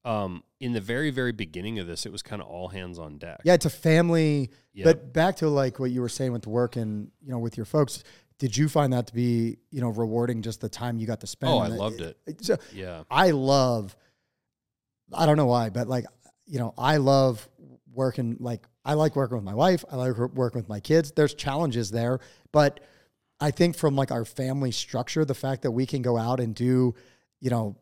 [0.09, 3.18] Um, in the very very beginning of this, it was kind of all hands on
[3.18, 3.40] deck.
[3.44, 4.51] yeah, it's a family.
[4.72, 4.85] Yep.
[4.85, 7.66] But back to like what you were saying with work and you know with your
[7.66, 8.05] folks,
[8.39, 10.43] did you find that to be you know rewarding?
[10.43, 11.52] Just the time you got to spend.
[11.52, 12.16] Oh, I loved it.
[12.40, 13.02] So Yeah.
[13.10, 13.94] I love.
[15.12, 16.06] I don't know why, but like
[16.47, 17.47] you know, I love
[17.93, 18.36] working.
[18.40, 19.85] Like I like working with my wife.
[19.90, 21.12] I like working with my kids.
[21.14, 22.20] There's challenges there,
[22.52, 22.80] but
[23.40, 26.55] I think from like our family structure, the fact that we can go out and
[26.55, 26.94] do,
[27.40, 27.76] you know,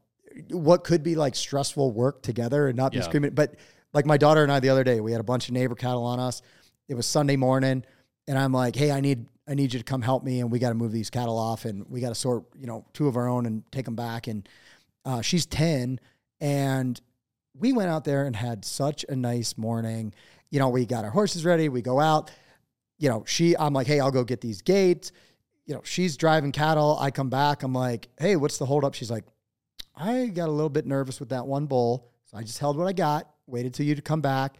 [0.50, 3.04] what could be like stressful work together and not be Yeah.
[3.04, 3.30] screaming.
[3.30, 3.56] But
[3.92, 6.04] like my daughter and I the other day, we had a bunch of neighbor cattle
[6.04, 6.42] on us.
[6.88, 7.84] It was Sunday morning,
[8.28, 10.58] and I'm like, hey, I need I need you to come help me, and we
[10.58, 13.16] got to move these cattle off, and we got to sort, you know, two of
[13.16, 14.26] our own and take them back.
[14.26, 14.48] And
[15.04, 16.00] uh, she's ten,
[16.40, 17.00] and
[17.58, 20.12] we went out there and had such a nice morning.
[20.50, 21.68] You know, we got our horses ready.
[21.68, 22.30] We go out.
[22.98, 25.12] You know, she, I'm like, hey, I'll go get these gates.
[25.64, 26.96] You know, she's driving cattle.
[27.00, 27.62] I come back.
[27.62, 28.94] I'm like, hey, what's the holdup?
[28.94, 29.24] She's like,
[29.96, 32.10] I got a little bit nervous with that one bowl.
[32.26, 34.56] So I just held what I got, waited till you to come back.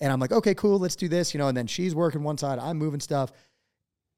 [0.00, 1.48] And I'm like, okay, cool, let's do this, you know.
[1.48, 3.32] And then she's working one side, I'm moving stuff.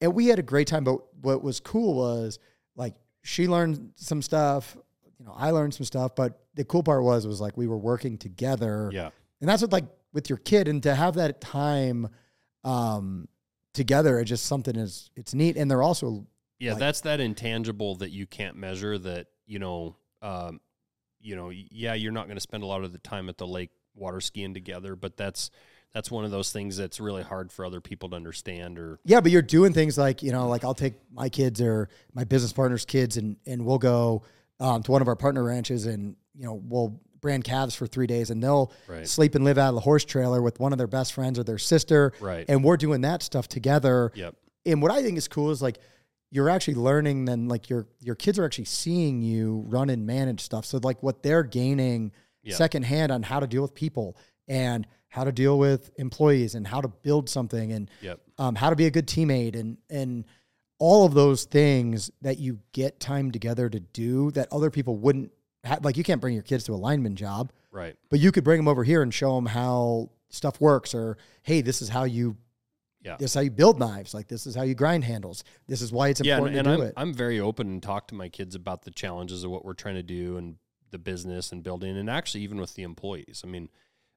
[0.00, 0.84] And we had a great time.
[0.84, 2.38] But what was cool was
[2.76, 4.76] like she learned some stuff,
[5.18, 6.14] you know, I learned some stuff.
[6.14, 8.90] But the cool part was was like we were working together.
[8.92, 9.10] Yeah.
[9.40, 12.08] And that's what like with your kid and to have that time
[12.64, 13.28] um
[13.72, 15.56] together, it's just something is it's neat.
[15.56, 16.26] And they're also
[16.58, 20.60] Yeah, Like- that's that intangible that you can't measure that, you know, um,
[21.20, 23.46] you know, yeah, you're not going to spend a lot of the time at the
[23.46, 25.50] lake water skiing together, but that's
[25.92, 29.20] that's one of those things that's really hard for other people to understand or Yeah,
[29.20, 32.52] but you're doing things like you know, like I'll take my kids or my business
[32.52, 34.22] partner's kids, and and we'll go
[34.60, 38.06] um, to one of our partner ranches, and you know, we'll brand calves for three
[38.06, 39.06] days, and they'll Right.
[39.06, 41.44] sleep and live out of the horse trailer with one of their best friends or
[41.44, 42.46] their sister, Right.
[42.48, 44.10] And we're doing that stuff together.
[44.14, 44.36] Yep.
[44.64, 45.78] And what I think is cool is like
[46.30, 47.24] you're actually learning.
[47.24, 50.64] Then like your your kids are actually seeing you run and manage stuff.
[50.64, 52.12] So like what they're gaining
[52.42, 52.54] Yeah.
[52.56, 54.16] secondhand on how to deal with people
[54.48, 58.20] and how to deal with employees and how to build something and Yep.
[58.38, 60.24] um, how to be a good teammate and and
[60.78, 65.30] all of those things that you get time together to do that other people wouldn't
[65.64, 65.84] have.
[65.84, 67.96] Like you can't bring your kids to a lineman job, Right.
[68.08, 71.60] but you could bring them over here and show them how stuff works or hey,
[71.60, 72.36] this is how you
[73.02, 73.16] Yeah.
[73.16, 74.12] this is how you build knives.
[74.14, 75.42] Like this is how you grind handles.
[75.66, 76.94] This is why it's Yeah, and, important and to do I'm it.
[76.96, 79.94] I'm very open and talk to my kids about the challenges of what we're trying
[79.96, 80.56] to do and
[80.90, 83.42] the business and building, and actually even with the employees.
[83.44, 83.68] I mean,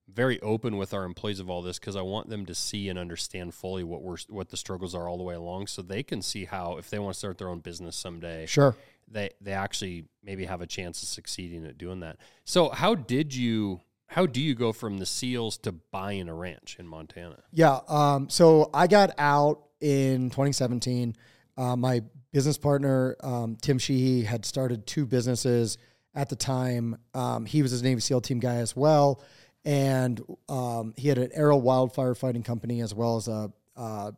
[0.10, 3.00] very open with our employees of all this because I want them to see and
[3.00, 6.22] understand fully what we're what the struggles are all the way along, so they can
[6.22, 8.76] see how if they want to start their own business someday, Sure.
[9.08, 12.18] they they actually maybe have a chance of succeeding at doing that.
[12.44, 13.80] So how did you?
[14.14, 17.40] How do you go from the seals to buying a ranch in Montana?
[17.52, 17.80] Yeah.
[17.88, 21.15] Um, so I got out in 2017.
[21.57, 25.80] Uh, my business partner, um, Tim Sheehy, had started two businesses
[26.14, 26.95] at the time.
[27.15, 29.23] Um, he was his Navy SEAL team guy as well.
[29.65, 34.11] And um, he had an aerial wildfire fighting company as well as a uh,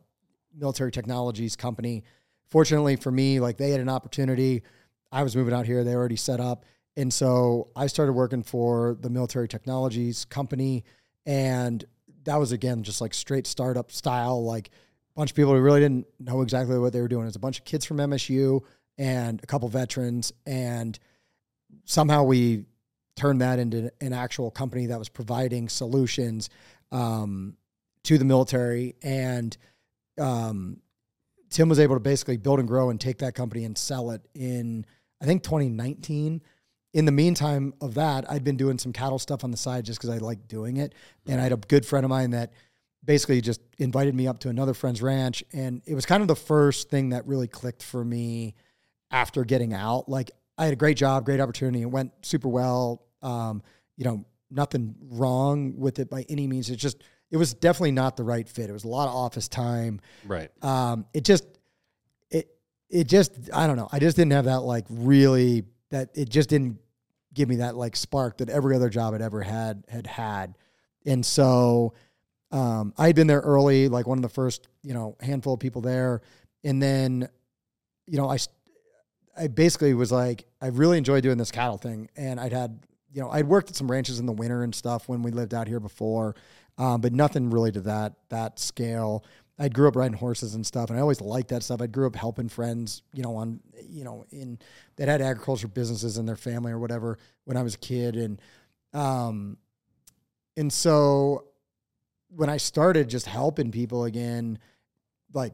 [0.54, 2.04] military technologies company.
[2.48, 4.62] Fortunately for me, like they had an opportunity.
[5.10, 6.66] I was moving out here, they already set up.
[6.98, 10.84] And so I started working for the military technologies company.
[11.26, 11.84] And
[12.24, 15.82] that was again just like straight startup style, like a bunch of people who really
[15.82, 17.24] didn't know exactly what they were doing.
[17.24, 18.62] It was a bunch of kids from MSU
[18.98, 20.32] and a couple veterans.
[20.46, 20.98] And
[21.86, 22.66] somehow we
[23.16, 26.50] turned that into an actual company that was providing solutions
[26.92, 27.56] um,
[28.04, 28.96] to the military.
[29.04, 29.56] And
[30.20, 30.82] um,
[31.50, 34.28] Tim was able to basically build and grow and take that company and sell it
[34.34, 34.86] in,
[35.22, 36.42] I think, 2019.
[36.96, 40.00] In the meantime of that, I'd been doing some cattle stuff on the side just
[40.00, 40.96] because I liked doing it.
[41.28, 42.54] And I had a good friend of mine that
[43.04, 45.44] basically just invited me up to another friend's ranch.
[45.52, 48.56] And it was kind of the first thing that really clicked for me
[49.12, 50.08] after getting out.
[50.08, 51.82] Like, I had a great job, great opportunity.
[51.82, 53.04] It went super well.
[53.22, 53.62] Um,
[53.98, 56.70] you know, nothing wrong with it by any means.
[56.70, 58.70] It's just, it was definitely not the right fit.
[58.70, 60.00] It was a lot of office time.
[60.26, 60.50] Right.
[60.62, 61.46] Um, it just,
[62.32, 62.48] it,
[62.90, 63.90] it just, I don't know.
[63.92, 66.80] I just didn't have that like really that it just didn't
[67.36, 70.58] give me that like spark that every other job I'd ever had had had.
[71.06, 71.94] And so,
[72.52, 75.60] um, I had been there early, like one of the first, you know, handful of
[75.60, 76.22] people there.
[76.64, 77.30] And then,
[78.08, 78.38] you know, I,
[79.38, 82.10] I basically was like, I really enjoyed doing this cattle thing.
[82.16, 82.80] And I'd had,
[83.12, 85.54] you know, I'd worked at some ranches in the winter and stuff when we lived
[85.54, 86.36] out here before,
[86.78, 89.24] um, but nothing really to that, that scale.
[89.58, 91.82] I grew up riding horses and stuff, and I always liked that stuff.
[91.82, 94.60] I grew up helping friends, you know, on, you know, in
[94.98, 98.18] that had agriculture businesses in their family or whatever when I was a kid.
[98.18, 98.42] And,
[98.94, 99.58] um,
[100.58, 101.46] and so
[102.30, 104.60] when I started just helping people again,
[105.34, 105.54] like,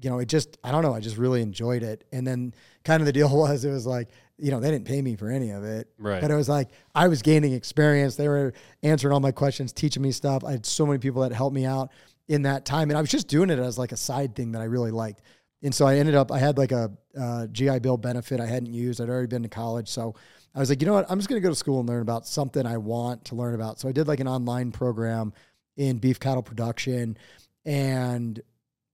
[0.00, 2.04] you know, it just, I don't know, I just really enjoyed it.
[2.12, 2.54] And then
[2.84, 5.28] kind of the deal was, it was like, you know, they didn't pay me for
[5.28, 5.88] any of it.
[5.98, 6.20] Right.
[6.20, 8.14] But it was like, I was gaining experience.
[8.14, 8.52] They were
[8.82, 10.44] answering all my questions, teaching me stuff.
[10.44, 11.90] I had so many people that helped me out
[12.28, 12.90] in that time.
[12.90, 15.22] And I was just doing it as like a side thing that I really liked.
[15.62, 18.72] And so I ended up, I had like a uh, GI Bill benefit I hadn't
[18.72, 19.00] used.
[19.00, 19.88] I'd already been to college.
[19.88, 20.14] So
[20.54, 21.10] I was like, you know what?
[21.10, 23.54] I'm just going to go to school and learn about something I want to learn
[23.54, 23.80] about.
[23.80, 25.32] So I did like an online program
[25.76, 27.16] in beef cattle production
[27.64, 28.40] and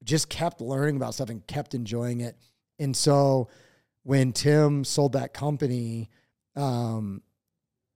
[0.04, 2.36] just kept learning about stuff and kept enjoying it.
[2.78, 3.48] And so
[4.04, 6.08] when Tim sold that company,
[6.56, 7.22] um,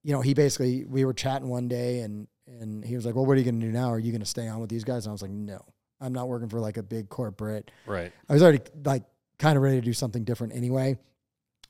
[0.03, 3.27] you know, he basically we were chatting one day and and he was like, "Well,
[3.27, 3.91] what are you going to do now?
[3.91, 5.65] Are you going to stay on with these guys?" And I was like, "No,
[6.01, 7.71] I'm not working for like a big corporate.
[7.87, 8.13] Right.
[8.29, 9.05] I was already like
[9.39, 10.99] kind of ready to do something different anyway.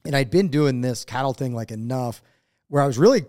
[0.05, 2.23] And I'd been doing this cattle thing like enough
[2.69, 3.25] where I was really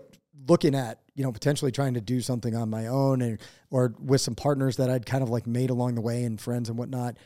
[0.48, 3.40] looking at, you know, potentially trying to do something on my own and
[3.70, 6.68] or with some partners that I'd kind of like made along the way and friends
[6.68, 7.16] and whatnot.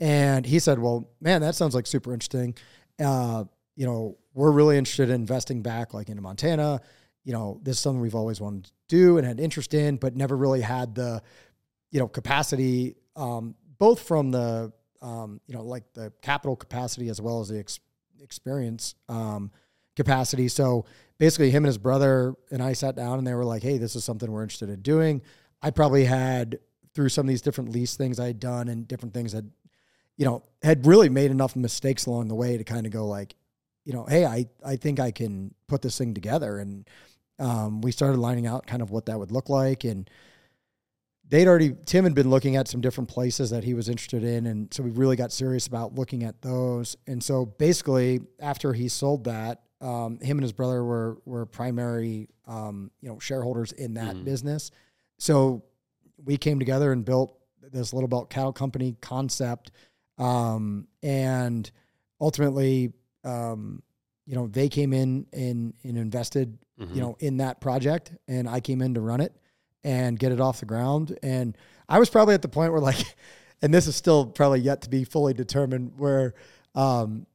[0.00, 2.54] And he said, Well, man, that sounds like super interesting.
[2.98, 3.44] Uh,
[3.76, 6.80] you know, we're really interested in investing back like into Montana.
[7.24, 10.16] You know, this is something we've always wanted to do and had interest in, but
[10.16, 11.22] never really had the,
[11.90, 14.72] you know, capacity, um, both from the,
[15.02, 17.80] um, you know, like the capital capacity as well as the ex-
[18.20, 19.50] experience um,
[19.96, 20.48] capacity.
[20.48, 20.86] So
[21.18, 23.94] basically, him and his brother and I sat down and they were like, "Hey, this
[23.94, 25.22] is something we're interested in doing."
[25.60, 26.58] I probably had
[26.94, 29.44] through some of these different lease things I had done and different things that,
[30.16, 33.34] you know, had really made enough mistakes along the way to kind of go like,
[33.88, 36.86] you know, hey, I I think I can put this thing together, and
[37.38, 40.10] um, we started lining out kind of what that would look like and
[41.30, 44.46] they'd already Tim had been looking at some different places that he was interested in,
[44.46, 46.96] and so we really got serious about looking at those.
[47.06, 52.28] And so basically, after he sold that, um, him and his brother were were primary
[52.46, 54.24] um, you know shareholders in that Mhm.
[54.24, 54.70] business.
[55.18, 55.62] So
[56.24, 59.70] we came together and built this little belt cattle company concept,
[60.18, 61.70] um, and
[62.20, 62.92] ultimately,
[63.24, 63.82] um,
[64.26, 66.94] you know, they came in and, and invested Mhm.
[66.94, 69.32] you know, in that project, and I came in to run it
[69.82, 71.18] and get it off the ground.
[71.24, 71.56] And
[71.88, 73.16] I was probably at the point where, like,
[73.62, 76.34] and this is still probably yet to be fully determined, where,
[76.76, 77.26] um,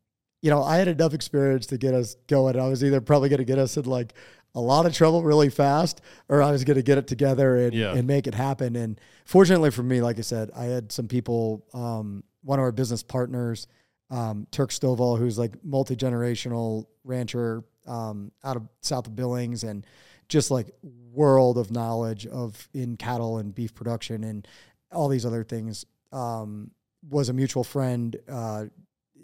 [0.41, 2.57] you know, I had enough experience to get us going.
[2.57, 4.13] I was either probably going to get us in like
[4.55, 5.99] a lot of trouble really fast,
[6.29, 7.93] or I was going to get it together and, Yeah.
[7.95, 8.75] and make it happen.
[8.77, 12.71] And fortunately for me, like I said, I had some people, um, one of our
[12.71, 13.67] business partners,
[14.09, 19.85] um, Turk Stovall, who's like multi generational rancher um, out of south of Billings, and
[20.29, 20.67] just like
[21.11, 24.47] world of knowledge of in cattle and beef production and
[24.91, 25.85] all these other things.
[26.11, 26.71] Um,
[27.09, 28.15] was a mutual friend.
[28.29, 28.65] Uh,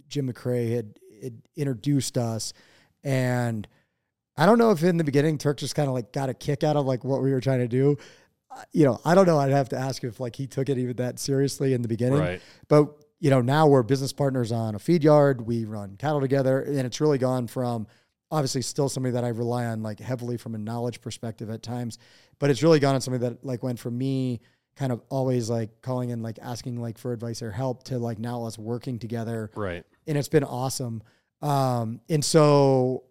[0.09, 2.51] Jim McCrae had, had introduced us,
[3.03, 3.67] and
[4.35, 6.63] I don't know if in the beginning Turk just kind of like got a kick
[6.63, 7.97] out of like what we were trying to do.
[8.51, 9.37] Uh, You know, I don't know.
[9.37, 12.19] I'd have to ask if like he took it even that seriously in the beginning.
[12.19, 12.41] Right.
[12.67, 15.41] But you know, now we're business partners on a feed yard.
[15.45, 17.87] We run cattle together, and it's really gone from
[18.31, 21.97] obviously still somebody that I rely on like heavily from a knowledge perspective at times,
[22.37, 24.39] but it's really gone on somebody that like went from me
[24.75, 28.19] kind of always like calling and like asking like for advice or help to like
[28.19, 29.83] now us working together Right.
[30.07, 31.01] and it's been awesome.
[31.41, 33.03] Um, and so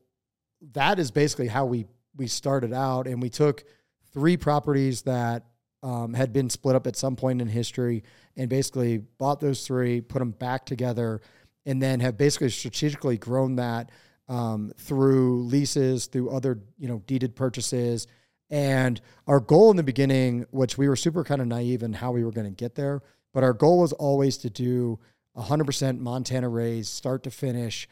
[0.73, 1.87] that is basically how we
[2.17, 3.65] we started out, and we took
[4.13, 5.45] three properties that
[5.83, 8.03] um, had been split up at some point in history,
[8.39, 11.21] and basically bought those three, put them back together,
[11.67, 13.91] and then have basically strategically grown that
[14.29, 18.07] um, through leases, through other you know deeded purchases.
[18.51, 22.13] And our goal in the beginning, which we were super kind of naive in how
[22.13, 23.03] we were going to get there,
[23.35, 24.99] but our goal was always to do
[25.37, 27.89] 100% Montana raised, start to finish,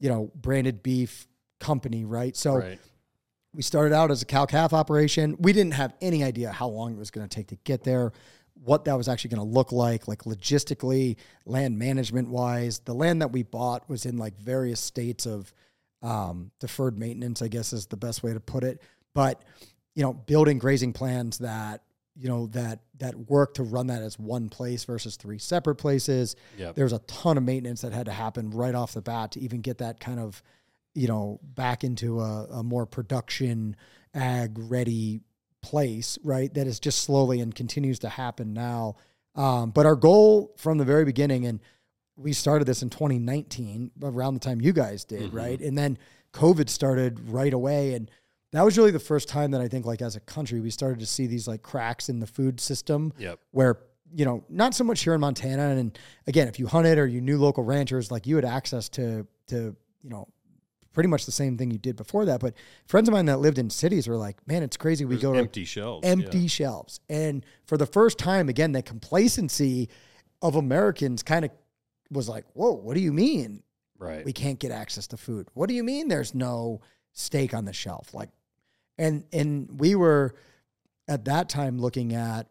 [0.00, 1.28] you know, branded beef
[1.60, 2.36] company, right?
[2.36, 2.80] So right.
[3.54, 5.36] we started out as a cow calf operation.
[5.38, 8.12] We didn't have any idea how long it was going to take to get there,
[8.62, 11.16] what that was actually going to look like, like logistically,
[11.46, 12.80] land management wise.
[12.80, 15.52] The land that we bought was in like various states of
[16.02, 18.82] um, deferred maintenance, I guess is the best way to put it.
[19.14, 19.42] But
[19.94, 21.82] you know, building grazing plans that
[22.16, 26.34] you know that that work to run that as one place versus three separate places
[26.58, 26.72] Yeah.
[26.72, 29.60] there's a ton of maintenance that had to happen right off the bat to even
[29.60, 30.42] get that kind of
[30.94, 33.76] you know back into a, a more production
[34.12, 35.20] ag ready
[35.62, 38.96] place right that is just slowly and continues to happen now
[39.36, 41.60] um, but our goal from the very beginning and
[42.16, 45.34] we started this in 2019 around the time you guys did Mhm.
[45.34, 45.98] right and then
[46.32, 48.10] covid started right away and
[48.52, 51.00] that was really the first time that i think like as a country we started
[51.00, 53.38] to see these like cracks in the food system Yep.
[53.50, 53.80] where
[54.12, 55.96] you know not so much here in Montana and
[56.26, 59.76] again if you hunted or you knew local ranchers like you had access to to
[60.02, 60.26] you know
[60.92, 62.54] pretty much the same thing you did before that but
[62.86, 65.32] friends of mine that lived in cities were like man it's crazy we There's go
[65.32, 66.06] to empty shelves.
[66.06, 66.48] empty Yeah.
[66.48, 69.88] shelves and for the first time again the complacency
[70.42, 71.50] of Americans kind of
[72.10, 73.62] was like whoa what do you mean
[73.98, 74.24] Right.
[74.24, 75.48] we can't get access to food.
[75.52, 76.80] What do you mean there's no
[77.12, 78.14] steak on the shelf?
[78.14, 78.30] Like
[78.96, 80.34] and and we were
[81.06, 82.46] at that time looking at,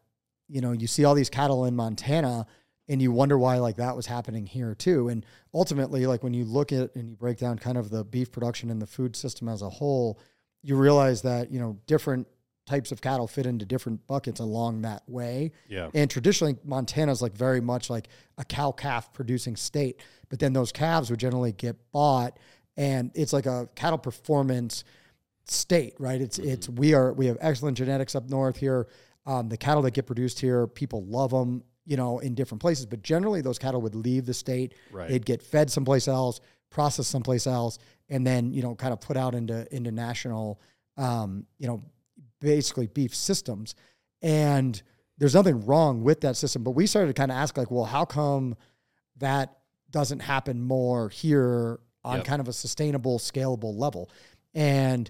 [0.48, 2.46] you know, you see all these cattle in Montana
[2.90, 5.08] and you wonder why like that was happening here too.
[5.08, 8.32] And ultimately, like when you look at and you break down kind of the beef
[8.32, 10.20] production and the food system as a whole,
[10.64, 12.28] you realize that, you know, different
[12.66, 15.52] types of cattle fit into different buckets along that way.
[15.68, 15.90] yeah.
[15.94, 18.08] And traditionally, Montana's like very much like
[18.38, 20.02] a cow calf producing state.
[20.30, 22.38] But then those calves would generally get bought,
[22.76, 24.84] and it's like a cattle performance
[25.46, 26.22] state, right?
[26.22, 28.88] It's it's we are we have excellent genetics up north here.
[29.26, 32.86] Um, the cattle that get produced here, people love them, you know, in different places.
[32.86, 34.74] But generally, those cattle would leave the state.
[34.92, 35.10] Right.
[35.10, 36.40] They'd get fed someplace else,
[36.70, 37.80] processed someplace else,
[38.10, 40.60] and then you know, kind of put out into into national,
[40.98, 41.84] um, you know,
[42.40, 43.76] basically beef systems.
[44.22, 44.82] And
[45.18, 47.86] there's nothing wrong with that system, but we started to kind of ask like, well,
[47.86, 48.56] how come
[49.18, 49.58] that
[49.92, 52.26] doesn't happen more here on Yep.
[52.26, 54.10] kind of a sustainable, scalable level?
[54.54, 55.10] And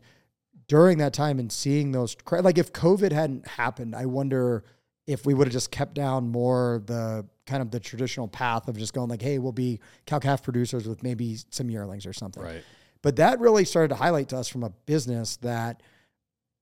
[0.67, 4.63] during that time and seeing those, like if COVID hadn't happened, I wonder
[5.09, 8.77] if we would have just kept down more the kind of the traditional path of
[8.77, 12.43] just going like, hey, we'll be cow calf producers with maybe some yearlings or something.
[12.43, 12.63] Right.
[13.01, 15.81] But that really started to highlight to us from a business that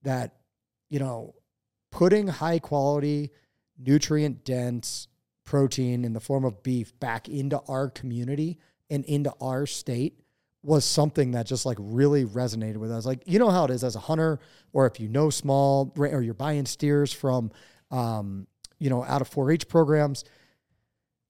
[0.02, 0.36] that
[0.88, 1.34] you know
[1.92, 3.32] putting high quality,
[3.78, 5.08] nutrient dense
[5.44, 8.58] protein in the form of beef back into our community
[8.88, 10.20] and into our state
[10.62, 13.04] was something that just like really resonated with us.
[13.04, 14.40] Like you know how it is as a hunter,
[14.72, 17.50] or if you know small, or you're buying steers from,
[17.90, 18.46] um,
[18.78, 20.24] you know, out of 4-H programs.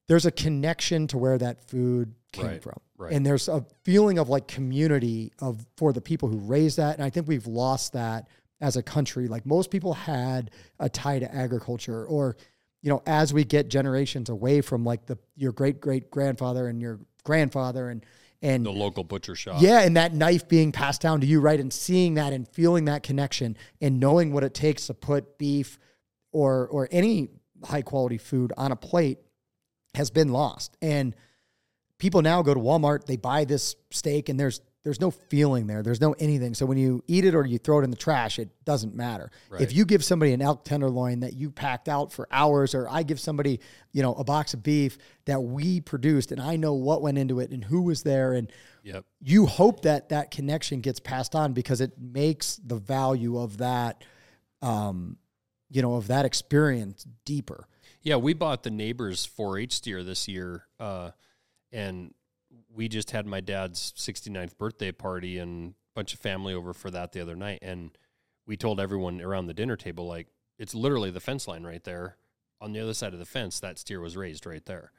[0.07, 3.13] There's a connection to where that food came Right, from, right.
[3.13, 7.05] and there's a feeling of like community of for the people who raise that, and
[7.05, 8.29] I think we've lost that
[8.61, 9.29] as a country.
[9.29, 12.37] Like most people had a tie to agriculture, or
[12.83, 16.81] you know, as we get generations away from like the your great great grandfather and
[16.81, 18.05] your grandfather and
[18.41, 19.61] and The local butcher shop.
[19.61, 21.59] yeah, and that knife being passed down to you, right?
[21.61, 25.79] And seeing that and feeling that connection and knowing what it takes to put beef
[26.33, 27.29] or or any
[27.65, 29.19] high quality food on a plate
[29.95, 30.77] has been lost.
[30.81, 31.15] And
[31.99, 35.83] people now go to Walmart, they buy this steak and there's there's no feeling there.
[35.83, 36.55] There's no anything.
[36.55, 39.31] So when you eat it or you throw it in the trash, it doesn't matter.
[39.51, 39.61] Right.
[39.61, 43.03] If you give somebody an elk tenderloin that you packed out for hours, or I
[43.03, 43.61] give somebody,
[43.93, 44.97] you know, a box of beef
[45.27, 48.51] that we produced and I know what went into it and who was there and
[48.85, 49.05] Yep.
[49.21, 54.03] you hope that that connection gets passed on because it makes the value of that
[54.63, 55.19] um
[55.71, 57.67] you know of that experience deeper
[58.03, 61.11] Yeah, we bought the neighbor's 4-H steer this year, uh,
[61.73, 62.15] and
[62.73, 66.91] we just had my dad's 69th birthday party and a bunch of family over for
[66.91, 67.59] that the other night.
[67.61, 67.91] And
[68.47, 70.29] we told everyone around the dinner table, like,
[70.59, 72.17] it's literally the fence line right there.
[72.61, 74.93] On the other side of the fence, that steer was raised right there.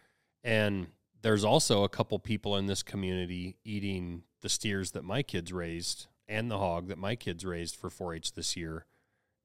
[0.44, 0.88] And
[1.22, 6.08] there's also a couple people in this community eating the steers that my kids raised
[6.28, 8.86] and the hog that my kids raised for 4-H this year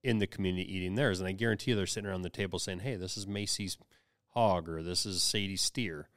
[0.05, 1.18] in the community eating theirs.
[1.18, 3.76] And I guarantee you they're sitting around the table saying, Hey, this is Macy's
[4.28, 6.09] hog or this is Sadie's steer.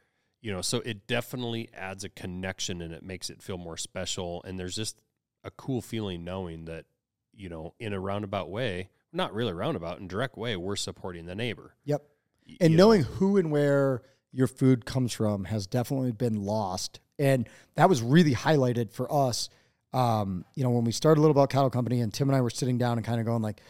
[0.42, 4.44] You know, so it definitely adds a connection and it makes it feel more special.
[4.44, 5.00] And there's just
[5.44, 6.86] a cool feeling knowing that,
[7.34, 11.36] you know, in a roundabout way, not really roundabout, in direct way, we're supporting the
[11.36, 11.74] neighbor.
[11.86, 12.04] yep
[12.48, 12.86] Y- and you know?
[12.86, 18.02] knowing who and where your food comes from has definitely been lost and that was
[18.02, 19.50] really highlighted for us
[19.94, 22.50] um you know when we started Little Belt Cattle Company and tim and i were
[22.50, 23.62] sitting down and kind of going like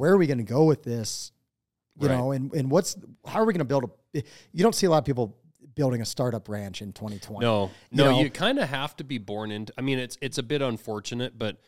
[0.00, 1.30] where are we going to go with this
[1.98, 2.16] you Right.
[2.16, 2.96] know and and what's
[3.26, 4.22] how are we going to build a
[4.52, 5.36] you don't see a lot of people
[5.74, 8.20] building a startup ranch in 2020 No, You no, know?
[8.20, 9.72] you kind of have to be born into.
[9.78, 11.58] I mean, it's it's a bit unfortunate, but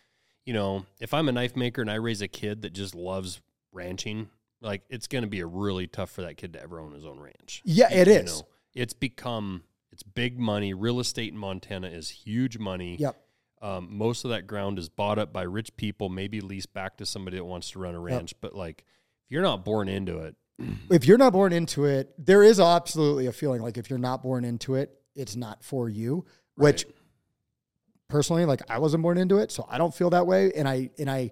[0.45, 3.41] you know, if I'm a knife maker and I raise a kid that just loves
[3.73, 4.29] ranching,
[4.61, 7.05] like it's going to be a really tough for that kid to ever own his
[7.05, 7.63] own ranch.
[7.65, 8.41] Yeah, You- it you is.
[8.41, 10.73] know, it's become it's big money.
[10.75, 12.97] Real estate in Montana is huge money.
[12.99, 13.17] yep
[13.63, 17.07] Um, most of that ground is bought up by rich people, maybe leased back to
[17.07, 18.35] somebody that wants to run a ranch.
[18.41, 18.85] But like,
[19.25, 20.35] if you're not born into it,
[20.91, 24.23] if you're not born into it, there is absolutely a feeling like if you're not
[24.23, 26.25] born into it, it's not for you.
[26.57, 26.85] Which
[28.09, 30.53] personally, like I wasn't born into it, so I don't feel that way.
[30.53, 31.31] And I and I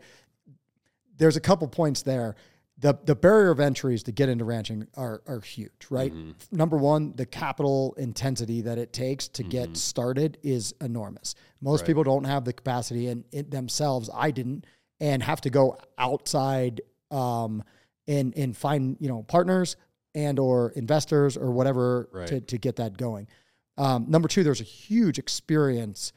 [1.16, 2.36] there's a couple points there.
[2.81, 6.12] The the barrier of entries to get into ranching are are huge, right?
[6.51, 11.35] Number one, the capital intensity that it takes to get started is enormous.
[11.61, 11.89] Most Right.
[11.89, 14.09] people don't have the capacity in it themselves.
[14.15, 14.65] I didn't,
[14.98, 16.81] and have to go outside
[17.11, 17.62] um,
[18.09, 19.77] and and find you know partners
[20.15, 22.28] and or investors or whatever Right.
[22.28, 23.28] to to get that going.
[23.77, 26.12] Um, number two, there's a huge experience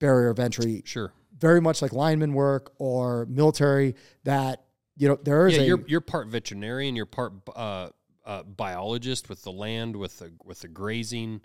[0.00, 3.94] barrier of entry, sure, very much like lineman work or military.
[4.24, 4.64] That
[4.96, 7.88] you know there is yeah, a you're you're part veterinarian, you're part uh,
[8.24, 11.40] uh, biologist with the land, with the with the grazing.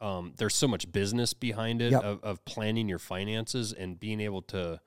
[0.00, 2.02] Um, there's so much business behind it Yep.
[2.04, 4.80] of, of planning your finances and being able to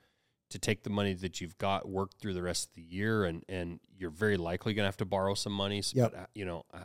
[0.52, 3.44] to take the money that you've got, work through the rest of the year, and
[3.50, 5.82] and you're very likely going to have to borrow some money.
[5.82, 6.12] So, Yep.
[6.12, 6.80] But uh, you know, uh,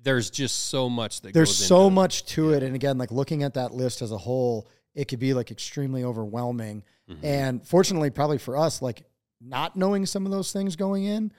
[0.00, 1.90] there's just so much that there's goes so it.
[1.90, 5.18] much to it and again like looking at that list as a whole it could
[5.18, 7.24] be like extremely overwhelming Mhm.
[7.24, 9.02] and fortunately probably for us like
[9.40, 11.32] not knowing some of those things going in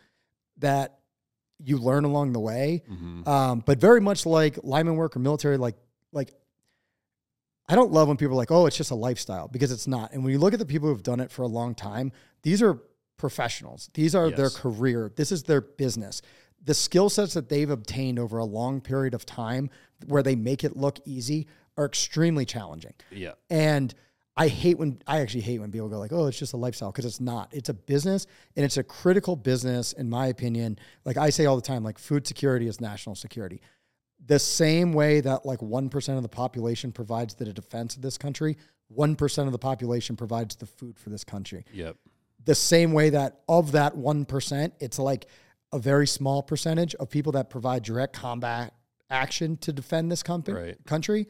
[0.58, 1.00] that
[1.62, 3.28] you learn along the way Mhm.
[3.28, 5.76] um, but very much like lineman work or military like
[6.14, 6.34] like
[7.68, 10.14] i don't love when people are like oh it's just a lifestyle because it's not
[10.14, 12.12] and when you look at the people who've done it for a long time
[12.44, 12.80] these are
[13.18, 16.22] professionals these are their career this is their business
[16.64, 19.70] the skill sets that they've obtained over a long period of time
[20.08, 21.48] where they make it look easy
[21.78, 22.94] are extremely challenging.
[23.10, 23.32] Yeah.
[23.50, 23.96] And
[24.40, 26.92] I hate when I actually hate when people go like, "Oh, it's just a lifestyle,"
[26.94, 27.54] because it's not.
[27.54, 28.26] It's a business,
[28.56, 30.80] and it's a critical business, in my opinion.
[31.04, 33.62] Like I say all the time, like food security is national security.
[34.26, 38.18] The same way that like one percent of the population provides the defense of this
[38.18, 38.58] country,
[38.88, 41.66] one percent of the population provides the food for this country.
[41.74, 41.98] Yep.
[42.46, 45.26] The same way that of that one percent, it's like
[45.74, 48.74] a very small percentage of people that provide direct combat
[49.10, 50.86] action to defend this company, Right.
[50.86, 51.28] country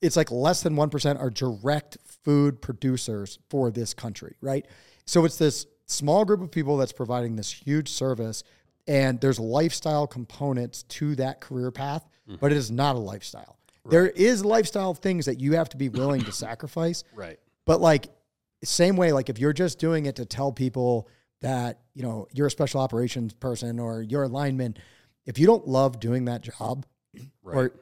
[0.00, 4.66] it's like less than 1% are direct food producers for this country, right?
[5.06, 8.42] So it's this small group of people that's providing this huge service
[8.88, 12.36] and there's lifestyle components to that career path, mm-hmm.
[12.40, 13.58] but it is not a lifestyle.
[13.88, 17.38] There is lifestyle things that you have to be willing to sacrifice, Right.
[17.64, 18.08] but like
[18.64, 21.08] same way like if you're just doing it to tell people
[21.40, 24.76] that, you know, you're a special operations person or you're a lineman,
[25.24, 26.84] if you don't love doing that job,
[27.42, 27.56] Right.
[27.56, 27.72] or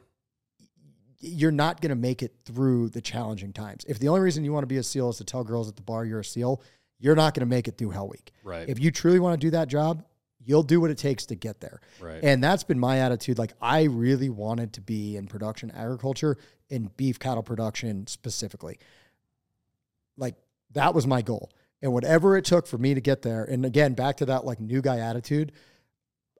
[1.25, 3.85] you're not going to make it through the challenging times.
[3.89, 5.77] If the only reason you want to be a SEAL is to tell girls at
[5.77, 6.63] the bar you're a SEAL,
[6.99, 8.33] you're not going to make it through Hell Week.
[8.43, 8.69] right.
[8.69, 10.05] If you truly want to do that job,
[10.45, 11.81] you'll do what it takes to get there.
[12.01, 12.23] right.
[12.23, 13.39] And that's been my attitude.
[13.39, 16.37] Like, I really wanted to be in production agriculture
[16.71, 18.79] and beef cattle production specifically.
[20.17, 20.35] Like,
[20.73, 21.51] that was my goal.
[21.83, 24.61] And whatever it took for me to get there, and again, back to that like
[24.61, 25.53] new guy attitude,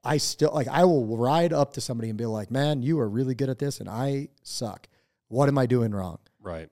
[0.05, 3.09] I still like, I will ride up to somebody and be like, man, you are
[3.09, 4.87] really good at this and I suck.
[5.27, 6.19] What am I doing wrong?
[6.41, 6.69] right.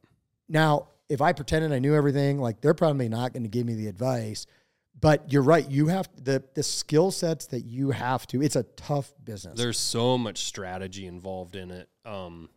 [0.50, 3.74] Now, if I pretended I knew everything, like they're probably not going to give me
[3.76, 4.46] the advice.
[5.00, 5.70] But you're right.
[5.70, 8.42] You have the the skill sets that you have to.
[8.42, 9.58] It's a tough business.
[9.58, 11.90] There's so much strategy involved in it.
[12.06, 12.50] Um,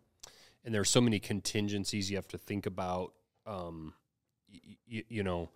[0.65, 3.15] and there's so many contingencies you have to think about.
[3.47, 3.95] Um,
[4.53, 4.61] y-
[4.93, 5.49] y- you know,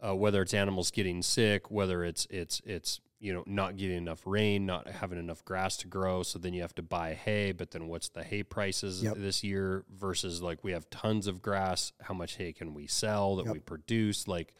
[0.00, 4.20] uh, whether it's animals getting sick, whether it's it's it's you know not getting enough
[4.26, 7.52] rain, not having enough grass to grow, so then you have to buy hay.
[7.52, 9.16] But then what's the hay prices Yep.
[9.18, 11.92] this year versus like we have tons of grass?
[12.00, 13.54] How much hay can we sell that Yep.
[13.54, 14.26] we produce?
[14.26, 14.52] Like,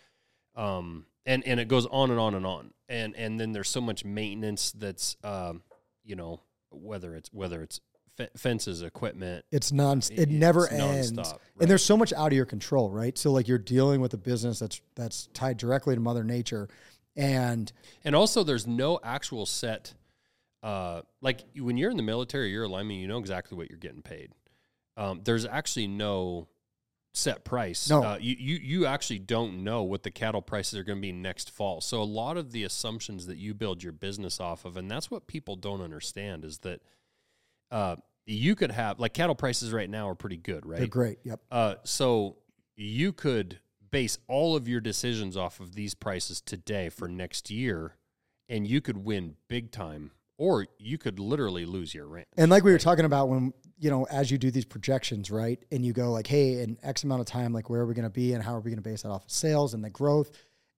[0.54, 2.72] um, and and it goes on and on and on.
[2.88, 5.62] And and then there's so much maintenance that's um,
[6.04, 6.40] you know
[6.70, 7.80] whether it's whether it's
[8.16, 9.44] fe- fences, equipment.
[9.50, 9.98] it's non.
[9.98, 11.16] It it's never ends.
[11.16, 11.34] right.
[11.60, 13.16] And there's so much out of your control, right?
[13.18, 16.68] So like you're dealing with a business that's that's tied directly to Mother Nature,
[17.16, 17.72] and
[18.04, 19.94] And also, there's no actual set.
[20.62, 22.98] Uh, like when you're in the military, you're a lineman.
[22.98, 24.32] You know exactly what you're getting paid.
[24.96, 26.48] Um, there's actually no
[27.14, 27.90] set price.
[27.90, 28.02] No.
[28.02, 31.12] Uh, you, you you actually don't know what the cattle prices are going to be
[31.12, 31.80] next fall.
[31.80, 35.10] So a lot of the assumptions that you build your business off of, and that's
[35.10, 36.80] what people don't understand, is that
[37.70, 40.78] uh, you could have like cattle prices right now are pretty good, right?
[40.78, 41.18] they're great.
[41.24, 41.40] Yep.
[41.50, 42.36] Uh, so
[42.76, 43.58] you could
[43.92, 47.94] base all of your decisions off of these prices today for next year,
[48.48, 52.26] and you could win big time, or you could literally lose your ranch.
[52.36, 55.62] And like we were talking about when, you know, as you do these projections, right?
[55.70, 58.02] And you go like, hey, in X amount of time, like where are we going
[58.04, 59.90] to be and how are we going to base that off of sales and the
[59.90, 60.32] growth?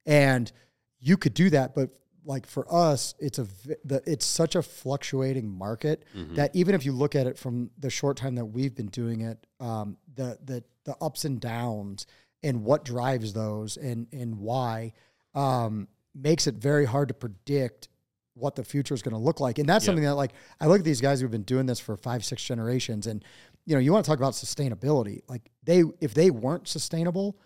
[0.04, 0.52] And
[1.00, 1.90] you could do that, but
[2.26, 3.46] like for us, it's a
[3.84, 6.34] the, it's such a fluctuating market Mm-hmm.
[6.36, 9.20] that even if you look at it from the short time that we've been doing
[9.20, 12.06] it, um, the the the ups and downs
[12.44, 14.92] and what drives those and and why
[15.34, 17.88] um, makes it very hard to predict
[18.34, 19.58] what the future is going to look like.
[19.58, 19.86] And that's Yeah.
[19.86, 22.44] something that like I look at these guys who've been doing this for five, six
[22.44, 23.24] generations, and
[23.66, 25.22] you know, you want to talk about sustainability.
[25.28, 27.38] Like they, if they weren't sustainable,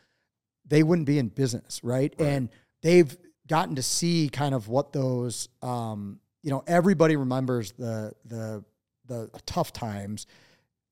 [0.66, 2.12] they wouldn't be in business, right?
[2.19, 2.29] Right.
[2.29, 2.49] And
[2.83, 3.16] they've
[3.47, 8.65] gotten to see kind of what those, um, you know, everybody remembers the the
[9.07, 10.27] the tough times,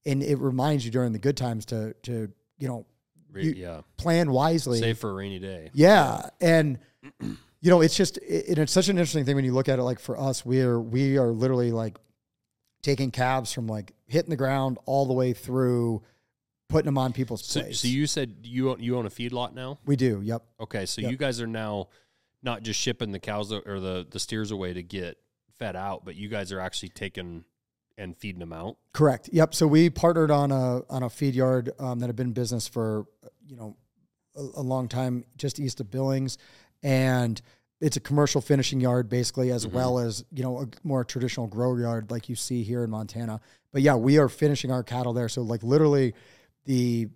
[0.07, 2.87] and it reminds you during the good times to to you know
[3.45, 4.79] you- yeah, plan wisely.
[4.81, 5.71] save for a rainy day.
[5.75, 6.79] Yeah, and
[7.21, 9.83] you know, it's just it, it's such an interesting thing when you look at it.
[9.83, 11.97] Like for us, we are we are literally like
[12.83, 16.03] taking calves from like hitting the ground all the way through,
[16.69, 17.81] putting them on people's So, plates.
[17.81, 19.79] so you said you own, you own a feedlot now?
[19.85, 21.11] we do, yep, Okay, so Yep.
[21.11, 21.89] you guys are now
[22.43, 25.19] not just shipping the cows or the the steers away to get
[25.59, 27.45] fed out, but you guys are actually taking
[27.98, 28.77] and feeding them out.
[28.93, 29.55] correct, yep.
[29.55, 32.68] So we partnered on a on a feed yard um, that had been in business
[32.68, 33.06] for
[33.47, 33.77] you know
[34.36, 36.39] a, a long time, just east of Billings,
[36.82, 37.40] and
[37.81, 39.73] it's a commercial finishing yard basically, as Mhm.
[39.73, 43.40] well as you know a more traditional grow yard like you see here in Montana.
[43.73, 45.28] But yeah, we are finishing our cattle there.
[45.28, 46.14] So like literally,
[46.64, 47.09] the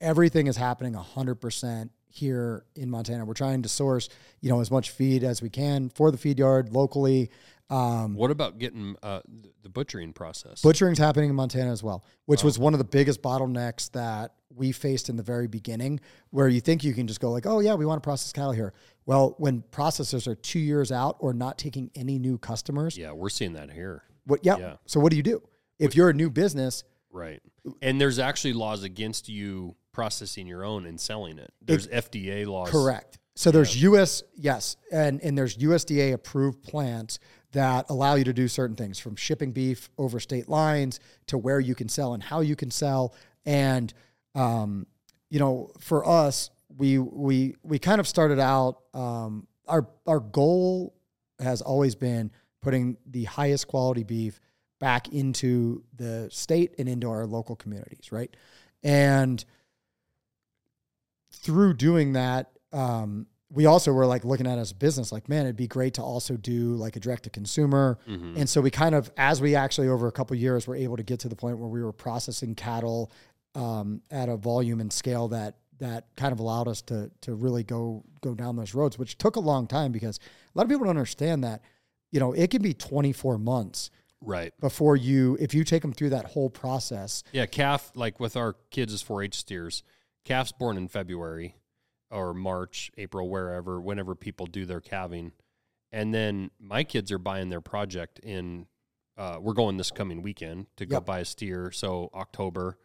[0.00, 3.24] everything is happening hundred percent here in Montana.
[3.24, 4.08] We're trying to source
[4.40, 7.30] you know as much feed as we can for the feed yard locally.
[7.70, 9.20] Um, What about getting uh,
[9.62, 10.60] the butchering process?
[10.60, 14.70] Butchering's happening in Montana as well, which was one of the biggest bottlenecks that we
[14.70, 15.98] faced in the very beginning,
[16.30, 18.52] where you think you can just go like, oh yeah, we want to process cattle
[18.52, 18.72] here.
[19.06, 23.30] Well, when processors are two years out or not taking any new customers, yeah, we're
[23.30, 24.02] seeing that here.
[24.26, 24.44] what?
[24.44, 24.58] Yeah.
[24.58, 24.76] Yeah.
[24.86, 25.42] So what do you do
[25.78, 26.84] if you're a new business?
[27.10, 27.40] Right.
[27.80, 31.52] And there's actually laws against you processing your own and selling it.
[31.62, 32.70] There's FDA laws.
[32.70, 33.18] Correct.
[33.36, 37.18] So there's US, yes, and and there's USDA approved plants
[37.54, 41.58] that allow you to do certain things, from shipping beef over state lines to where
[41.58, 43.14] you can sell and how you can sell.
[43.46, 43.92] And
[44.34, 44.86] um,
[45.30, 48.78] you know, for us, we we we kind of started out.
[48.92, 50.94] Um, our our goal
[51.40, 54.40] has always been putting the highest quality beef
[54.78, 58.34] back into the state and into our local communities, right?
[58.82, 59.44] And
[61.30, 65.28] through doing that, um, we also were like looking at it as a business, like,
[65.28, 67.98] man, it'd be great to also do like a direct to consumer.
[68.08, 68.36] Mhm.
[68.36, 70.96] And so we kind of, as we actually over a couple of years were able
[70.96, 73.10] to get to the point where we were processing cattle
[73.54, 77.62] um, at a volume and scale that that kind of allowed us to to really
[77.64, 80.84] go go down those roads, which took a long time because a lot of people
[80.84, 81.62] don't understand that.
[82.10, 83.90] You know, it can be 24 months
[84.20, 84.52] Right.
[84.60, 87.22] before you, if you take them through that whole process.
[87.32, 89.82] Yeah, calf like with our kids as 4-H steers,
[90.24, 91.56] calf's born in February
[92.14, 95.32] or March, April, wherever, whenever people do their calving,
[95.92, 98.66] and then my kids are buying their project in.
[99.16, 101.06] Uh, we're going this coming weekend to go Yep.
[101.06, 102.78] buy a steer, so October,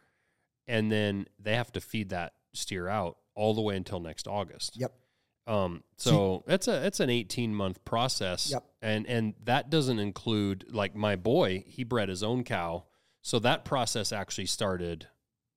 [0.68, 4.76] and then they have to feed that steer out all the way until next August.
[4.76, 4.92] Yep.
[5.48, 8.50] Um, So it's a it's an eighteen month process.
[8.52, 8.64] Yep.
[8.80, 12.84] And and that doesn't include like my boy, he bred his own cow.
[13.22, 15.08] So that process actually started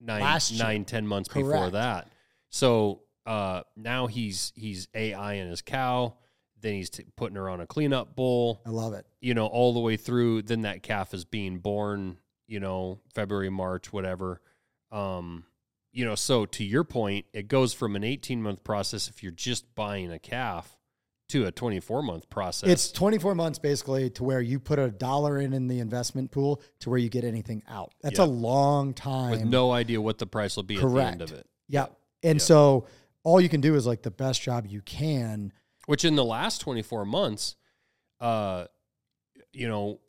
[0.01, 2.11] nine nine, ten months before that.
[2.49, 6.15] So uh now he's he's AI in his cow,
[6.61, 9.05] then he's t- putting her on a cleanup bull, I love it.
[9.21, 10.43] you know, all the way through.
[10.43, 12.17] Then that calf is being born,
[12.47, 14.41] you know, February, March, whatever.
[14.91, 15.45] Um,
[15.91, 19.31] you know, so to your point, it goes from an 18 month process if you're
[19.31, 20.77] just buying a calf
[21.29, 22.69] to a 24 month process.
[22.69, 26.61] It's 24 months basically to where you put a dollar in in the investment pool
[26.79, 27.93] to where you get anything out.
[28.01, 28.25] That's Yeah.
[28.25, 29.31] a long time.
[29.31, 31.47] with no idea what the price will be at the end of it.
[31.69, 31.87] Yeah.
[32.23, 32.43] And Yeah.
[32.45, 32.87] so
[33.23, 35.51] all you can do is like the best job you can.
[35.85, 37.55] Which in the last 24 months,
[38.21, 38.65] uh,
[39.51, 39.99] you know,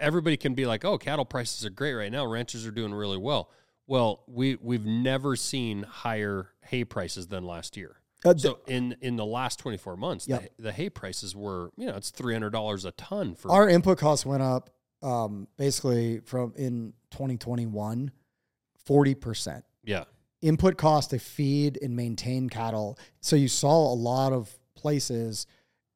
[0.00, 2.26] everybody can be like, "Oh, cattle prices are great right now.
[2.26, 3.50] Ranchers are doing really well."
[3.86, 7.96] Well, we we've never seen higher hay prices than last year.
[8.24, 10.56] Uh, So in in the last 24 months, Yep.
[10.56, 14.24] the, the hay prices were, you know, it's $300 a ton for our input costs
[14.26, 14.70] went up
[15.02, 18.10] um, basically from in 2021,
[18.88, 19.62] 40%.
[19.84, 20.04] yeah.
[20.42, 22.98] Input cost to feed and maintain cattle.
[23.20, 25.46] So you saw a lot of places,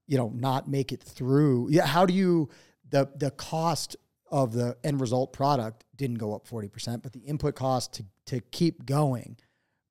[0.06, 1.68] you know, not make it through.
[1.70, 1.86] Yeah.
[1.86, 2.48] How do you,
[2.88, 3.96] the, the cost
[4.30, 8.40] of the end result product didn't go up 40%, but the input cost to, to
[8.50, 9.36] keep going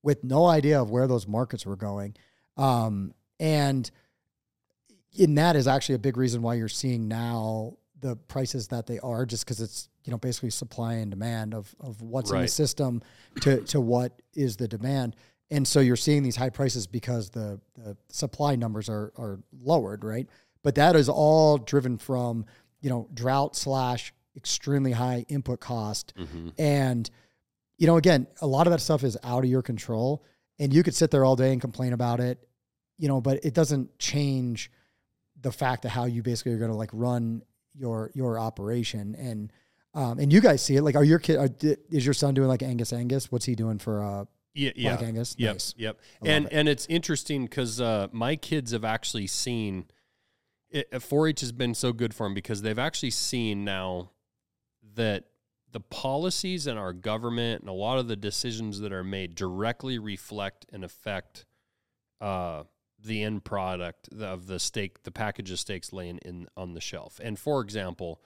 [0.04, 2.16] with no idea of where those markets were going.
[2.58, 3.90] Um, and
[5.18, 9.00] in that is actually a big reason why you're seeing now the prices that they
[9.00, 12.48] are, just because it's you know basically supply and demand of of what's in the
[12.48, 13.02] system
[13.42, 15.16] to to what is the demand.
[15.52, 20.04] And so you're seeing these high prices because the, the supply numbers are are lowered,
[20.04, 20.28] right?
[20.64, 22.46] But that is all driven from
[22.82, 27.10] you know drought slash extremely high input cost hmm and,
[27.78, 30.24] you know, again, a lot of that stuff is out of your control.
[30.60, 32.48] And you could sit there all day and complain about it,
[32.98, 34.72] you know, but it doesn't change
[35.42, 39.16] the fact of how you basically are going to like run your your operation.
[39.16, 39.52] And
[39.96, 40.84] um, and you guys see it.
[40.84, 41.38] Like, are your kid?
[41.38, 41.50] Are,
[41.90, 43.32] is your son doing like Angus Angus?
[43.32, 44.96] What's he doing for uh, Yeah, yeah.
[44.96, 45.36] Black Angus?
[45.38, 45.74] Yep, Nice.
[45.78, 46.00] yep.
[46.24, 46.54] I And it.
[46.54, 49.86] and it's interesting because uh, my kids have actually seen
[50.70, 54.12] it, 4-H has been so good for them because they've actually seen now
[54.96, 55.26] that
[55.72, 59.98] the policies in our government and a lot of the decisions that are made directly
[60.00, 61.46] reflect and affect
[62.22, 62.64] uh,
[63.04, 67.20] the end product of the steak, the package of steaks laying in on the shelf.
[67.24, 68.22] And for example,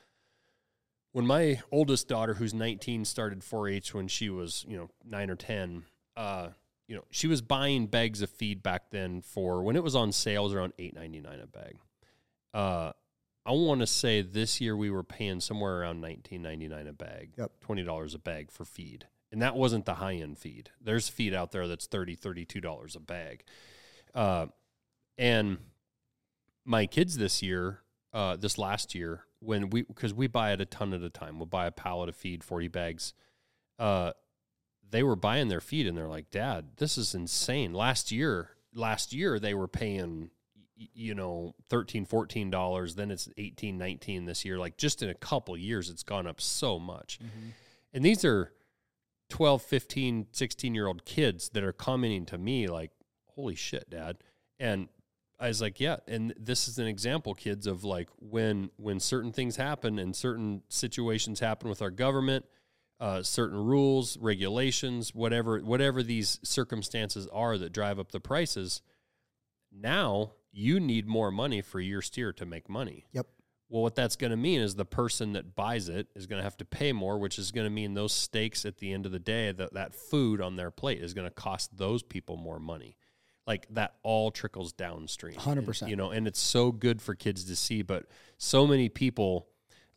[1.11, 5.35] when my oldest daughter, who's 19, started 4-H when she was, you know, nine or
[5.35, 5.83] 10,
[6.15, 6.49] uh,
[6.87, 10.11] you know, she was buying bags of feed back then for when it was on
[10.11, 11.77] sale, it was around eight ninety nine a bag.
[12.53, 12.91] Uh,
[13.45, 16.93] I want to say this year we were paying somewhere around nineteen ninety nine a
[16.93, 17.51] bag, Yep.
[17.61, 20.71] twenty dollars a bag for feed, and that wasn't the high end feed.
[20.81, 23.43] There's feed out there that's 30 32 dollars a bag,
[24.15, 24.47] uh,
[25.17, 25.59] and
[26.65, 27.81] my kids this year,
[28.13, 31.39] uh, this last year, when we because we buy it a ton at a time,
[31.39, 33.13] we'll buy a pallet of feed, forty bags.
[33.77, 34.11] Uh,
[34.89, 37.73] they were buying their feed and they're like, Dad, this is insane.
[37.73, 40.31] Last year, last year they were paying,
[40.93, 45.13] you know 13 14 dollars then it's 18 19 this year like just in a
[45.13, 47.49] couple years it's gone up so much mm-hmm.
[47.93, 48.53] and these are
[49.29, 52.91] 12 15 16 year old kids that are commenting to me like
[53.35, 54.17] holy shit dad
[54.57, 54.87] and
[55.39, 59.31] i was like yeah and this is an example kids of like when when certain
[59.31, 62.45] things happen and certain situations happen with our government
[62.99, 68.81] uh, certain rules regulations whatever whatever these circumstances are that drive up the prices
[69.71, 73.05] now you need more money for your steer to make money.
[73.13, 73.27] Yep.
[73.69, 76.43] Well, what that's going to mean is the person that buys it is going to
[76.43, 79.11] have to pay more, which is going to mean those steaks at the end of
[79.11, 82.59] the day, that that food on their plate is going to cost those people more
[82.59, 82.97] money.
[83.49, 85.35] Like that all trickles downstream.
[85.35, 85.81] 100%.
[85.81, 88.05] And, you know, and it's so good for kids to see, but
[88.37, 89.47] so many people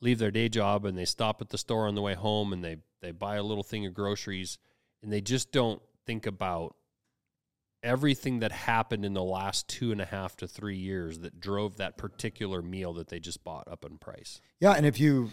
[0.00, 2.64] leave their day job and they stop at the store on the way home and
[2.64, 4.58] they they buy a little thing of groceries
[5.02, 6.74] and they just don't think about
[7.82, 11.76] everything that happened in the last two and a half to three years that drove
[11.76, 14.40] that particular meal that they just bought up in price.
[14.60, 15.30] Yeah, and if you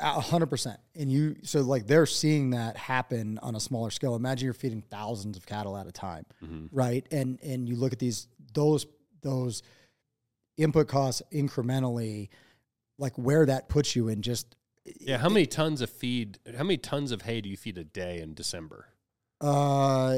[0.00, 0.78] hundred percent.
[0.94, 4.14] And you so like they're seeing that happen on a smaller scale.
[4.16, 6.66] Imagine you're feeding thousands of cattle at a time, mm-hmm.
[6.72, 7.06] right?
[7.10, 8.86] And and you look at these those
[9.22, 9.62] those
[10.56, 12.28] input costs incrementally,
[12.98, 14.56] like where that puts you in just
[15.00, 15.18] yeah.
[15.18, 16.38] How many tons of feed?
[16.56, 18.86] How many tons of hay do you feed a day in December?
[19.40, 20.16] Uh,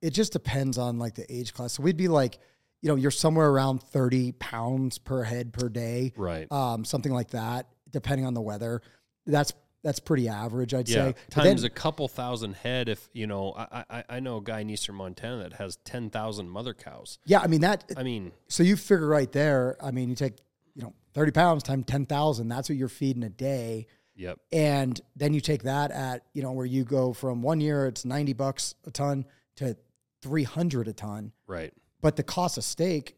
[0.00, 1.74] it just depends on like the age class.
[1.74, 2.38] So we'd be like,
[2.82, 6.12] you know, you're somewhere around 30 pounds per head per day.
[6.16, 6.50] Right.
[6.50, 8.82] Um, something like that, depending on the weather.
[9.26, 11.14] That's that's pretty average, I'd yeah, say.
[11.30, 12.88] Times then, a couple thousand head.
[12.88, 16.10] If you know, I, I I know a guy in eastern Montana that has ten
[16.10, 17.18] thousand mother cows.
[17.24, 17.84] Yeah, I mean that.
[17.96, 19.76] I mean, so you figure right there.
[19.82, 20.34] I mean, you take
[20.74, 22.48] you know thirty pounds times ten thousand.
[22.48, 23.86] That's what you're feeding a day.
[24.14, 24.38] Yep.
[24.52, 28.04] And then you take that at you know where you go from one year it's
[28.04, 29.24] ninety bucks a ton
[29.56, 29.76] to
[30.22, 31.32] 300 a ton.
[31.46, 31.72] Right.
[32.00, 33.16] But the cost of steak,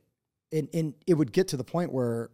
[0.52, 2.30] and, and it would get to the point where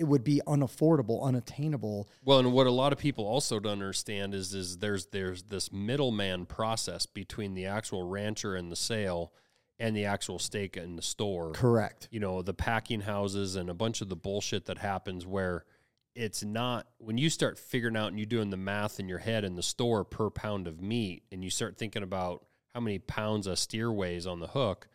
[0.00, 2.08] it would be unaffordable, unattainable.
[2.24, 5.70] Well, and what a lot of people also don't understand is is there's there's this
[5.70, 9.34] middleman process between the actual rancher and the sale
[9.78, 11.52] and the actual steak in the store.
[11.52, 12.08] Correct.
[12.10, 15.66] You know, the packing houses and a bunch of the bullshit that happens where
[16.14, 19.44] it's not when you start figuring out and you're doing the math in your head
[19.44, 23.46] in the store per pound of meat and you start thinking about how many pounds
[23.46, 24.88] a steer weighs on the hook,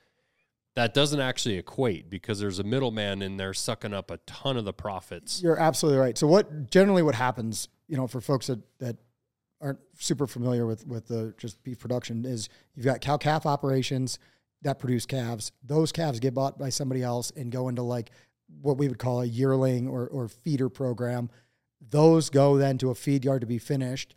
[0.76, 4.66] that doesn't actually equate because there's a middleman in there sucking up a ton of
[4.66, 5.42] the profits.
[5.42, 6.18] You're absolutely right.
[6.18, 8.98] So what generally what happens, you know, for folks that, that
[9.62, 14.20] aren't super familiar with with the just beef production is you've got cow calf operations
[14.64, 15.52] that produce calves.
[15.64, 18.12] Those calves get bought by somebody else and go into like
[18.62, 21.30] what we would call a yearling or, or feeder program.
[21.90, 24.14] Those go then to a feed yard to be finished.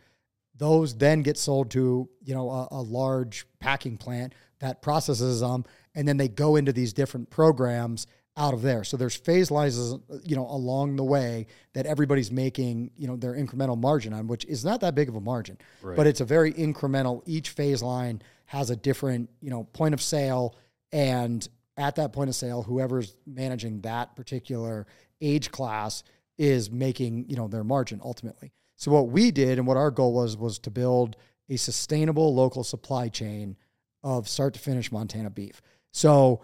[0.56, 5.64] Those then get sold to you know a, a large packing plant that processes them,
[5.99, 8.07] and then they go into these different programs
[8.37, 8.85] out of there.
[8.85, 9.77] So there's phase lines,
[10.23, 14.45] you know, along the way that everybody's making, you know, their incremental margin on, which
[14.45, 15.97] is not that big of a margin, right.
[15.97, 17.23] but it's a very incremental.
[17.27, 20.55] Each phase line has a different, you know, point of sale,
[20.93, 21.47] and
[21.77, 24.87] at that point of sale, whoever's managing that particular
[25.20, 26.05] age class
[26.39, 28.53] is making, you know, their margin ultimately.
[28.77, 31.16] So what we did and what our goal was was to build
[31.49, 33.57] a sustainable local supply chain
[34.05, 35.61] of start to finish Montana beef.
[35.99, 36.43] So,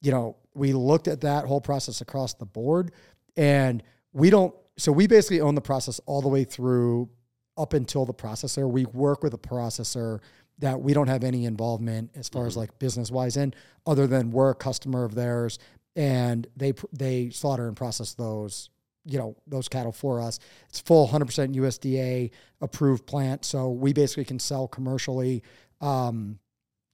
[0.00, 2.92] you know, we looked at that whole process across the board
[3.36, 3.82] and
[4.14, 7.10] we don't so we basically own the process all the way through
[7.58, 8.70] up until the processor.
[8.70, 10.20] We work with a processor
[10.60, 12.48] that we don't have any involvement as far mm-hmm.
[12.48, 13.52] as like business wise in
[13.86, 15.58] other than we're a customer of theirs
[15.94, 18.70] and they they slaughter and process those
[19.04, 20.38] you know those cattle for us.
[20.70, 22.30] It's full 100% USDA
[22.62, 25.42] approved plant, so we basically can sell commercially,
[25.80, 26.38] um,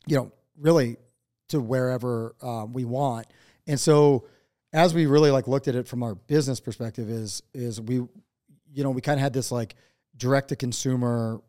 [0.06, 0.96] you know, really
[1.54, 3.26] to wherever uh, we want.
[3.66, 4.26] And so,
[4.72, 8.82] as we really like looked at it from our business perspective, is is we, you
[8.84, 9.74] know, we kind of had this like
[10.16, 11.40] direct to consumer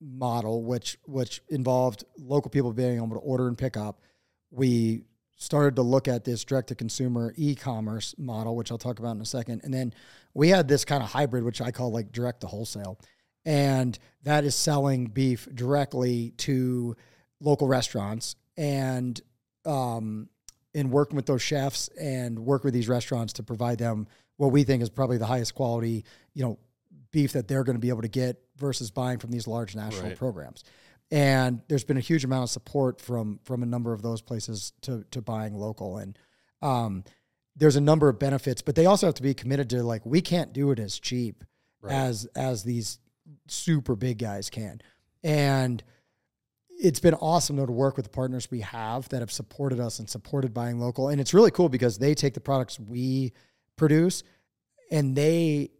[0.00, 4.00] model, which which involved local people being able to order and pick up.
[4.50, 5.04] We
[5.36, 9.22] started to look at this direct to consumer e-commerce model, which I'll talk about in
[9.22, 9.62] a second.
[9.64, 9.92] And then
[10.34, 12.98] we had this kind of hybrid, which I call like direct to wholesale.
[13.44, 16.96] And that is selling beef directly to
[17.40, 19.20] local restaurants and
[19.64, 20.28] um,
[20.74, 24.06] and working with those chefs and work with these restaurants to provide them
[24.36, 26.58] what we think is probably the highest quality, you know,
[27.10, 30.08] beef that they're going to be able to get versus buying from these large national
[30.08, 30.16] right.
[30.16, 30.64] programs
[31.12, 34.72] and there's been a huge amount of support from from a number of those places
[34.80, 36.18] to to buying local and
[36.62, 37.04] um,
[37.54, 40.20] there's a number of benefits but they also have to be committed to like we
[40.20, 41.44] can't do it as cheap
[41.82, 41.92] right.
[41.92, 42.98] as as these
[43.46, 44.80] super big guys can
[45.22, 45.84] and
[46.82, 50.00] it's been awesome though to work with the partners we have that have supported us
[50.00, 51.08] and supported buying local.
[51.08, 53.32] And it's really cool because they take the products we
[53.76, 54.24] produce
[54.90, 55.70] and they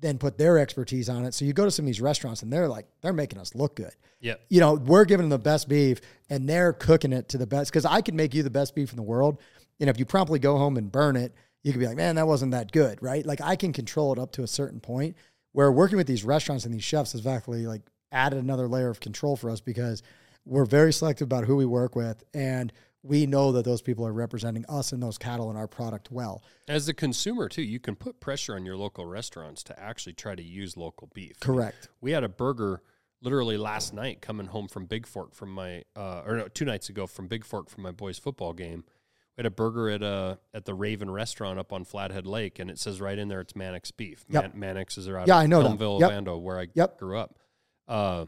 [0.00, 1.34] then put their expertise on it.
[1.34, 3.76] So you go to some of these restaurants and they're like, they're making us look
[3.76, 3.92] good.
[4.20, 4.34] Yeah.
[4.48, 7.72] You know, we're giving them the best beef and they're cooking it to the best.
[7.72, 9.40] Cause I can make you the best beef in the world.
[9.80, 11.32] And if you promptly go home and burn it,
[11.62, 13.00] you could be like, man, that wasn't that good.
[13.00, 13.24] Right.
[13.24, 15.16] Like I can control it up to a certain point
[15.52, 18.98] where working with these restaurants and these chefs has actually like added another layer of
[18.98, 20.02] control for us because
[20.48, 22.24] we're very selective about who we work with.
[22.34, 22.72] And
[23.02, 26.42] we know that those people are representing us and those cattle and our product well.
[26.66, 30.34] As a consumer, too, you can put pressure on your local restaurants to actually try
[30.34, 31.38] to use local beef.
[31.40, 31.88] Correct.
[32.00, 32.82] We had a burger
[33.22, 37.06] literally last night coming home from Bigfork from my, uh, or no, two nights ago
[37.06, 38.84] from Bigfork from my boys' football game.
[39.36, 42.68] We had a burger at a at the Raven Restaurant up on Flathead Lake, and
[42.68, 44.24] it says right in there it's Mannix beef.
[44.28, 44.42] Yep.
[44.42, 45.62] Man- Mannix is out Yeah, of I know.
[45.62, 46.10] Helmville, Yep.
[46.10, 46.98] Ovando, where I Yep.
[46.98, 47.38] grew up.
[47.86, 48.26] Uh,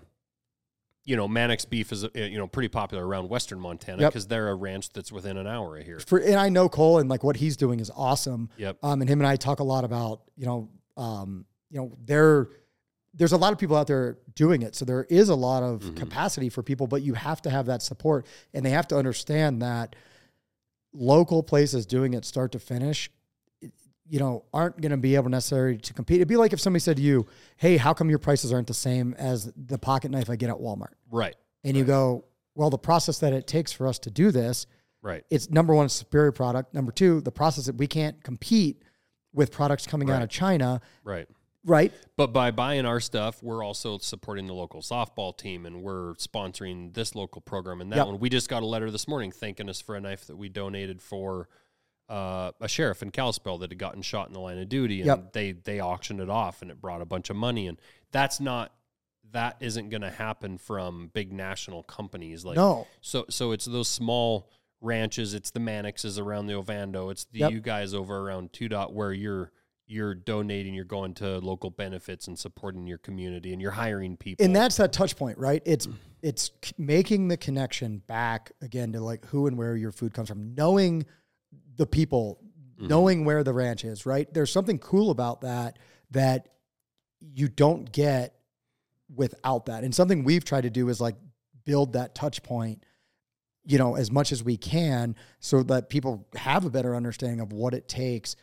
[1.10, 4.10] you know, Mannix beef is uh, you know pretty popular around Western Montana Yep.
[4.12, 5.98] because they're a ranch that's within an hour of here.
[6.00, 8.48] For, and I know Cole and like what he's doing is awesome.
[8.58, 8.78] Yep.
[8.82, 12.48] Um, and him and I talk a lot about, you know, um, you know, there,
[13.14, 14.76] there's a lot of people out there doing it.
[14.76, 15.94] So there is a lot of Mm-hmm.
[15.96, 18.24] capacity for people, but you have to have that support
[18.54, 19.96] and they have to understand that
[20.92, 23.10] local places doing it start to finish,
[24.08, 26.16] you know, aren't going to be able necessarily to compete.
[26.16, 27.26] It'd be like if somebody said to you,
[27.56, 30.56] Hey, how come your prices aren't the same as the pocket knife I get at
[30.56, 30.94] Walmart?
[31.10, 31.36] Right.
[31.64, 32.24] And you go,
[32.54, 34.66] well, the process that it takes for us to do this
[35.02, 35.24] Right.
[35.30, 36.74] it's number one, superior product.
[36.74, 38.82] Number two, the process that we can't compete
[39.32, 41.26] with products coming out of China, Right.
[41.64, 41.92] right?
[42.16, 46.92] But by buying our stuff, we're also supporting the local softball team and we're sponsoring
[46.94, 48.06] this local program and that Yep.
[48.06, 48.18] one.
[48.18, 51.00] We just got a letter this morning thanking us for a knife that we donated
[51.00, 51.48] for
[52.08, 55.06] uh, a sheriff in Kalispell that had gotten shot in the line of duty and
[55.06, 55.32] Yep.
[55.32, 57.78] they they auctioned it off and it brought a bunch of money and
[58.10, 58.72] that's not
[59.32, 63.88] that isn't going to happen from big national companies like no, so so it's those
[63.88, 64.48] small
[64.80, 67.52] ranches, it's the Mannixes around the Ovando, it's the Yep.
[67.52, 69.52] you guys over around Twodot where you're
[69.86, 74.44] you're donating, you're going to local benefits and supporting your community and you're hiring people.
[74.44, 75.62] and that's that touch point, right?
[75.66, 75.88] It's
[76.22, 80.54] it's making the connection back again to like who and where your food comes from,
[80.54, 81.06] knowing
[81.76, 82.40] the people,
[82.76, 82.88] mm-hmm.
[82.88, 84.32] knowing where the ranch is, right?
[84.32, 85.78] There's something cool about that
[86.12, 86.48] that
[87.20, 88.39] you don't get
[89.14, 89.84] without that.
[89.84, 91.16] And something we've tried to do is like
[91.64, 92.84] build that touch point,
[93.64, 97.52] you know, as much as we can so that people have a better understanding of
[97.52, 98.36] what it takes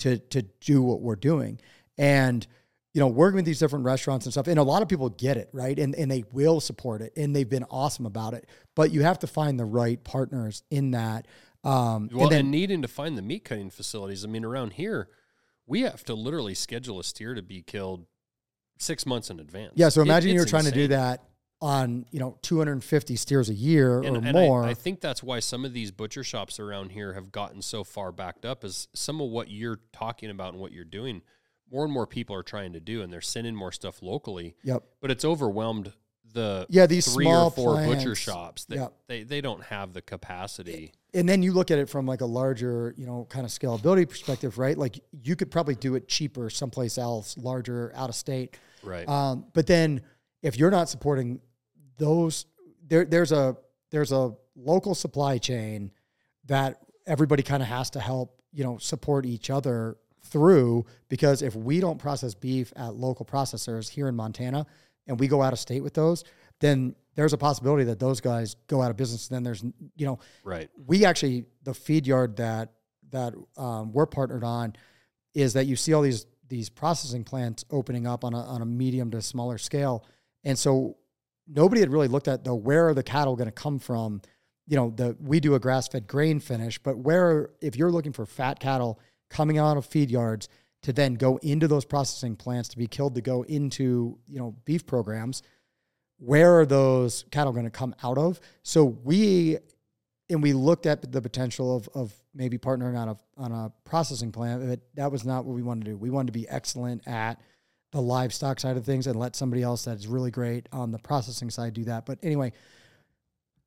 [0.00, 1.60] to to do what we're doing.
[1.98, 2.46] And
[2.92, 5.36] you know, working with these different restaurants and stuff, and a lot of people get
[5.36, 5.78] it, right?
[5.78, 8.46] And and they will support it and they've been awesome about it.
[8.74, 11.26] But you have to find the right partners in that.
[11.64, 14.24] Um well, and then and needing to find the meat cutting facilities.
[14.24, 15.08] I mean, around here,
[15.66, 18.06] we have to literally schedule a steer to be killed
[18.78, 19.72] six months in advance.
[19.76, 21.22] Yeah, so It- imagine you're it's trying to do that
[21.60, 24.64] on, you know, 250 steers a year and, or and more.
[24.64, 27.84] I, I think that's why some of these butcher shops around here have gotten so
[27.84, 31.22] far backed up is some of what you're talking about and what you're doing
[31.70, 34.84] more and more people are trying to do and they're sending more stuff locally yep.
[35.00, 35.92] but it's overwhelmed
[36.34, 38.92] the Yeah, these three small or four butcher shops they, Yep.
[39.08, 42.26] they they don't have the capacity And then you look at it from like a
[42.26, 44.76] larger, you know, kind of scalability perspective, right?
[44.76, 48.58] Like you could probably do it cheaper someplace else, larger, out of state.
[48.82, 50.02] right Um, but then
[50.42, 51.40] if you're not supporting
[51.96, 52.46] those,
[52.86, 53.56] there there's a
[53.90, 55.90] there's a local supply chain
[56.46, 61.54] that everybody kind of has to help, you know, support each other through because if
[61.54, 64.66] we don't process beef at local processors here in Montana
[65.06, 66.24] and we go out of state with those,
[66.60, 69.28] then there's a possibility that those guys go out of business.
[69.28, 69.62] Then there's,
[69.96, 72.72] you know, right we actually the feed yard that
[73.10, 74.74] that um, we're partnered on
[75.34, 78.66] is that you see all these these processing plants opening up on a on a
[78.66, 80.04] medium to smaller scale,
[80.44, 80.96] and so
[81.46, 84.20] nobody had really looked at the where are the cattle going to come from.
[84.66, 88.12] You know, the we do a grass fed grain finish, but where if you're looking
[88.12, 88.98] for fat cattle
[89.28, 90.48] coming out of feed yards
[90.84, 94.54] to then go into those processing plants to be killed to go into you know
[94.64, 95.42] beef programs
[96.18, 98.40] where are those cattle going to come out of?
[98.62, 99.58] So we
[100.30, 104.32] and we looked at the potential of of maybe partnering on a on a processing
[104.32, 105.96] plant, but that was not what we wanted to do.
[105.96, 107.40] We wanted to be excellent at
[107.92, 111.50] the livestock side of things and let somebody else that's really great on the processing
[111.50, 112.06] side do that.
[112.06, 112.52] But anyway,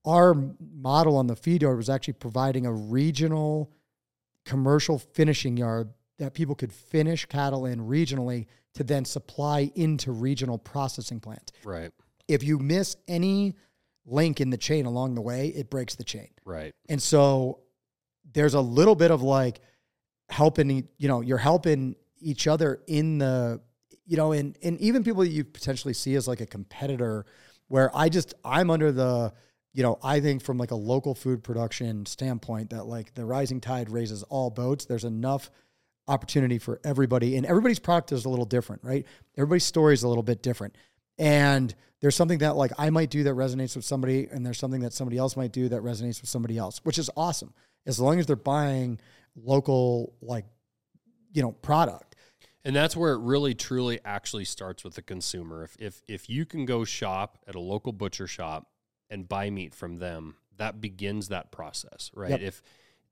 [0.03, 3.71] our model on the feed yard was actually providing a regional
[4.45, 10.57] commercial finishing yard that people could finish cattle in regionally to then supply into regional
[10.57, 11.91] processing plants right
[12.27, 13.55] if you miss any
[14.05, 16.29] link in the chain along the way, it breaks the chain.
[16.45, 17.59] right And so
[18.33, 19.59] there's a little bit of like
[20.29, 23.61] helping, you know, you're helping each other in the,
[24.05, 27.25] you know, and, and even people that you potentially see as like a competitor
[27.67, 29.33] where I just, I'm under the,
[29.73, 33.61] you know, I think from like a local food production standpoint that like the rising
[33.61, 34.85] tide raises all boats.
[34.85, 35.51] There's enough
[36.07, 39.05] opportunity for everybody and everybody's product is a little different, right?
[39.37, 40.75] Everybody's story is a little bit different.
[41.17, 44.81] And there's something that like I might do that resonates with somebody and there's something
[44.81, 47.53] that somebody else might do that resonates with somebody else, which is awesome.
[47.85, 48.99] As long as they're buying
[49.35, 50.45] local like
[51.37, 52.15] you know, product.
[52.65, 55.63] And that's where it really truly actually starts with the consumer.
[55.63, 58.71] If if if you can go shop at a local butcher shop
[59.09, 62.31] and buy meat from them, that begins that process, right?
[62.31, 62.41] Yep.
[62.41, 62.61] If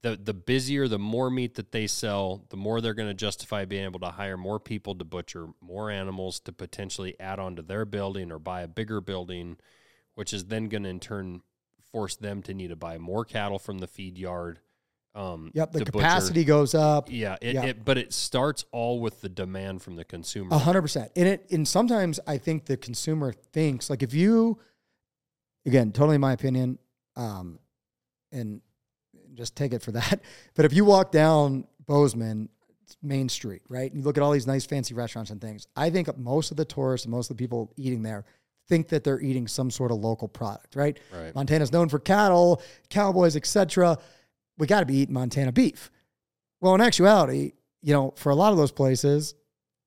[0.01, 3.65] the the busier, the more meat that they sell, the more they're going to justify
[3.65, 7.61] being able to hire more people to butcher more animals to potentially add on to
[7.61, 9.57] their building or buy a bigger building,
[10.13, 11.41] which is then going to in turn
[11.91, 14.59] force them to need to buy more cattle from the feed yard.
[15.15, 16.03] Um, Yep, the to butcher.
[16.03, 17.07] capacity goes up.
[17.09, 17.63] Yeah, it, Yeah.
[17.63, 20.49] It, but it starts all with the demand from the consumer.
[20.53, 21.11] A hundred percent.
[21.15, 24.59] And it and sometimes I think the consumer thinks like if you
[25.65, 26.79] again, totally my opinion,
[27.15, 27.59] um,
[28.31, 28.61] and
[29.35, 30.21] just take it for that.
[30.55, 32.49] But if you walk down Bozeman
[33.01, 35.89] Main Street, right, and you look at all these nice fancy restaurants and things, I
[35.89, 38.25] think most of the tourists and most of the people eating there
[38.67, 40.97] think that they're eating some sort of local product, right?
[41.13, 41.35] Right.
[41.35, 43.97] Montana's known for cattle, cowboys, etc.
[44.57, 45.91] We got to be eating Montana beef.
[46.61, 47.53] Well, in actuality,
[47.83, 49.35] you know, for a lot of those places,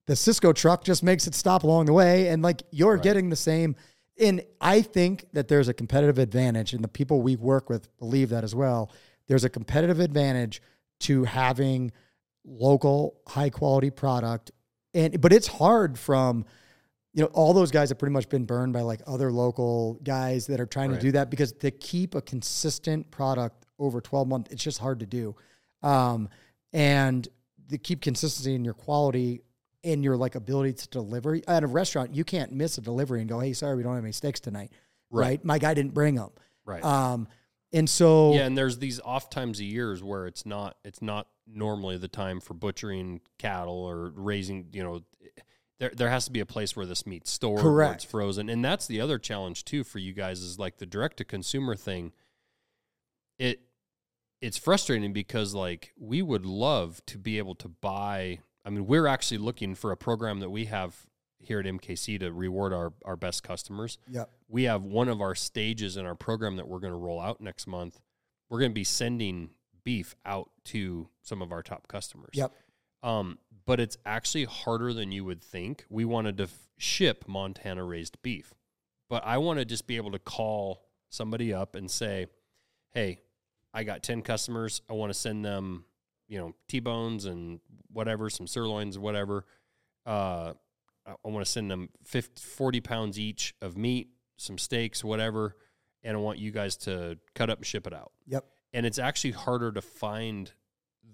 [0.06, 3.02] the Sysco truck just makes it stop along the way, and like you're Right.
[3.02, 3.74] getting the same.
[4.20, 8.28] And I think that there's a competitive advantage, and the people we work with believe
[8.30, 8.90] that as well.
[9.28, 10.60] There's a competitive advantage
[11.00, 11.92] to having
[12.44, 14.50] local, high quality product,
[14.94, 16.44] and but it's hard from
[17.14, 20.46] you know all those guys have pretty much been burned by like other local guys
[20.46, 21.00] that are trying Right.
[21.00, 25.00] to do that because to keep a consistent product over 12 months it's just hard
[25.00, 25.34] to do
[25.82, 26.28] um,
[26.72, 27.26] and
[27.70, 29.42] to keep consistency in your quality
[29.84, 33.28] and your like ability to deliver at a restaurant you can't miss a delivery and
[33.28, 34.70] go hey sorry we don't have any steaks tonight
[35.10, 35.44] right, Right.
[35.44, 36.30] my guy didn't bring them
[36.64, 36.84] Right.
[36.84, 37.26] um,
[37.72, 41.28] and so yeah, and there's these off times of years where it's not it's not
[41.46, 45.02] normally the time for butchering cattle or raising, you know,
[45.78, 47.94] there there has to be a place where this meat's stored, where Correct.
[48.02, 48.48] it's frozen.
[48.48, 51.74] And that's the other challenge too for you guys is like the direct to consumer
[51.74, 52.12] thing.
[53.38, 53.60] It
[54.40, 59.06] it's frustrating because like we would love to be able to buy I mean, we're
[59.06, 61.06] actually looking for a program that we have
[61.38, 65.34] here at MKC to reward our, our best customers yeah we have one of our
[65.34, 68.00] stages in our program that we're going to roll out next month.
[68.48, 69.50] We're going to be sending
[69.84, 72.30] beef out to some of our top customers.
[72.32, 72.52] Yep.
[73.02, 75.84] Um, but it's actually harder than you would think.
[75.90, 78.54] We wanted to f- ship Montana raised beef,
[79.10, 82.26] but I want to just be able to call somebody up and say,
[82.92, 83.20] "Hey,
[83.72, 84.80] I got ten customers.
[84.88, 85.84] I want to send them,
[86.28, 87.60] you know, T-bones and
[87.92, 89.44] whatever, some sirloins, whatever.
[90.06, 90.54] Uh,
[91.06, 94.08] I, I want to send them 50, 40 pounds each of meat,
[94.38, 95.56] some steaks, whatever,
[96.02, 98.12] and I want you guys to cut up and ship it out.
[98.26, 98.46] Yep.
[98.72, 100.50] And it's actually harder to find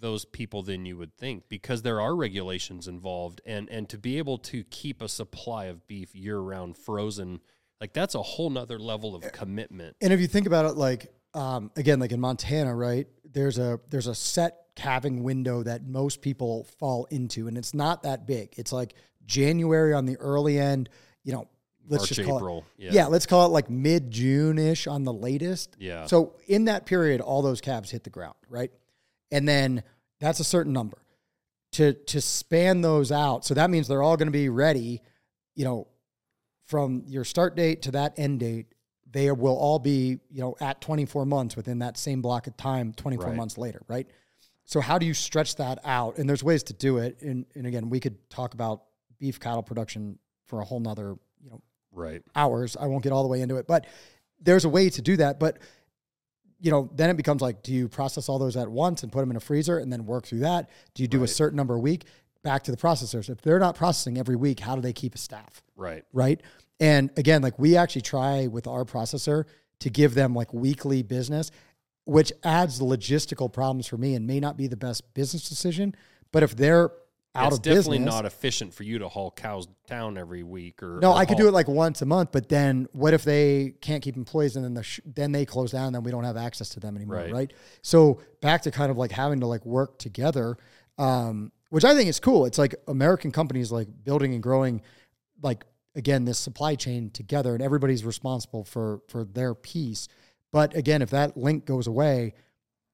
[0.01, 4.19] those people than you would think because there are regulations involved and and to be
[4.19, 7.41] able to keep a supply of beef year round frozen
[7.81, 11.15] like that's a whole nother level of commitment And if you think about it, like
[11.35, 13.07] um, again, like in Montana, right?
[13.25, 18.05] There's a there's a set calving window that most people fall into, and it's not
[18.05, 18.55] that big.
[18.57, 18.95] It's like
[19.27, 20.89] January on the early end.
[21.25, 21.49] You know,
[21.89, 22.65] let's March, just call April.
[22.79, 23.07] it Yeah.
[23.07, 25.77] let's call it like mid June ish on the latest.
[25.79, 26.07] Yeah.
[26.07, 28.71] So in that period, all those calves hit the ground, right?
[29.31, 29.83] And then
[30.21, 30.99] that's a certain number
[31.73, 33.45] to to span those out.
[33.45, 35.01] So that means they're all going to be ready.
[35.55, 35.89] You know,
[36.67, 38.67] from your start date to that end date,
[39.11, 42.93] they will all be, you know, at 24 months within that same block of time,
[42.93, 43.37] 24 Right.
[43.37, 44.09] months later, right?
[44.65, 46.17] So how do you stretch that out?
[46.19, 47.21] And there's ways to do it.
[47.21, 48.83] And, and again, we could talk about
[49.19, 51.17] beef cattle production for a whole nother,
[51.95, 52.77] right hours.
[52.79, 53.87] I won't get all the way into it, but
[54.41, 55.41] there's a way to do that.
[55.41, 55.59] But
[56.61, 59.21] you know, then it becomes like, do you process all those at once and put
[59.21, 60.71] them in a freezer and then work through that?
[60.95, 62.05] Do you do a certain number a week?
[62.43, 63.29] Back to the processors.
[63.29, 65.63] If they're not processing every week, how do they keep a staff?
[65.77, 66.41] right right?
[66.81, 69.45] And again, like we actually try with our processor
[69.81, 71.51] to give them like weekly business,
[72.05, 75.95] which adds logistical problems for me and may not be the best business decision.
[76.33, 76.91] But if they're
[77.37, 81.01] out it's of definitely not efficient for you to haul cows down every week or
[81.01, 82.31] no, or I could do it like once a month.
[82.33, 85.73] But then what if they can't keep employees and then the sh- then they close
[85.73, 87.33] down, then we don't have access to them anymore, Right.
[87.33, 87.53] right?
[87.83, 90.57] So back to kind of like having to like work together,
[90.99, 92.45] um, which I think is cool.
[92.47, 94.81] It's like American companies like building and growing,
[95.43, 95.65] like
[95.97, 100.07] again this supply chain together, and everybody's responsible for for their piece.
[100.53, 102.35] But again, if that link goes away,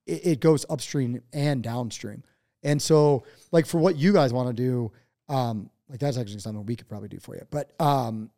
[0.07, 2.23] it, it goes upstream and downstream.
[2.63, 4.93] And so, like for what you guys want to do,
[5.29, 7.43] um, like that's actually something we could probably do for you.
[7.51, 8.31] But um,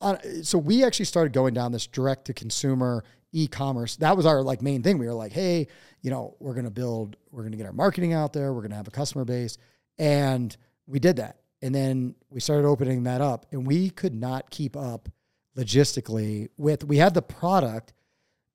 [0.00, 3.96] uh, so we actually started going down this direct to consumer e-commerce.
[3.96, 4.98] That was our like main thing.
[4.98, 5.68] We were like, hey,
[6.02, 8.88] you know, we're gonna build, we're gonna get our marketing out there, we're gonna have
[8.88, 9.56] a customer base,
[9.98, 10.54] and
[10.86, 11.36] we did that.
[11.62, 15.08] And then we started opening that up, and we could not keep up
[15.56, 16.84] logistically with.
[16.84, 17.92] We had the product,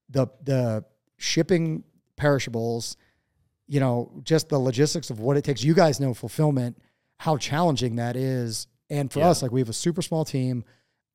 [0.10, 0.84] the the
[1.18, 1.84] shipping
[2.18, 2.98] perishables,
[3.68, 5.64] you know, just the logistics of what it takes.
[5.64, 6.78] You guys know fulfillment,
[7.18, 8.68] how challenging that is.
[8.90, 9.30] And for Yeah.
[9.30, 10.64] us, like we have a super small team.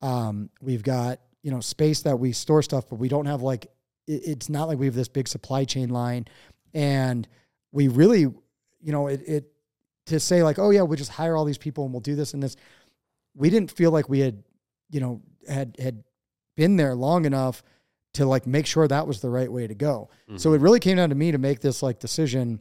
[0.01, 3.67] Um, we've got, you know, space that we store stuff, but we don't have like,
[4.07, 6.25] it, it's not like we have this big supply chain line.
[6.73, 7.27] And
[7.71, 9.51] we really, you know, it, it,
[10.07, 12.33] to say like, oh yeah, we'll just hire all these people and we'll do this
[12.33, 12.55] and this.
[13.35, 14.43] We didn't feel like we had,
[14.89, 16.03] you know, had, had
[16.57, 17.63] been there long enough
[18.13, 20.09] to like make sure that was the right way to go.
[20.35, 20.55] So mm-hmm.
[20.55, 22.59] it really came down to me to make this like decision.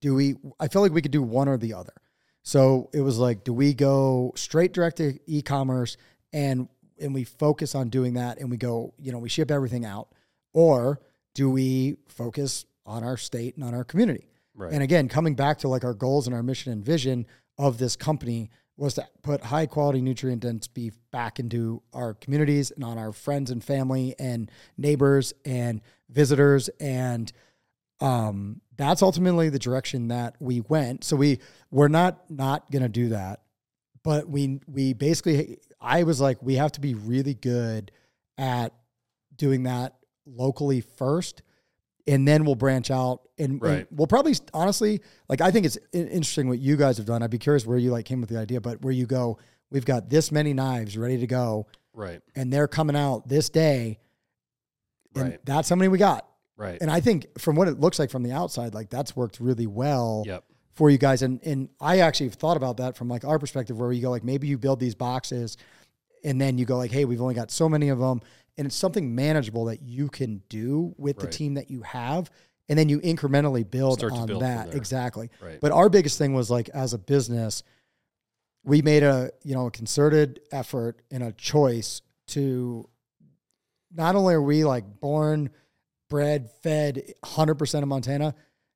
[0.00, 1.94] Do we, I felt like we could do one or the other.
[2.42, 5.96] So it was like, do we go straight direct to e-commerce
[6.32, 6.68] and
[7.00, 10.08] and we focus on doing that and we go, you know, we ship everything out,
[10.52, 11.00] or
[11.34, 14.28] do we focus on our state and on our community?
[14.54, 14.72] Right.
[14.72, 17.26] And again, coming back to like our goals and our mission and vision
[17.58, 22.70] of this company was to put high quality nutrient dense beef back into our communities
[22.72, 27.32] and on our friends and family and neighbors and visitors and
[28.00, 31.04] um, that's ultimately the direction that we went.
[31.04, 31.38] So we
[31.70, 33.40] we're not not gonna do that,
[34.02, 37.92] but we we basically I was like we have to be really good
[38.36, 38.74] at
[39.36, 39.94] doing that
[40.26, 41.42] locally first,
[42.06, 46.48] and then we'll branch out and, and we'll probably honestly like I think it's interesting
[46.48, 47.22] what you guys have done.
[47.22, 49.38] I'd be curious where you like came with the idea, but where you go,
[49.70, 52.20] we've got this many knives ready to go, right.
[52.36, 53.98] and they're coming out this day,
[55.14, 55.40] and Right.
[55.46, 56.28] that's how many we got.
[56.56, 56.78] Right.
[56.80, 59.66] And I think from what it looks like from the outside, like that's worked really
[59.66, 60.44] well Yep.
[60.74, 61.22] for you guys.
[61.22, 64.10] And and I actually have thought about that from like our perspective, where you go
[64.10, 65.56] like maybe you build these boxes,
[66.22, 68.20] and then you go like, hey, we've only got so many of them,
[68.56, 72.30] and it's something manageable that you can do with the team that you have,
[72.68, 75.30] and then you incrementally build Start on build that exactly.
[75.40, 75.60] Right.
[75.60, 77.62] But our biggest thing was like as a business,
[78.62, 82.88] we made a you know a concerted effort and a choice to
[83.94, 85.50] not only are we like born,
[86.10, 88.34] bred, fed 100% of Montana,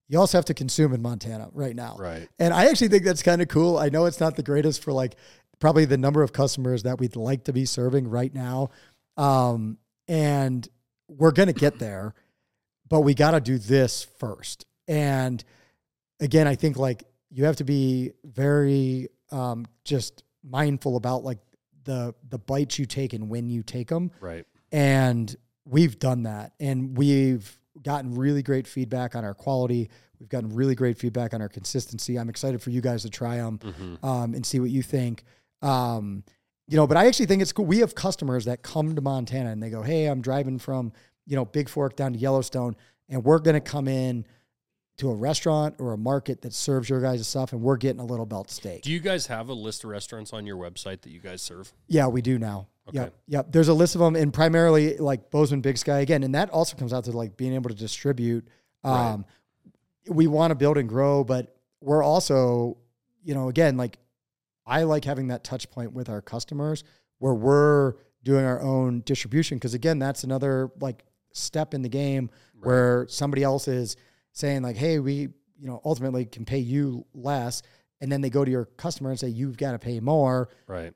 [0.08, 1.96] you also have to consume in Montana right now.
[1.98, 2.28] Right.
[2.38, 3.78] And I actually think that's kind of cool.
[3.78, 5.16] I know it's not the greatest for like
[5.58, 8.70] probably the number of customers that we'd like to be serving right now.
[9.18, 10.66] Um, and
[11.08, 12.14] we're going to get there,
[12.88, 14.64] but we got to do this first.
[14.86, 15.42] And
[16.20, 21.38] again, I think like you have to be very um, just mindful about like
[21.84, 24.44] the the bites you take and when you take them Right.
[24.72, 25.34] and
[25.64, 29.88] we've done that and we've gotten really great feedback on our quality
[30.18, 33.36] we've gotten really great feedback on our consistency i'm excited for you guys to try
[33.36, 34.04] them Mhm.
[34.04, 35.24] um, and see what you think
[35.62, 36.24] um,
[36.68, 39.50] you know but i actually think it's cool we have customers that come to montana
[39.50, 40.92] and they go hey i'm driving from
[41.26, 42.76] you know Bigfork down to yellowstone
[43.08, 44.24] and we're going to come in
[44.98, 48.04] to a restaurant or a market that serves your guys' stuff and we're getting a
[48.04, 51.10] little belt steak Do you guys have a list of restaurants on your website that
[51.10, 51.72] you guys serve?
[51.86, 52.68] Yeah, we do now.
[52.88, 52.98] Okay.
[52.98, 53.14] Yep.
[53.28, 53.46] Yep.
[53.50, 56.22] There's a list of them and primarily like Bozeman Big Sky again.
[56.22, 58.48] And that also comes out to like being able to distribute.
[58.82, 59.12] Right.
[59.12, 59.24] Um,
[60.08, 62.78] we want to build and grow, but we're also,
[63.22, 63.98] you know, again, like
[64.68, 66.84] I like having that touch point with our customers
[67.18, 69.58] where we're doing our own distribution.
[69.58, 72.30] Cause again, that's another like step in the game
[72.60, 73.96] where somebody else is
[74.32, 75.14] saying like, Hey, we,
[75.58, 77.62] you know, ultimately can pay you less.
[78.00, 80.92] And then they go to your customer and say, you've got to pay more Right.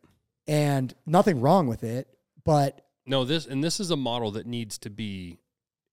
[0.46, 2.08] and nothing wrong with it,
[2.44, 5.38] but No, this and this is a model that needs to be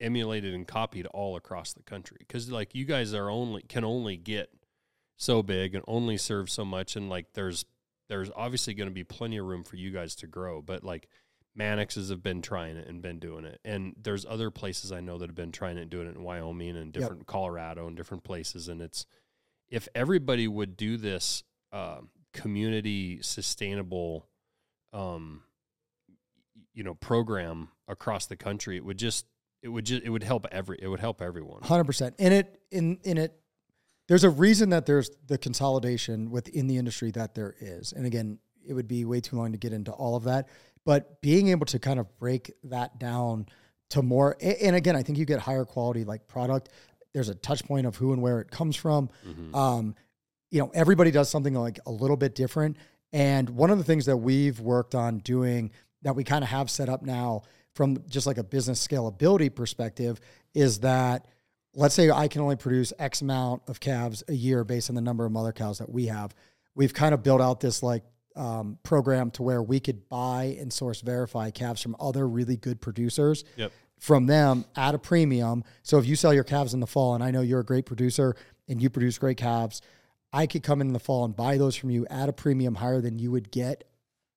[0.01, 4.15] emulated and copied all across the country because like you guys are only can only
[4.18, 4.49] get
[5.20, 7.66] so big and only serve so much and like there's
[8.08, 11.08] there's obviously going to be plenty of room for you guys to grow but like
[11.58, 13.60] Mannixes have been trying it and been doing it.
[13.66, 16.24] And there's other places I know that have been trying it and doing it in
[16.24, 19.06] Wyoming and different Colorado and different places and it's
[19.68, 22.00] if everybody would do this uh,
[22.34, 24.26] community sustainable
[24.94, 25.44] um
[26.74, 29.26] you know program across the country it would just
[29.62, 31.62] it would just it would help every it would help everyone.
[31.64, 32.16] Hundred percent.
[32.18, 33.34] In it, in in it,
[34.10, 37.94] there's a reason that there's the consolidation within the industry that there is.
[37.94, 40.49] And again, it would be way too long to get into all of that.
[40.84, 43.45] But being able to kind of break that down
[43.91, 46.69] to more, and again, I think you get higher quality like product.
[47.14, 49.10] There's a touch point of who and where it comes from.
[49.56, 49.95] Um,
[50.49, 52.77] you know, everybody does something like a little bit different.
[53.14, 55.69] And one of the things that we've worked on doing
[56.02, 57.44] that we kind of have set up now
[57.76, 60.19] from just like a business scalability perspective
[60.56, 61.27] is that
[61.76, 65.02] let's say I can only produce X amount of calves a year based on the
[65.02, 66.34] number of mother cows that we have.
[66.76, 68.04] We've kind of built out this like
[68.36, 72.80] um, program to where we could buy and source verify calves from other really good
[72.80, 75.64] producers yep from them at a premium.
[75.84, 77.86] So if you sell your calves in the fall, and I know you're a great
[77.86, 78.36] producer
[78.68, 79.82] and you produce great calves,
[80.32, 83.02] I could come in the fall and buy those from you at a premium higher
[83.02, 83.84] than you would get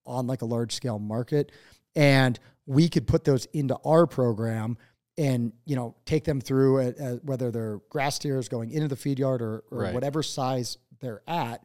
[0.04, 1.52] on like a large scale market.
[1.94, 4.78] And we could put those into our program
[5.18, 8.96] and you know take them through a, a, whether they're grass steers going into the
[8.96, 9.94] feed yard or, or Right.
[9.94, 11.64] whatever size they're at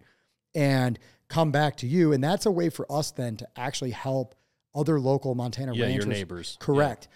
[0.53, 0.99] and
[1.29, 4.35] come back to you and that's a way for us then to actually help
[4.75, 6.57] other local montana Yeah, ranchers your neighbors.
[6.59, 7.07] correct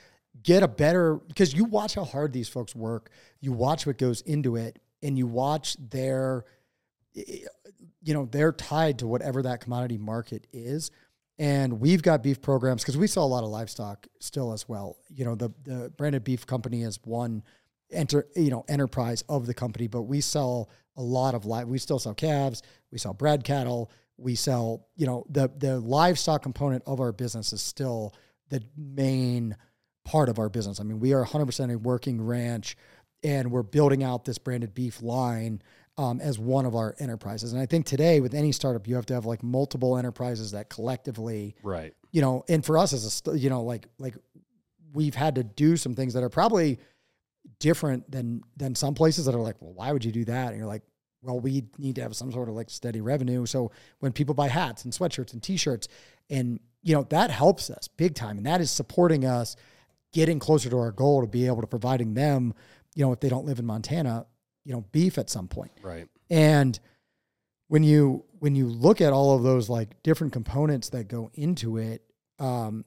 [0.44, 3.10] get a better because you watch how hard these folks work
[3.42, 6.46] you watch what goes into it and you watch their
[7.16, 7.38] eh, eh,
[8.04, 10.92] you know they're tied to whatever that commodity market is
[11.42, 14.98] and we've got beef programs because we sell a lot of livestock still as well.
[15.10, 17.44] You know the the branded beef company is one
[17.92, 21.78] enter you know enterprise of the company but we sell a lot of live we
[21.78, 26.84] still sell calves we sell bred cattle we sell you know the the livestock component
[26.86, 28.14] of our business is still
[28.50, 29.56] the main
[30.06, 30.80] part of our business.
[30.80, 32.78] I mean we are 100% a working ranch
[33.24, 35.62] and we're building out this branded beef line
[36.02, 39.06] um, as one of our enterprises and i think today with any startup you have
[39.06, 41.94] to have like multiple enterprises that collectively Right.
[42.12, 44.16] you know, and for us as a, you know, like, like
[44.94, 46.80] we've had to do some things that are probably
[47.60, 50.50] different than, than some places that are like, well, why would you do that?
[50.50, 50.84] And you're like,
[51.22, 53.46] well, we need to have some sort of like steady revenue.
[53.46, 55.88] So when people buy hats and sweatshirts and t-shirts
[56.30, 58.38] and, you know, that helps us big time.
[58.38, 59.56] And that is supporting us
[60.14, 62.54] getting closer to our goal to be able to providing them,
[62.96, 64.26] you know, if they don't live in Montana,
[64.64, 65.72] you know, beef at some point.
[65.82, 66.08] Right.
[66.30, 66.80] And
[67.68, 71.78] when you when you look at all of those like different components that go into
[71.78, 72.02] it,
[72.40, 72.86] um,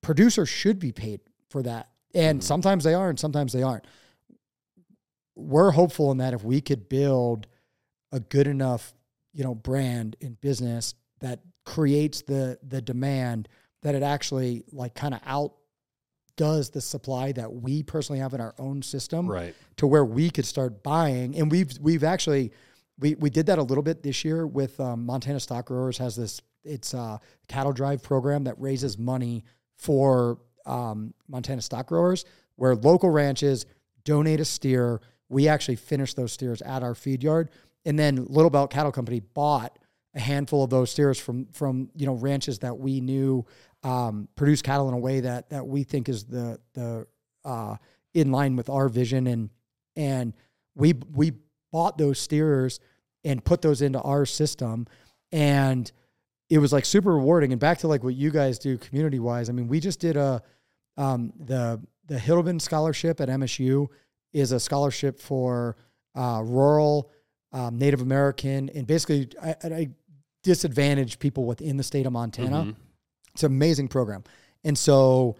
[0.00, 1.20] producers should be paid
[1.50, 2.44] for that, and Mhm.
[2.44, 3.84] sometimes they are, and sometimes they aren't.
[5.34, 7.46] We're hopeful in that if we could build
[8.10, 8.94] a good enough,
[9.32, 13.48] you know, brand in business that creates the the demand
[13.82, 15.20] that it actually like kind of
[16.32, 19.54] outdoes the supply that we personally have in our own system Right.
[19.76, 21.36] to where we could start buying.
[21.36, 22.52] And we've we've actually
[22.98, 26.16] we we did that a little bit this year with um, Montana Stock Growers has
[26.16, 29.44] this it's a cattle drive program that raises money
[29.76, 33.66] for um, Montana stock growers where local ranches
[34.04, 35.00] donate a steer.
[35.28, 37.50] We actually finish those steers at our feed yard,
[37.84, 39.76] and then Little Belt Cattle Company bought
[40.14, 43.44] a handful of those steers from from you know ranches that we knew
[43.82, 47.06] um, produce cattle in a way that that we think is the the
[47.44, 47.76] uh,
[48.14, 49.26] in line with our vision.
[49.26, 49.50] And
[49.96, 50.34] and
[50.74, 51.32] we we
[51.72, 52.80] bought those steers
[53.24, 54.86] and put those into our system.
[55.30, 55.90] And
[56.50, 57.52] it was like super rewarding.
[57.52, 60.16] And back to like what you guys do community wise i mean we just did
[60.16, 60.42] a
[60.96, 63.86] um, the the Hiddlebin scholarship at msu
[64.32, 65.76] is a scholarship for
[66.14, 67.10] uh, rural
[67.52, 69.90] um, native american and basically I, I
[70.42, 72.64] disadvantaged people within the state of montana.
[72.64, 72.76] Mhm.
[73.34, 74.24] It's an amazing program.
[74.64, 75.36] And so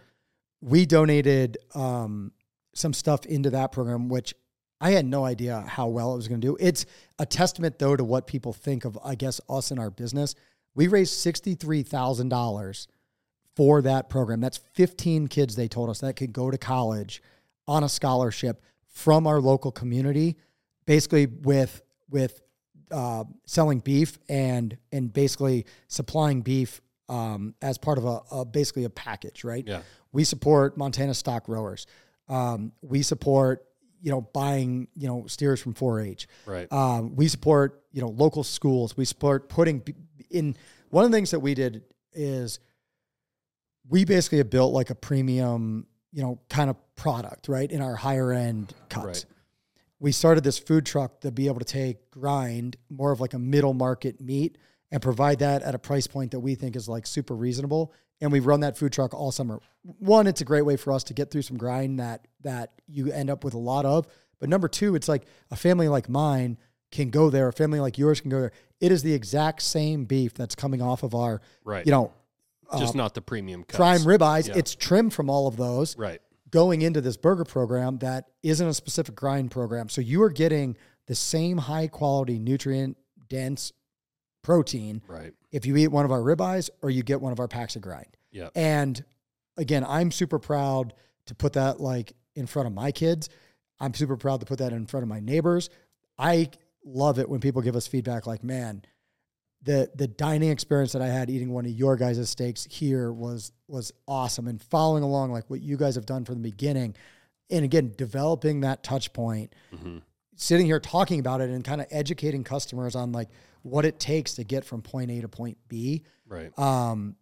[0.60, 2.32] we donated um,
[2.74, 4.35] some stuff into that program, which
[4.81, 6.56] I had no idea how well it was going to do.
[6.59, 6.86] It's
[7.19, 10.35] a testament, though, to what people think of, I guess, us and our business.
[10.74, 12.86] We raised $63,000
[13.55, 14.40] for that program.
[14.40, 17.23] That's 15 kids, they told us, that could go to college
[17.69, 20.36] on a scholarship from our local community,
[20.86, 22.40] basically with, with,
[22.90, 26.82] uh, selling beef and and basically supplying beef
[27.12, 29.64] um, as part of a, a basically a package, right?
[29.66, 29.82] Yeah.
[30.12, 31.86] We support Montana stock growers.
[32.28, 33.66] Um, we support
[34.01, 36.26] you know buying you know steers from 4-H.
[36.47, 36.72] Right.
[36.72, 38.97] Um, we support you know local schools.
[38.97, 39.82] We support putting
[40.30, 40.56] in
[40.89, 41.82] one of the things that we did
[42.14, 42.60] is
[43.89, 47.94] we basically have built like a premium you know kind of product right in our
[47.94, 49.05] higher end cuts.
[49.06, 49.24] Right.
[50.01, 53.39] We started this food truck to be able to take grind more of like a
[53.39, 54.56] middle market meat
[54.93, 57.93] and provide that at a price point that we think is like super reasonable.
[58.20, 59.59] And we've run that food truck all summer.
[59.98, 63.10] One, it's a great way for us to get through some grind that that you
[63.10, 64.06] end up with a lot of.
[64.39, 66.56] But number two, it's like a family like mine
[66.93, 68.52] can go there, a family like yours can go there.
[68.81, 71.85] It is the exact same beef that's coming off of our, Right.
[71.86, 72.12] you know,
[72.78, 73.77] Just uh, not the premium cuts.
[73.77, 74.48] prime ribeyes.
[74.48, 74.55] Yeah.
[74.59, 76.20] It's trimmed from all of those Right.
[76.51, 79.89] going into this burger program that isn't a specific grind program.
[79.89, 82.98] So you are getting the same high quality, nutrient
[83.28, 83.73] dense
[84.43, 85.32] protein Right.
[85.51, 87.82] if you eat one of our ribeyes or you get one of our packs of
[87.82, 88.16] grind.
[88.31, 88.48] Yeah.
[88.55, 89.02] And
[89.56, 90.94] again, I'm super proud
[91.27, 93.28] to put that like in front of my kids.
[93.81, 95.70] I'm super proud to put that in front of my neighbors.
[96.19, 96.51] I
[96.85, 98.82] love it when people give us feedback like, man,
[99.62, 103.52] the the dining experience that I had eating one of your guys' steaks here was
[103.69, 106.97] was awesome and following along like what you guys have done from the beginning.
[107.51, 109.98] And again, developing that touch point, hmm
[110.43, 113.28] sitting here talking about it and kind of educating customers on like
[113.62, 116.02] what it takes to get from point A to point B.
[116.27, 116.56] Right.
[116.59, 117.14] Um,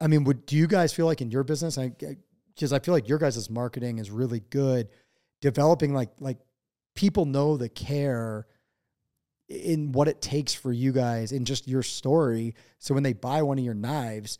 [0.00, 1.76] I mean, would do you guys feel like in your business?
[1.78, 2.16] I, I
[2.54, 4.88] because I feel like your guys' marketing is really good,
[5.40, 6.38] developing like like
[6.94, 8.46] people know the care
[9.48, 12.54] in what it takes for you guys in just your story.
[12.78, 14.38] So when they buy one of your knives,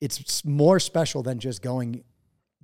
[0.00, 2.04] it's more special than just going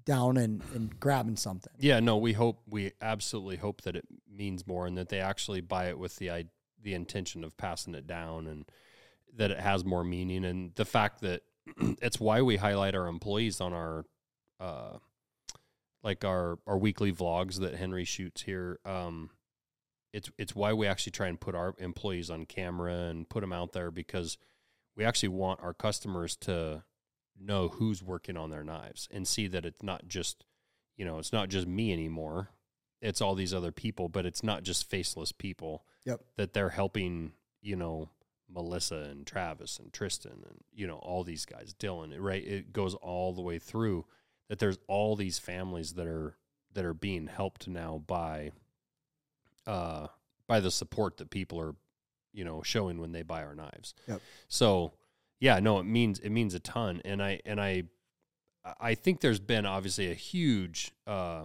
[0.05, 1.73] down and, and grabbing something.
[1.79, 5.61] Yeah, no, we hope we absolutely hope that it means more and that they actually
[5.61, 6.47] buy it with the
[6.83, 8.67] the intention of passing it down and
[9.37, 10.45] that it has more meaning.
[10.45, 11.43] And the fact that
[12.03, 14.05] it's why we highlight our employees on our
[14.61, 14.99] uh
[16.03, 18.79] like our our weekly vlogs that Henry shoots here.
[18.85, 19.31] Um
[20.13, 23.53] it's it's why we actually try and put our employees on camera and put them
[23.53, 24.39] out there because
[24.97, 26.85] we actually want our customers to
[27.39, 30.45] know who's working on their knives and see that it's not just
[30.97, 32.51] you know it's not just me anymore
[33.01, 36.21] it's all these other people but it's not just faceless people Yep.
[36.37, 38.11] that they're helping you know
[38.49, 42.95] melissa and travis and tristan and you know all these guys dylan right it goes
[42.95, 44.05] all the way through
[44.49, 46.37] that there's all these families that are
[46.75, 48.51] that are being helped now by
[49.67, 50.07] uh
[50.47, 51.75] by the support that people are
[52.33, 54.21] you know showing when they buy our knives Yep.
[54.49, 54.93] so
[55.41, 57.85] yeah no it means it means a ton and i and i
[58.79, 61.45] i think there's been obviously a huge uh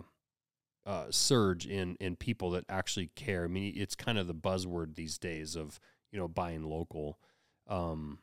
[0.90, 3.44] uh, surge in in people that actually care.
[3.44, 5.80] I mean, it's kind of the buzzword these days of
[6.12, 7.20] you know buying local,
[7.68, 8.18] um,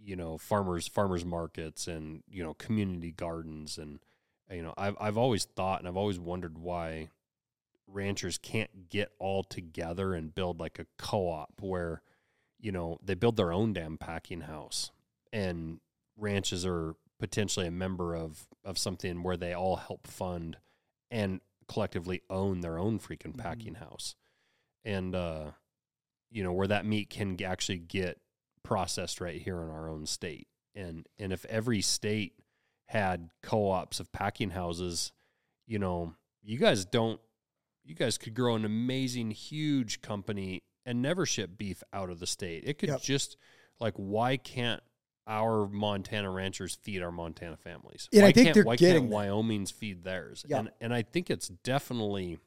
[0.00, 3.98] you know farmers farmers markets and you know community gardens and
[4.48, 7.08] you know I've I've always thought and I've always wondered why
[7.88, 12.00] ranchers can't get all together and build like a co-op where
[12.60, 14.92] you know they build their own damn packing house
[15.32, 15.80] and
[16.16, 20.58] ranches are potentially a member of of something where they all help fund
[21.10, 24.14] and collectively own their own freaking packing house.
[24.84, 25.52] And uh
[26.30, 28.18] you know where that meat can actually get
[28.62, 30.48] processed right here in our own state.
[30.74, 32.34] And and if every state
[32.86, 35.12] had co-ops of packing houses
[35.66, 37.20] you know you guys don't
[37.84, 42.26] you guys could grow an amazing huge company and never ship beef out of the
[42.26, 42.64] state.
[42.66, 43.02] It could Yep.
[43.02, 43.36] just
[43.80, 44.82] like why can't
[45.26, 48.08] our Montana ranchers feed our Montana families.
[48.12, 49.12] And why I think can't, they're why getting can't.
[49.12, 50.44] Wyoming's feed theirs?
[50.48, 50.58] Yeah.
[50.60, 52.38] And and I think it's definitely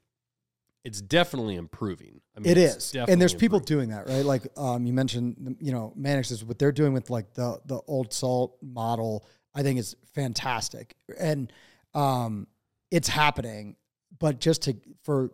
[0.83, 2.21] it's definitely improving.
[2.37, 4.23] I mean, it's and there's definitely people doing that, right?
[4.23, 7.79] Like um, you mentioned, you know, Mannix is what they're doing with like the the
[7.87, 9.25] old salt model.
[9.55, 11.51] I think is fantastic, and
[11.93, 12.45] um,
[12.91, 13.77] it's happening.
[14.19, 15.31] But just to for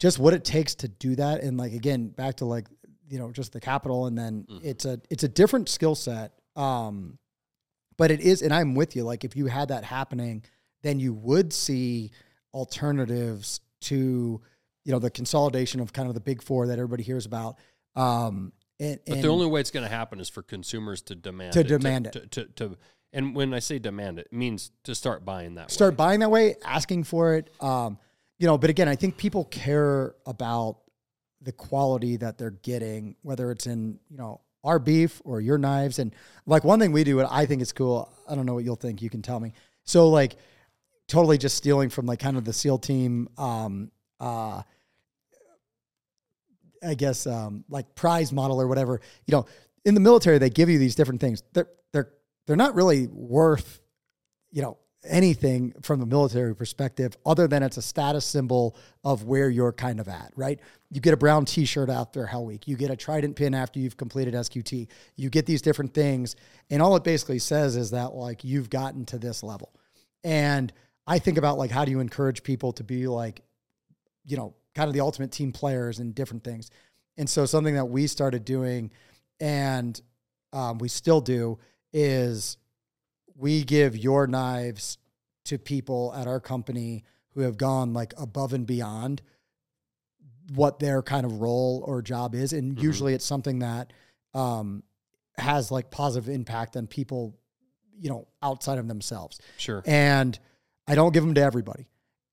[0.00, 2.66] just what it takes to do that, and like again, back to like
[3.08, 4.64] you know just the capital, and then Mhm.
[4.64, 6.32] it's a it's a different skill set.
[6.56, 7.18] Um,
[7.96, 9.04] but it is, and I'm with you.
[9.04, 10.44] Like if you had that happening,
[10.82, 12.10] then you would see
[12.52, 14.40] alternatives to
[14.84, 17.56] you know the consolidation of kind of the big four that everybody hears about.
[17.94, 21.14] Um, and, But and the only way it's going to happen is for consumers to
[21.14, 22.12] demand To it, demand it.
[22.12, 22.76] To, to, to,
[23.12, 25.70] and when I say demand it, it means to start buying that.
[25.70, 25.96] start way.
[25.96, 27.50] buying that way, asking for it.
[27.60, 27.98] Um,
[28.38, 30.78] you know, but again, I think people care about
[31.40, 35.98] the quality that they're getting, whether it's in you know our beef or your knives.
[35.98, 36.14] And
[36.46, 38.10] like one thing we do, what I think is cool.
[38.28, 39.02] I don't know what you'll think.
[39.02, 39.52] You can tell me.
[39.84, 40.36] So like,
[41.08, 43.28] totally just stealing from like kind of the SEAL team.
[43.36, 43.90] Um,
[44.20, 44.62] uh,
[46.84, 49.00] I guess um, like prize model or whatever.
[49.26, 49.46] You know,
[49.84, 51.42] in the military, they give you these different things.
[51.52, 52.10] They're they're
[52.46, 53.80] they're not really worth
[54.50, 59.50] you know anything from the military perspective other than it's a status symbol of where
[59.50, 60.60] you're kind of at right?
[60.90, 62.68] You get a brown t-shirt after hell week.
[62.68, 66.36] You get a trident pin after you've completed sqt you get these different things
[66.70, 69.72] and all it basically says is that like you've gotten to this level.
[70.24, 70.72] And
[71.06, 73.42] i think about like how do you encourage people to be like
[74.24, 76.70] you know kind of the ultimate team players and different things.
[77.18, 78.90] And so something that we started doing
[79.40, 80.00] and
[80.52, 81.58] um, we still do
[81.92, 82.56] is
[83.42, 84.98] we give your knives
[85.46, 89.20] to people at our company who have gone like above and beyond
[90.54, 92.82] what their kind of role or job is and Mhm.
[92.82, 93.92] usually it's something that
[94.34, 94.82] um,
[95.36, 97.36] has like positive impact on people
[97.98, 99.82] you know outside of themselves Sure.
[99.86, 100.38] and
[100.86, 101.86] I don't give them to everybody.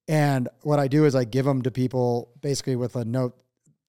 [0.08, 3.38] And what I do is I give them to people basically with a note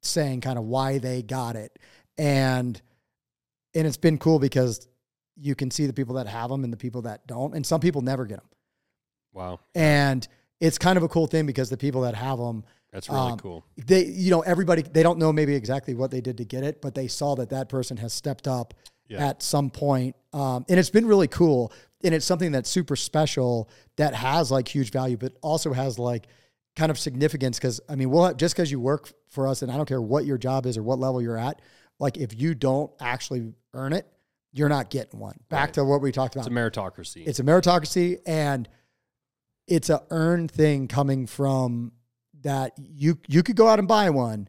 [0.02, 1.78] saying kind of why they got it.
[2.18, 2.80] And
[3.74, 4.86] and it's been cool because
[5.40, 7.54] you can see the people that have them and the people that don't.
[7.54, 8.48] And some people never get them.
[9.32, 9.60] Wow.
[9.74, 10.26] And
[10.60, 13.38] it's kind of a cool thing because the people that have them, That's really Um,
[13.38, 13.64] cool.
[13.86, 16.82] they, you know, everybody, they don't know maybe exactly what they did to get it,
[16.82, 18.74] but they saw that that person has stepped up
[19.08, 19.28] Yeah.
[19.28, 20.16] at some point.
[20.32, 21.72] Um, and it's been really cool.
[22.02, 26.26] And it's something that's super special that has like huge value, but also has like
[26.74, 27.60] kind of significance.
[27.60, 30.02] Cause I mean, we'll have, just cause you work for us and I don't care
[30.02, 31.62] what your job is or what level you're at.
[32.00, 34.04] Like if you don't actually earn it,
[34.52, 35.38] you're not getting one.
[35.48, 35.74] Back Right.
[35.74, 37.26] to what we talked about It's a meritocracy.
[37.26, 38.68] it's a meritocracy and
[39.66, 41.92] it's a earned thing coming from
[42.42, 44.48] that you you could go out and buy one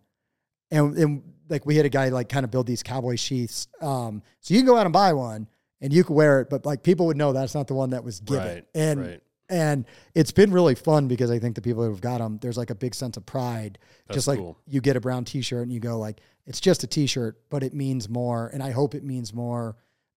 [0.71, 4.23] and, and like we had a guy like kind of build these cowboy sheaths um
[4.39, 5.47] so you can go out and buy one
[5.81, 8.03] and you can wear it but like people would know that's not the one that
[8.03, 9.21] was given Right, and right.
[9.49, 12.69] and it's been really fun because i think the people who've got them there's like
[12.69, 14.57] a big sense of pride That's just like cool.
[14.67, 17.73] you get a brown t-shirt and you go like it's just a t-shirt but it
[17.73, 19.75] means more and i hope it means more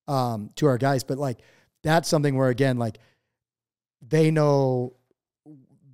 [0.08, 1.38] um to our guys but like
[1.82, 2.98] that's something where again like
[4.06, 4.94] they know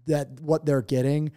[0.06, 1.30] that what they're getting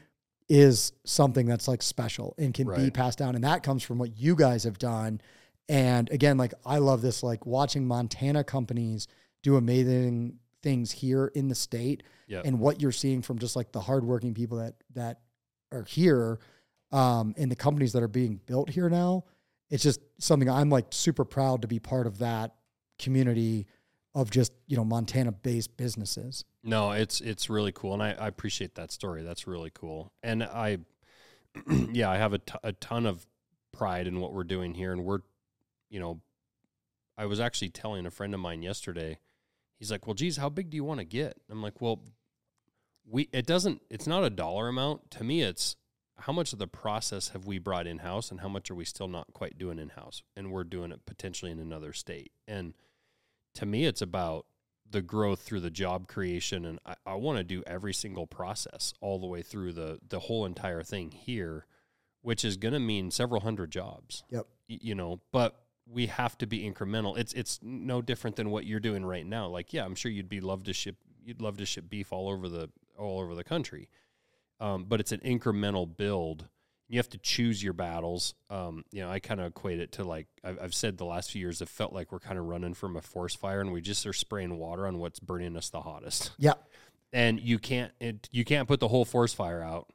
[0.50, 4.18] is something that's like special and can be passed down and that comes from what
[4.18, 5.22] you guys have done
[5.70, 9.08] and again like i love this like watching montana companies
[9.42, 12.46] do amazing things here in the state Yep.
[12.46, 15.20] and what you're seeing from just like the hardworking people that that
[15.72, 16.40] are here
[16.92, 19.26] um and the companies that are being built here now
[19.70, 22.56] it's just something i'm like super proud to be part of that
[23.00, 23.66] community
[24.16, 28.28] of just you know montana based businesses No, it's it's really cool, and I, I
[28.28, 29.22] appreciate that story.
[29.22, 30.78] That's really cool, and I,
[31.92, 33.28] yeah, I have a, t- a ton of
[33.74, 35.20] pride in what we're doing here, and we're,
[35.90, 36.22] you know,
[37.18, 39.20] I was actually telling a friend of mine yesterday.
[39.78, 42.00] He's like, "Well, geez, how big do you want to get?" I'm like, "Well,
[43.06, 43.82] we it doesn't.
[43.90, 45.42] It's not a dollar amount to me.
[45.42, 45.76] It's
[46.26, 48.86] how much of the process have we brought in house, and how much are we
[48.86, 52.32] still not quite doing in house, and we're doing it potentially in another state.
[52.48, 52.74] And
[53.56, 54.46] to me, it's about
[54.90, 56.66] the growth through the job creation.
[56.66, 60.20] And I, I want to do every single process all the way through the the
[60.20, 61.66] whole entire thing here
[62.22, 64.24] which is going to mean several hundred jobs.
[64.30, 64.48] Yep.
[64.70, 67.18] Y- you know but we have to be incremental.
[67.18, 69.48] It's it's no different than what you're doing right now.
[69.48, 72.30] Like yeah i'm sure you'd be love to ship you'd love to ship beef all
[72.30, 73.90] over the all over the country
[74.64, 76.48] um, but it's an incremental build
[76.94, 78.36] you have to choose your battles.
[78.52, 81.32] Um, you know, I kind of equate it to like I've, I've said the last
[81.32, 81.62] few years.
[81.62, 84.14] It felt like we're kind of running from a forest fire, and we just are
[84.14, 86.32] spraying water on what's burning us the hottest.
[86.38, 86.54] yeah
[87.12, 89.88] And you can't it, you can't put the whole forest fire out,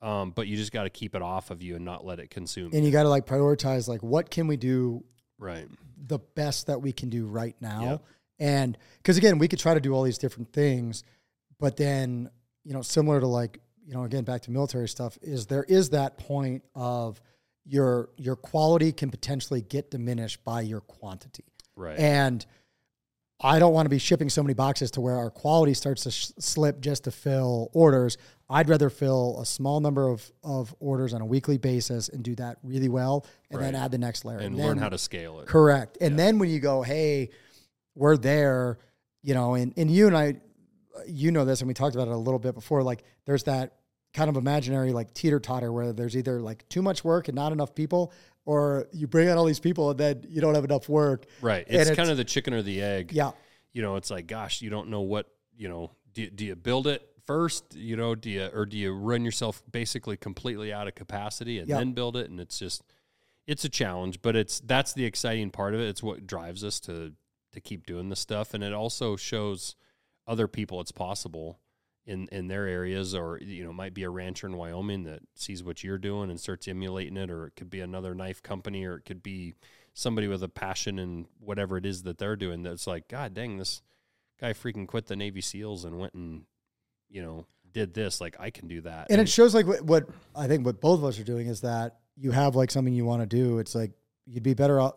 [0.00, 2.30] um, but you just got to keep it off of you and not let it
[2.30, 2.70] consume.
[2.72, 5.04] and you got to like prioritize like what can we do
[5.38, 5.68] right.
[6.06, 8.00] the best that we can do right now
[8.38, 11.02] and because again we could try to do all these different things
[11.58, 12.30] but then
[12.64, 15.90] you know similar to like you know again back to military stuff is there is
[15.90, 17.20] that point of
[17.64, 21.44] your your quality can potentially get diminished by your quantity
[21.74, 21.98] Right.
[21.98, 22.44] and
[23.40, 26.10] I don't want to be shipping so many boxes to where our quality starts to
[26.10, 28.18] sh- slip just to fill orders.
[28.50, 32.34] I'd rather fill a small number of, of orders on a weekly basis and do
[32.34, 34.38] that really well and then add the next layer.
[34.38, 35.46] and then, learn how to scale it.
[35.46, 35.98] Correct.
[36.00, 37.30] And then when you go, hey,
[37.94, 38.78] we're there,
[39.22, 40.40] you know, and, and you and I,
[41.06, 43.74] you know this, and we talked about it a little bit before, like there's that
[44.14, 47.52] kind of imaginary like teeter totter where there's either like too much work and not
[47.52, 48.12] enough people,
[48.44, 51.26] or you bring out all these people and then you don't have enough work.
[51.40, 51.64] Right.
[51.68, 53.12] It's, it's- kind of the chicken or the egg.
[53.12, 53.32] Yeah.
[53.72, 56.86] You know, it's like, gosh, you don't know what, you know, do, do you build
[56.86, 60.94] it first, you know, do you, or do you run yourself basically completely out of
[60.94, 61.76] capacity and Yeah.
[61.76, 62.30] then build it?
[62.30, 62.82] And it's just,
[63.46, 65.88] it's a challenge, but it's, that's the exciting part of it.
[65.88, 67.12] It's what drives us to,
[67.52, 68.54] to keep doing this stuff.
[68.54, 69.76] And it also shows
[70.26, 71.58] other people it's possible
[72.08, 75.62] in, in their areas or, you know, might be a rancher in Wyoming that sees
[75.62, 78.96] what you're doing and starts emulating it, or it could be another knife company, or
[78.96, 79.54] it could be
[79.92, 83.58] somebody with a passion in whatever it is that they're doing that's like, God dang,
[83.58, 83.82] this
[84.40, 86.44] guy freaking quit the Navy SEALs and went and,
[87.10, 88.22] you know, did this.
[88.22, 89.08] Like, I can do that.
[89.10, 91.60] and it shows like what, what I think what both of us are doing is
[91.60, 93.58] that you have like something you want to do.
[93.58, 93.92] It's like
[94.26, 94.94] you'd be better off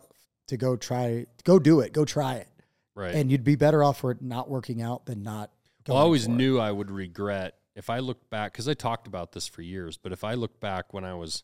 [0.48, 2.48] to go try, go do it, go try it,
[2.94, 3.14] right.
[3.14, 5.50] and you'd be better off for it not working out than not.
[5.88, 9.32] Well, I always knew I would regret if I look back, because I talked about
[9.32, 11.42] this for years, but if I look back when I was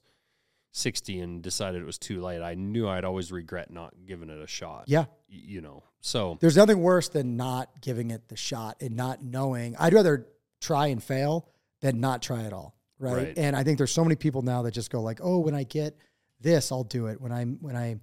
[0.73, 4.41] 60 and decided it was too late, I knew I'd always regret not giving it
[4.41, 4.84] a shot.
[4.86, 9.23] Yeah, You know, so there's nothing worse than not giving it the shot and not
[9.23, 9.75] knowing.
[9.78, 10.26] I'd rather
[10.60, 11.49] try and fail
[11.81, 12.75] than not try at all.
[12.99, 13.15] Right?
[13.15, 13.39] Right.
[13.39, 15.62] And I think there's so many people now that just go like, oh, when I
[15.62, 15.97] get
[16.41, 17.20] this, I'll do it.
[17.20, 17.97] When I'm when I,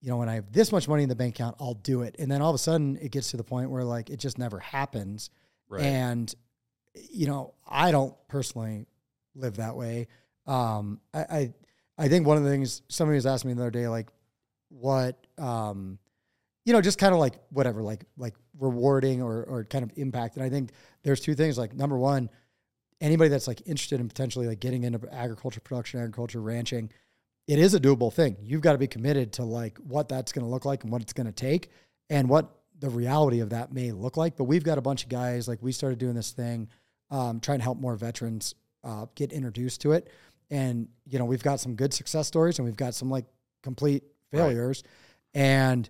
[0.00, 2.16] you know, when I have this much money in the bank account, I'll do it.
[2.18, 4.38] And then all of a sudden, it gets to the point where like it just
[4.38, 5.30] never happens.
[5.70, 5.82] Right.
[5.82, 6.34] And
[6.94, 8.86] you know, I don't personally
[9.34, 10.08] live that way.
[10.46, 11.54] Um, I, I
[11.98, 14.08] I think one of the things somebody was asking me the other day, like,
[14.70, 15.98] what, um,
[16.64, 20.36] you know, just kind of like whatever, like like rewarding or or kind of impact.
[20.36, 20.70] And I think
[21.02, 21.58] there's two things.
[21.58, 22.30] Like number one,
[23.00, 26.90] anybody that's like interested in potentially like getting into agriculture production, agriculture ranching,
[27.46, 28.36] it is a doable thing.
[28.42, 31.02] You've got to be committed to like what that's going to look like and what
[31.02, 31.70] it's going to take
[32.08, 34.36] and what the reality of that may look like.
[34.36, 36.68] But we've got a bunch of guys like we started doing this thing,
[37.10, 40.08] um, trying to help more veterans uh, get introduced to it.
[40.50, 43.26] And you know we've got some good success stories and we've got some like
[43.62, 44.02] complete
[44.32, 44.38] Right.
[44.40, 44.82] failures.
[45.34, 45.88] And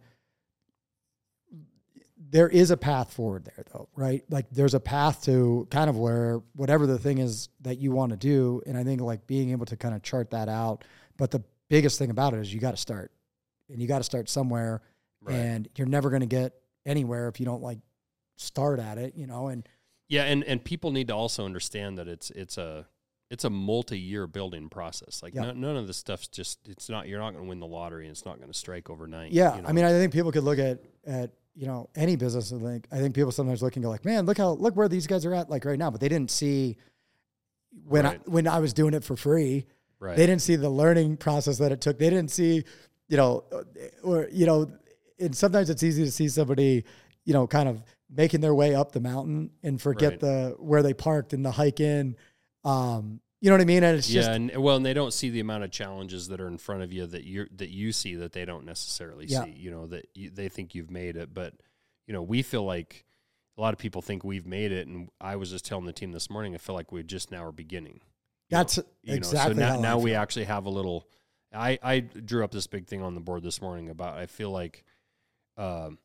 [2.30, 4.22] there is a path forward there though, right?
[4.30, 8.10] Like there's a path to kind of where whatever the thing is that you want
[8.10, 8.62] to do.
[8.66, 10.84] And I think like being able to kind of chart that out.
[11.16, 13.10] But the biggest thing about it is you got to start
[13.68, 14.82] and you got to start somewhere
[15.22, 15.34] Right.
[15.36, 16.54] and you're never going to get
[16.90, 17.78] anywhere if you don't like
[18.36, 19.66] start at it, you know, and
[20.08, 22.86] Yeah, and and people need to also understand that it's it's a
[23.30, 25.22] it's a multi-year building process.
[25.22, 25.42] Like Yeah.
[25.42, 28.06] no, none of this stuff's just it's not you're not going to win the lottery
[28.06, 29.30] and it's not going to strike overnight.
[29.32, 29.68] Yeah, you know?
[29.68, 32.86] I mean, I think people could look at at you know any business and think
[32.90, 35.24] I think people sometimes look and go like, man, look how look where these guys
[35.26, 36.76] are at like right now, but they didn't see
[37.86, 38.20] when Right.
[38.26, 39.66] I when I was doing it for free.
[40.00, 40.16] right.
[40.16, 41.98] They didn't see the learning process that it took.
[41.98, 42.64] They didn't see,
[43.08, 43.44] you know,
[44.02, 44.72] or you know,
[45.20, 46.84] and sometimes it's easy to see somebody,
[47.24, 50.20] you know, kind of making their way up the mountain and forget Right.
[50.20, 52.16] the where they parked and the hike in.
[52.64, 53.82] Um, you know what I mean?
[53.84, 56.40] And it's yeah, just and well, and they don't see the amount of challenges that
[56.40, 59.44] are in front of you that you that you see that they don't necessarily Yeah.
[59.44, 59.50] see.
[59.52, 61.54] You know that you, they think you've made it, but
[62.06, 63.04] you know we feel like
[63.56, 66.12] a lot of people think we've made it, and I was just telling the team
[66.12, 68.00] this morning, I feel like we just now are beginning.
[68.50, 71.06] Know, that's you exactly know, so now, now we actually have a little.
[71.52, 74.18] I I drew up this big thing on the board this morning about.
[74.18, 74.84] I feel like,
[75.60, 75.98] um,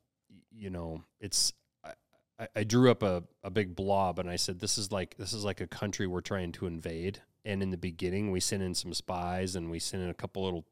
[0.51, 1.53] you know, it's.
[1.83, 1.93] I-
[2.37, 5.31] I, I drew up a, a big blob and I said, "This is like this
[5.31, 8.73] is like a country we're trying to invade." And in the beginning, we sent in
[8.75, 10.65] some spies and we sent in a couple little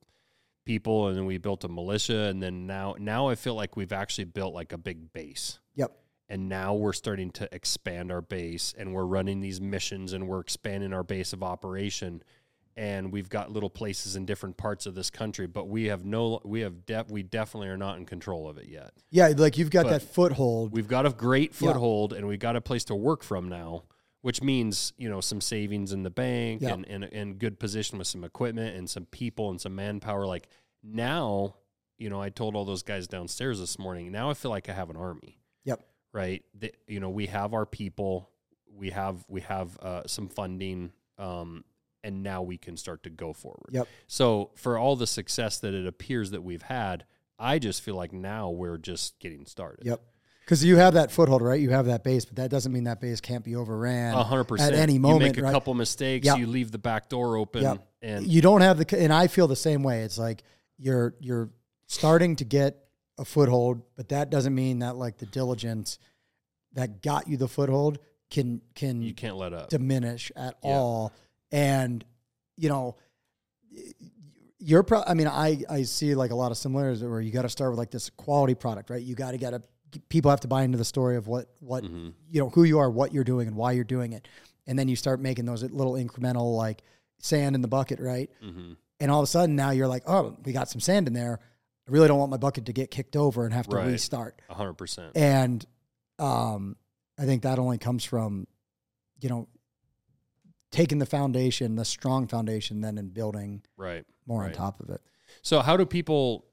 [0.66, 2.24] people, and then we built a militia.
[2.24, 5.92] And then now, now I feel like we've actually built like a big base Yep.
[6.30, 10.40] and now we're starting to expand our base and we're running these missions and we're
[10.40, 12.24] expanding our base of operation
[12.76, 16.40] and we've got little places in different parts of this country but we have no
[16.43, 19.69] we have def, we definitely are not in control of it yet Yeah, like you've
[19.69, 20.72] got But that foothold.
[20.74, 21.72] we've got a great Yeah.
[21.72, 23.84] foothold and we've got a place to work from now
[24.22, 26.74] which means you know some savings in the bank Yeah.
[26.74, 30.48] and, and and good position with some equipment and some people and some manpower like
[30.82, 31.56] now
[31.98, 34.74] you know i told all those guys downstairs this morning now i feel like i
[34.74, 35.82] have an army Yep.
[36.11, 38.30] right the, you know we have our people
[38.76, 41.64] we have we have uh, some funding um,
[42.04, 43.88] and now we can start to go forward Yep.
[44.08, 47.06] so for all the success that it appears that we've had
[47.40, 50.02] i just feel like now we're just getting started Yep.
[50.46, 51.58] Because you have that foothold, right?
[51.58, 54.74] You have that base, but that doesn't mean that base can't be overran hundred percent.
[54.74, 55.54] at any moment, you make a right?
[55.54, 56.36] couple mistakes, Yeah.
[56.36, 57.76] you leave the back door open, Yeah.
[58.02, 60.02] and you don't have the, and I feel the same way.
[60.02, 60.44] It's like
[60.78, 61.50] you're you're
[61.88, 62.78] starting to get
[63.18, 65.98] a foothold, but that doesn't mean that like the diligence
[66.74, 68.00] that got you the foothold
[68.30, 69.70] can can you can't let up.
[69.70, 70.72] diminish at Yeah.
[70.72, 71.14] all.
[71.54, 72.04] And
[72.58, 72.98] you know,
[74.60, 75.04] you're pro.
[75.06, 77.72] I mean, I I see like a lot of similarities where you got to start
[77.72, 79.02] with like this quality product, right?
[79.02, 79.62] You got to get a
[80.10, 82.14] people have to buy into the story of what what Mhm.
[82.30, 84.28] you know who you are, what you're doing, and why you're doing it,
[84.68, 86.82] and then you start making those little incremental like
[87.20, 88.30] sand in the bucket, right?
[88.44, 88.76] Mhm.
[89.00, 91.40] And all of a sudden now you're like, oh, we got some sand in there.
[91.88, 93.88] I really don't want my bucket to get kicked over and have to Right.
[93.88, 94.42] restart.
[94.50, 95.12] Hundred percent.
[95.16, 95.66] And
[96.20, 96.78] um,
[97.18, 98.48] I think that only comes from,
[99.20, 99.48] you know,
[100.74, 104.03] taking the foundation, the strong foundation, then and building Right.
[104.27, 105.00] more on top of it.
[105.42, 106.45] So, how do people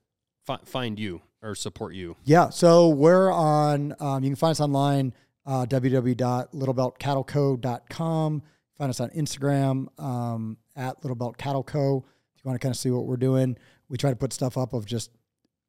[0.47, 2.17] fi- find you or support you?
[2.25, 2.51] Yeah.
[2.51, 5.13] So we're on, um, you can find us online,
[5.47, 8.43] uh, www.littlebeltcattleco.com.
[8.79, 12.05] Find us on Instagram um, at Little Belt Cattle Co.
[12.35, 13.57] If you want to kind of see what we're doing,
[13.89, 15.11] we try to put stuff up of just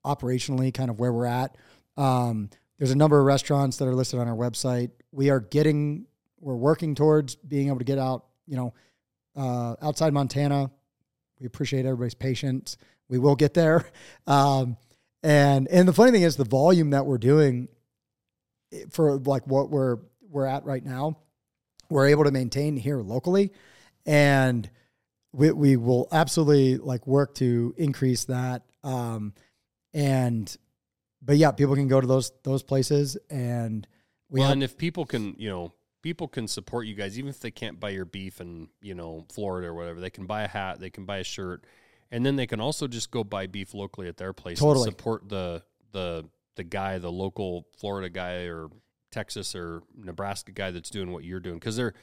[0.05, 1.57] operationally kind of where we're at.
[1.97, 4.91] Um, there's a number of restaurants that are listed on our website.
[5.11, 6.05] We are getting,
[6.39, 8.73] we're working towards being able to get out, you know,
[9.35, 10.69] uh, outside Montana.
[11.39, 12.77] We appreciate everybody's patience.
[13.09, 13.85] We will get there.
[14.27, 14.77] Um,
[15.23, 17.69] and and the funny thing is the volume that we're doing
[18.71, 19.97] eh, for like what we're
[20.29, 21.17] we're at right now,
[21.89, 23.51] we're able to maintain here locally,
[24.05, 24.69] and
[25.31, 28.63] we we will absolutely like work to increase that.
[28.83, 29.33] Um,
[29.93, 30.55] and
[31.21, 33.87] but yeah, people can go to those those places, and
[34.29, 37.29] we well, have, and if people can, you know, people can support you guys, even
[37.29, 39.99] if they can't buy your beef in, you know, Florida or whatever.
[39.99, 41.65] They can buy a hat, they can buy a shirt,
[42.11, 44.87] and then they can also just go buy beef locally at their place Totally.
[44.87, 48.69] and support the the the guy, the local Florida guy or
[49.11, 51.93] Texas or Nebraska guy that's doing what you're doing because there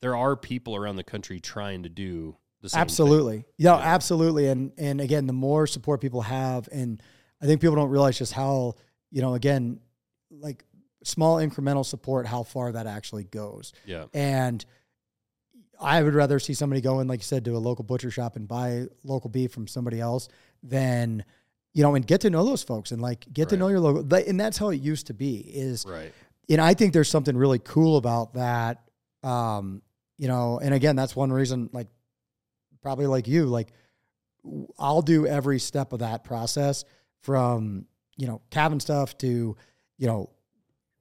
[0.00, 2.82] there are people around the country trying to do the same thing.
[2.82, 3.82] absolutely yeah, Yeah.
[3.94, 7.00] absolutely and and again the more support people have and
[7.40, 8.74] i think people don't realize just how
[9.10, 9.78] you know again
[10.30, 10.64] like
[11.06, 14.06] small incremental support how far that actually goes Yeah.
[14.14, 14.64] and
[15.80, 18.36] i would rather see somebody go in like you said to a local butcher shop
[18.36, 20.28] and buy local beef from somebody else
[20.62, 21.24] than
[21.74, 24.02] you know and get to know those folks and like get to know your local
[24.14, 26.12] and that's how it used to be is Right.
[26.48, 28.82] and I think there's something really cool about that.
[29.22, 29.82] Um,
[30.16, 31.88] you know, and again, that's one reason, like,
[32.80, 33.68] probably like you, like,
[34.78, 36.84] I'll do every step of that process
[37.22, 37.86] from,
[38.16, 39.56] you know, calving stuff to,
[39.98, 40.30] you know,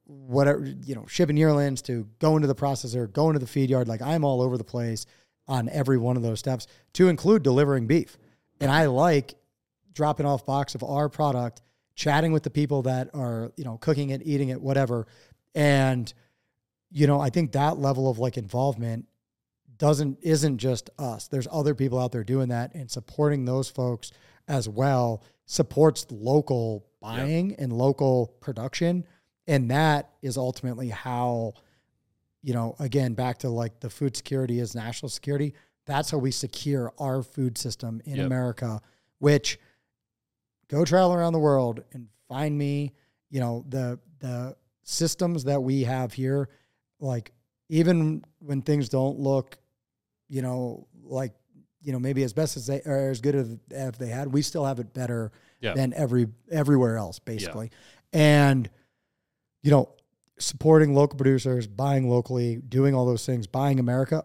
[0.05, 3.87] whatever, you know, shipping yearlings to going to the processor, going to the feed yard.
[3.87, 5.05] Like I'm all over the place
[5.47, 8.17] on every one of those steps to include delivering beef.
[8.59, 9.35] And I like
[9.93, 11.61] dropping off box of our product,
[11.95, 15.07] chatting with the people that are, you know, cooking it, eating it, whatever.
[15.53, 16.11] And,
[16.91, 19.07] you know, I think that level of like involvement
[19.77, 21.27] doesn't isn't just us.
[21.27, 24.11] There's other people out there doing that and supporting those folks
[24.47, 27.59] as well supports local buying yep.
[27.59, 29.05] and local production
[29.47, 31.53] and that is ultimately how
[32.41, 35.53] you know again back to like the food security is national security.
[35.85, 38.25] That's how we secure our food system in yep.
[38.25, 38.81] america
[39.19, 39.59] which
[40.67, 42.91] go travel around the world and find me
[43.29, 46.49] you know the the systems that we have here.
[46.99, 47.31] Like
[47.69, 49.57] even when things don't look
[50.29, 51.33] you know like
[51.81, 54.41] you know maybe as best as they or as good as if they had we
[54.41, 55.31] still have it better
[55.73, 57.71] than every everywhere else basically.
[58.13, 58.69] And
[59.65, 59.89] you know
[60.37, 64.23] supporting local producers buying locally doing all those things buying america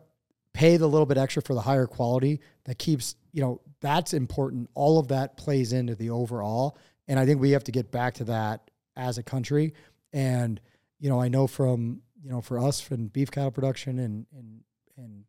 [0.53, 4.69] pay the little bit extra for the higher quality that keeps you know that's important.
[4.75, 6.79] All of that plays into the overall.
[7.09, 9.75] And i think we have to get back to that as a country.
[10.13, 10.61] And
[10.99, 14.61] you know i know from you know for us from beef cattle production and and
[14.99, 15.25] and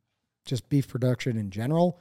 [0.45, 1.99] just beef production in general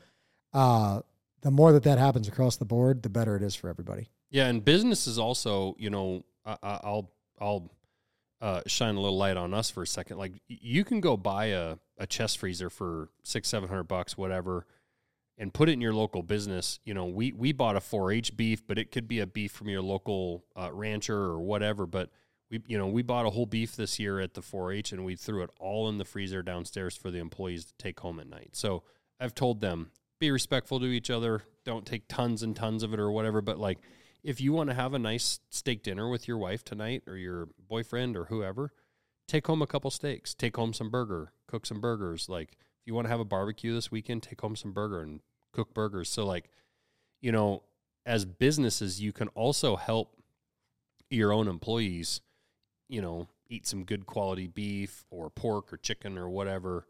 [0.52, 1.00] uh
[1.42, 4.08] the more that that happens across the board the better it is for everybody.
[4.30, 7.70] Yeah and business is also you know I, i'll i'll
[8.40, 10.18] uh, shine a little light on us for a second.
[10.18, 14.66] Like you can go buy a, a chest freezer for six, seven hundred bucks, whatever,
[15.36, 16.80] and put it in your local business.
[16.84, 19.68] You know, we we bought a 4-H beef, but it could be a beef from
[19.68, 21.86] your local uh, rancher or whatever.
[21.86, 22.10] But
[22.50, 25.16] we, you know, we bought a whole beef this year at the 4-H, and we
[25.16, 28.50] threw it all in the freezer downstairs for the employees to take home at night.
[28.52, 28.82] So
[29.20, 31.42] I've told them be respectful to each other.
[31.64, 33.40] Don't take tons and tons of it or whatever.
[33.40, 33.78] But like
[34.23, 37.49] if you want to have a nice steak dinner with your wife tonight or your
[37.68, 38.73] boyfriend or whoever,
[39.26, 42.28] take home a couple steaks, take home some burger, cook some burgers.
[42.28, 45.20] Like if you want to have a barbecue this weekend, take home some burger and
[45.52, 46.08] cook burgers.
[46.08, 46.50] So like,
[47.20, 47.62] you know,
[48.07, 50.16] as businesses, you can also help
[51.10, 52.20] your own employees,
[52.89, 56.86] you know, eat some good quality beef or pork or chicken or whatever.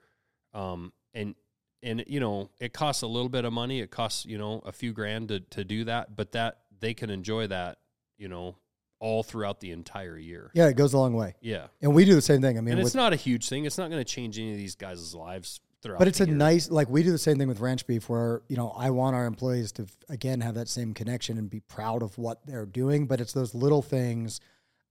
[0.53, 1.35] Um, and
[1.83, 3.81] and you know, it costs a little bit of money.
[3.81, 7.11] It costs, you know, a few grand to to do that, but that they can
[7.11, 7.79] enjoy that,
[8.19, 8.57] you know,
[8.99, 10.51] all throughout the entire year.
[10.55, 11.35] Yeah, it goes a long way.
[11.41, 11.69] Yeah.
[11.81, 12.59] And we do the same thing.
[12.59, 13.65] I mean, and it's not a huge thing.
[13.65, 15.99] It's not going to change any of these guys' lives throughout.
[15.99, 16.35] But it's a year.
[16.35, 19.17] nice, like we do the same thing with ranch beef, where you know I want
[19.17, 23.07] our employees to again have that same connection and be proud of what they're doing.
[23.07, 24.41] But it's those little things.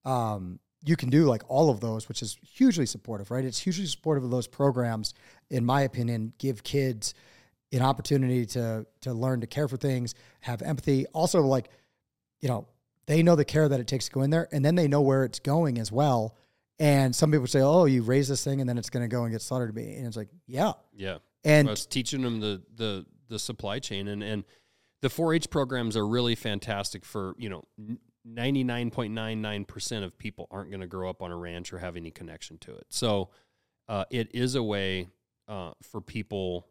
[0.06, 3.44] Um, you can do like all of those, which is hugely supportive, right?
[3.44, 5.14] It's hugely supportive of those programs,
[5.50, 7.14] in my opinion, give kids
[7.72, 11.06] an opportunity to to learn to care for things, have empathy.
[11.08, 11.70] Also, like
[12.42, 12.68] you know,
[13.06, 15.02] they know the care that it takes to go in there, and then they know
[15.02, 16.36] where it's going as well.
[16.80, 19.24] And some people say, "Oh, you raise this thing, and then it's going to go
[19.24, 21.18] and get slaughtered to me." And it's like, yeah, yeah.
[21.44, 24.44] And well, it's teaching them the the the supply chain, and and
[25.02, 27.66] the 4-H programs are really fantastic for you know.
[28.28, 32.58] 99.99% of people aren't going to grow up on a ranch or have any connection
[32.60, 32.86] to it.
[32.90, 33.30] So,
[33.88, 35.08] uh, it is a way
[35.48, 36.68] uh, for people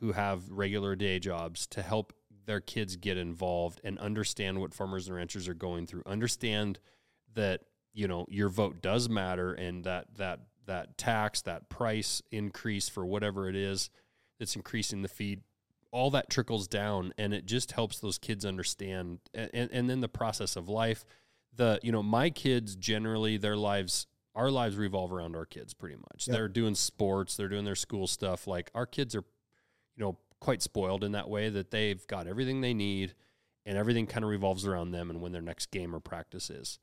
[0.00, 2.12] who have regular day jobs to help
[2.48, 6.02] their kids get involved and understand what farmers and ranchers are going through.
[6.06, 6.78] Understand
[7.34, 7.60] that
[7.92, 13.04] you know your vote does matter, and that that that tax, that price increase for
[13.04, 13.90] whatever it is
[14.38, 15.42] that's increasing the feed,
[15.92, 19.18] all that trickles down, and it just helps those kids understand.
[19.34, 21.04] And and then the process of life,
[21.54, 25.96] the you know my kids generally their lives our lives revolve around our kids pretty
[25.96, 26.26] much.
[26.26, 26.34] Yep.
[26.34, 28.46] They're doing sports, they're doing their school stuff.
[28.46, 29.24] Like our kids are,
[29.96, 33.14] you know, quite spoiled in that way that they've got everything they need
[33.66, 36.78] and everything kind of revolves around them and when their next game or practice is.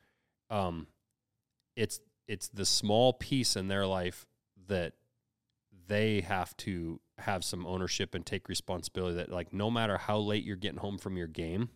[0.50, 0.88] Um,
[1.75, 4.25] it's it's the small piece in their life
[4.67, 4.93] that
[5.88, 10.43] they have to have some ownership and take responsibility that like no matter how late
[10.43, 11.69] you're getting home from your game,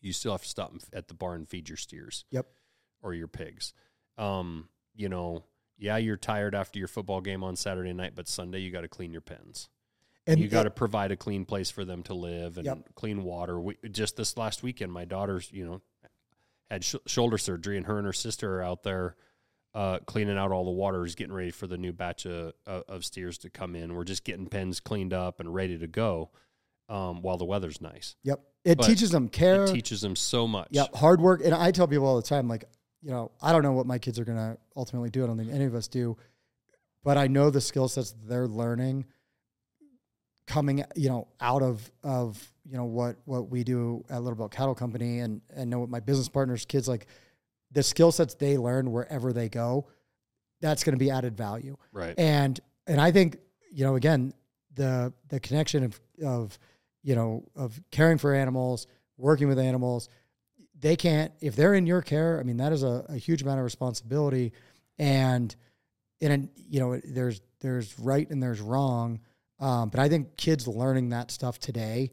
[0.00, 2.24] you still have to stop at the bar and feed your steers.
[2.30, 2.46] Yep.
[3.02, 3.72] Or your pigs.
[4.16, 5.44] Um, you know,
[5.78, 8.88] yeah, you're tired after your football game on Saturday night, but Sunday you got to
[8.88, 9.68] clean your pens.
[10.28, 12.78] And you got to provide a clean place for them to live and yep.
[12.94, 13.58] clean water.
[13.58, 15.80] We, just this last weekend, my daughter's, you know,
[16.70, 19.16] had sh- shoulder surgery, and her and her sister are out there
[19.74, 23.38] uh, cleaning out all the waters, getting ready for the new batch of, of steers
[23.38, 23.94] to come in.
[23.94, 26.28] We're just getting pens cleaned up and ready to go
[26.90, 28.14] um, while the weather's nice.
[28.24, 28.40] Yep.
[28.64, 29.64] It but teaches them care.
[29.64, 30.68] It teaches them so much.
[30.72, 30.94] Yep.
[30.94, 31.40] Hard work.
[31.42, 32.64] And I tell people all the time, like,
[33.00, 35.24] you know, I don't know what my kids are going to ultimately do.
[35.24, 36.18] I don't think any of us do.
[37.02, 39.06] But I know the skill sets they're learning–
[40.48, 44.50] coming you know out of of you know what what we do at Little Belt
[44.50, 47.06] Cattle Company and and know what my business partners kids like
[47.70, 49.86] the skill sets they learn wherever they go,
[50.60, 51.76] that's going to be added value.
[51.92, 52.14] Right.
[52.18, 53.38] And and I think
[53.70, 54.32] you know again
[54.74, 56.58] the the connection of of
[57.02, 58.86] you know of caring for animals,
[59.16, 60.08] working with animals,
[60.80, 62.40] they can't if they're in your care.
[62.40, 64.52] I mean that is a, a huge amount of responsibility,
[64.98, 65.54] and
[66.20, 69.20] in a, you know there's there's right and there's wrong,
[69.60, 72.10] um, but I think kids learning that stuff today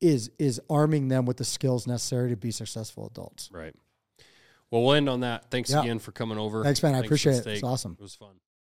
[0.00, 3.48] is is arming them with the skills necessary to be successful adults.
[3.52, 3.74] Right.
[4.70, 5.50] Well, we'll end on that.
[5.50, 5.82] Thanks Yeah.
[5.82, 6.62] again for coming over.
[6.64, 6.94] Thanks, man.
[6.94, 7.46] I appreciate it.
[7.46, 7.96] It's awesome.
[7.98, 8.34] It was fun.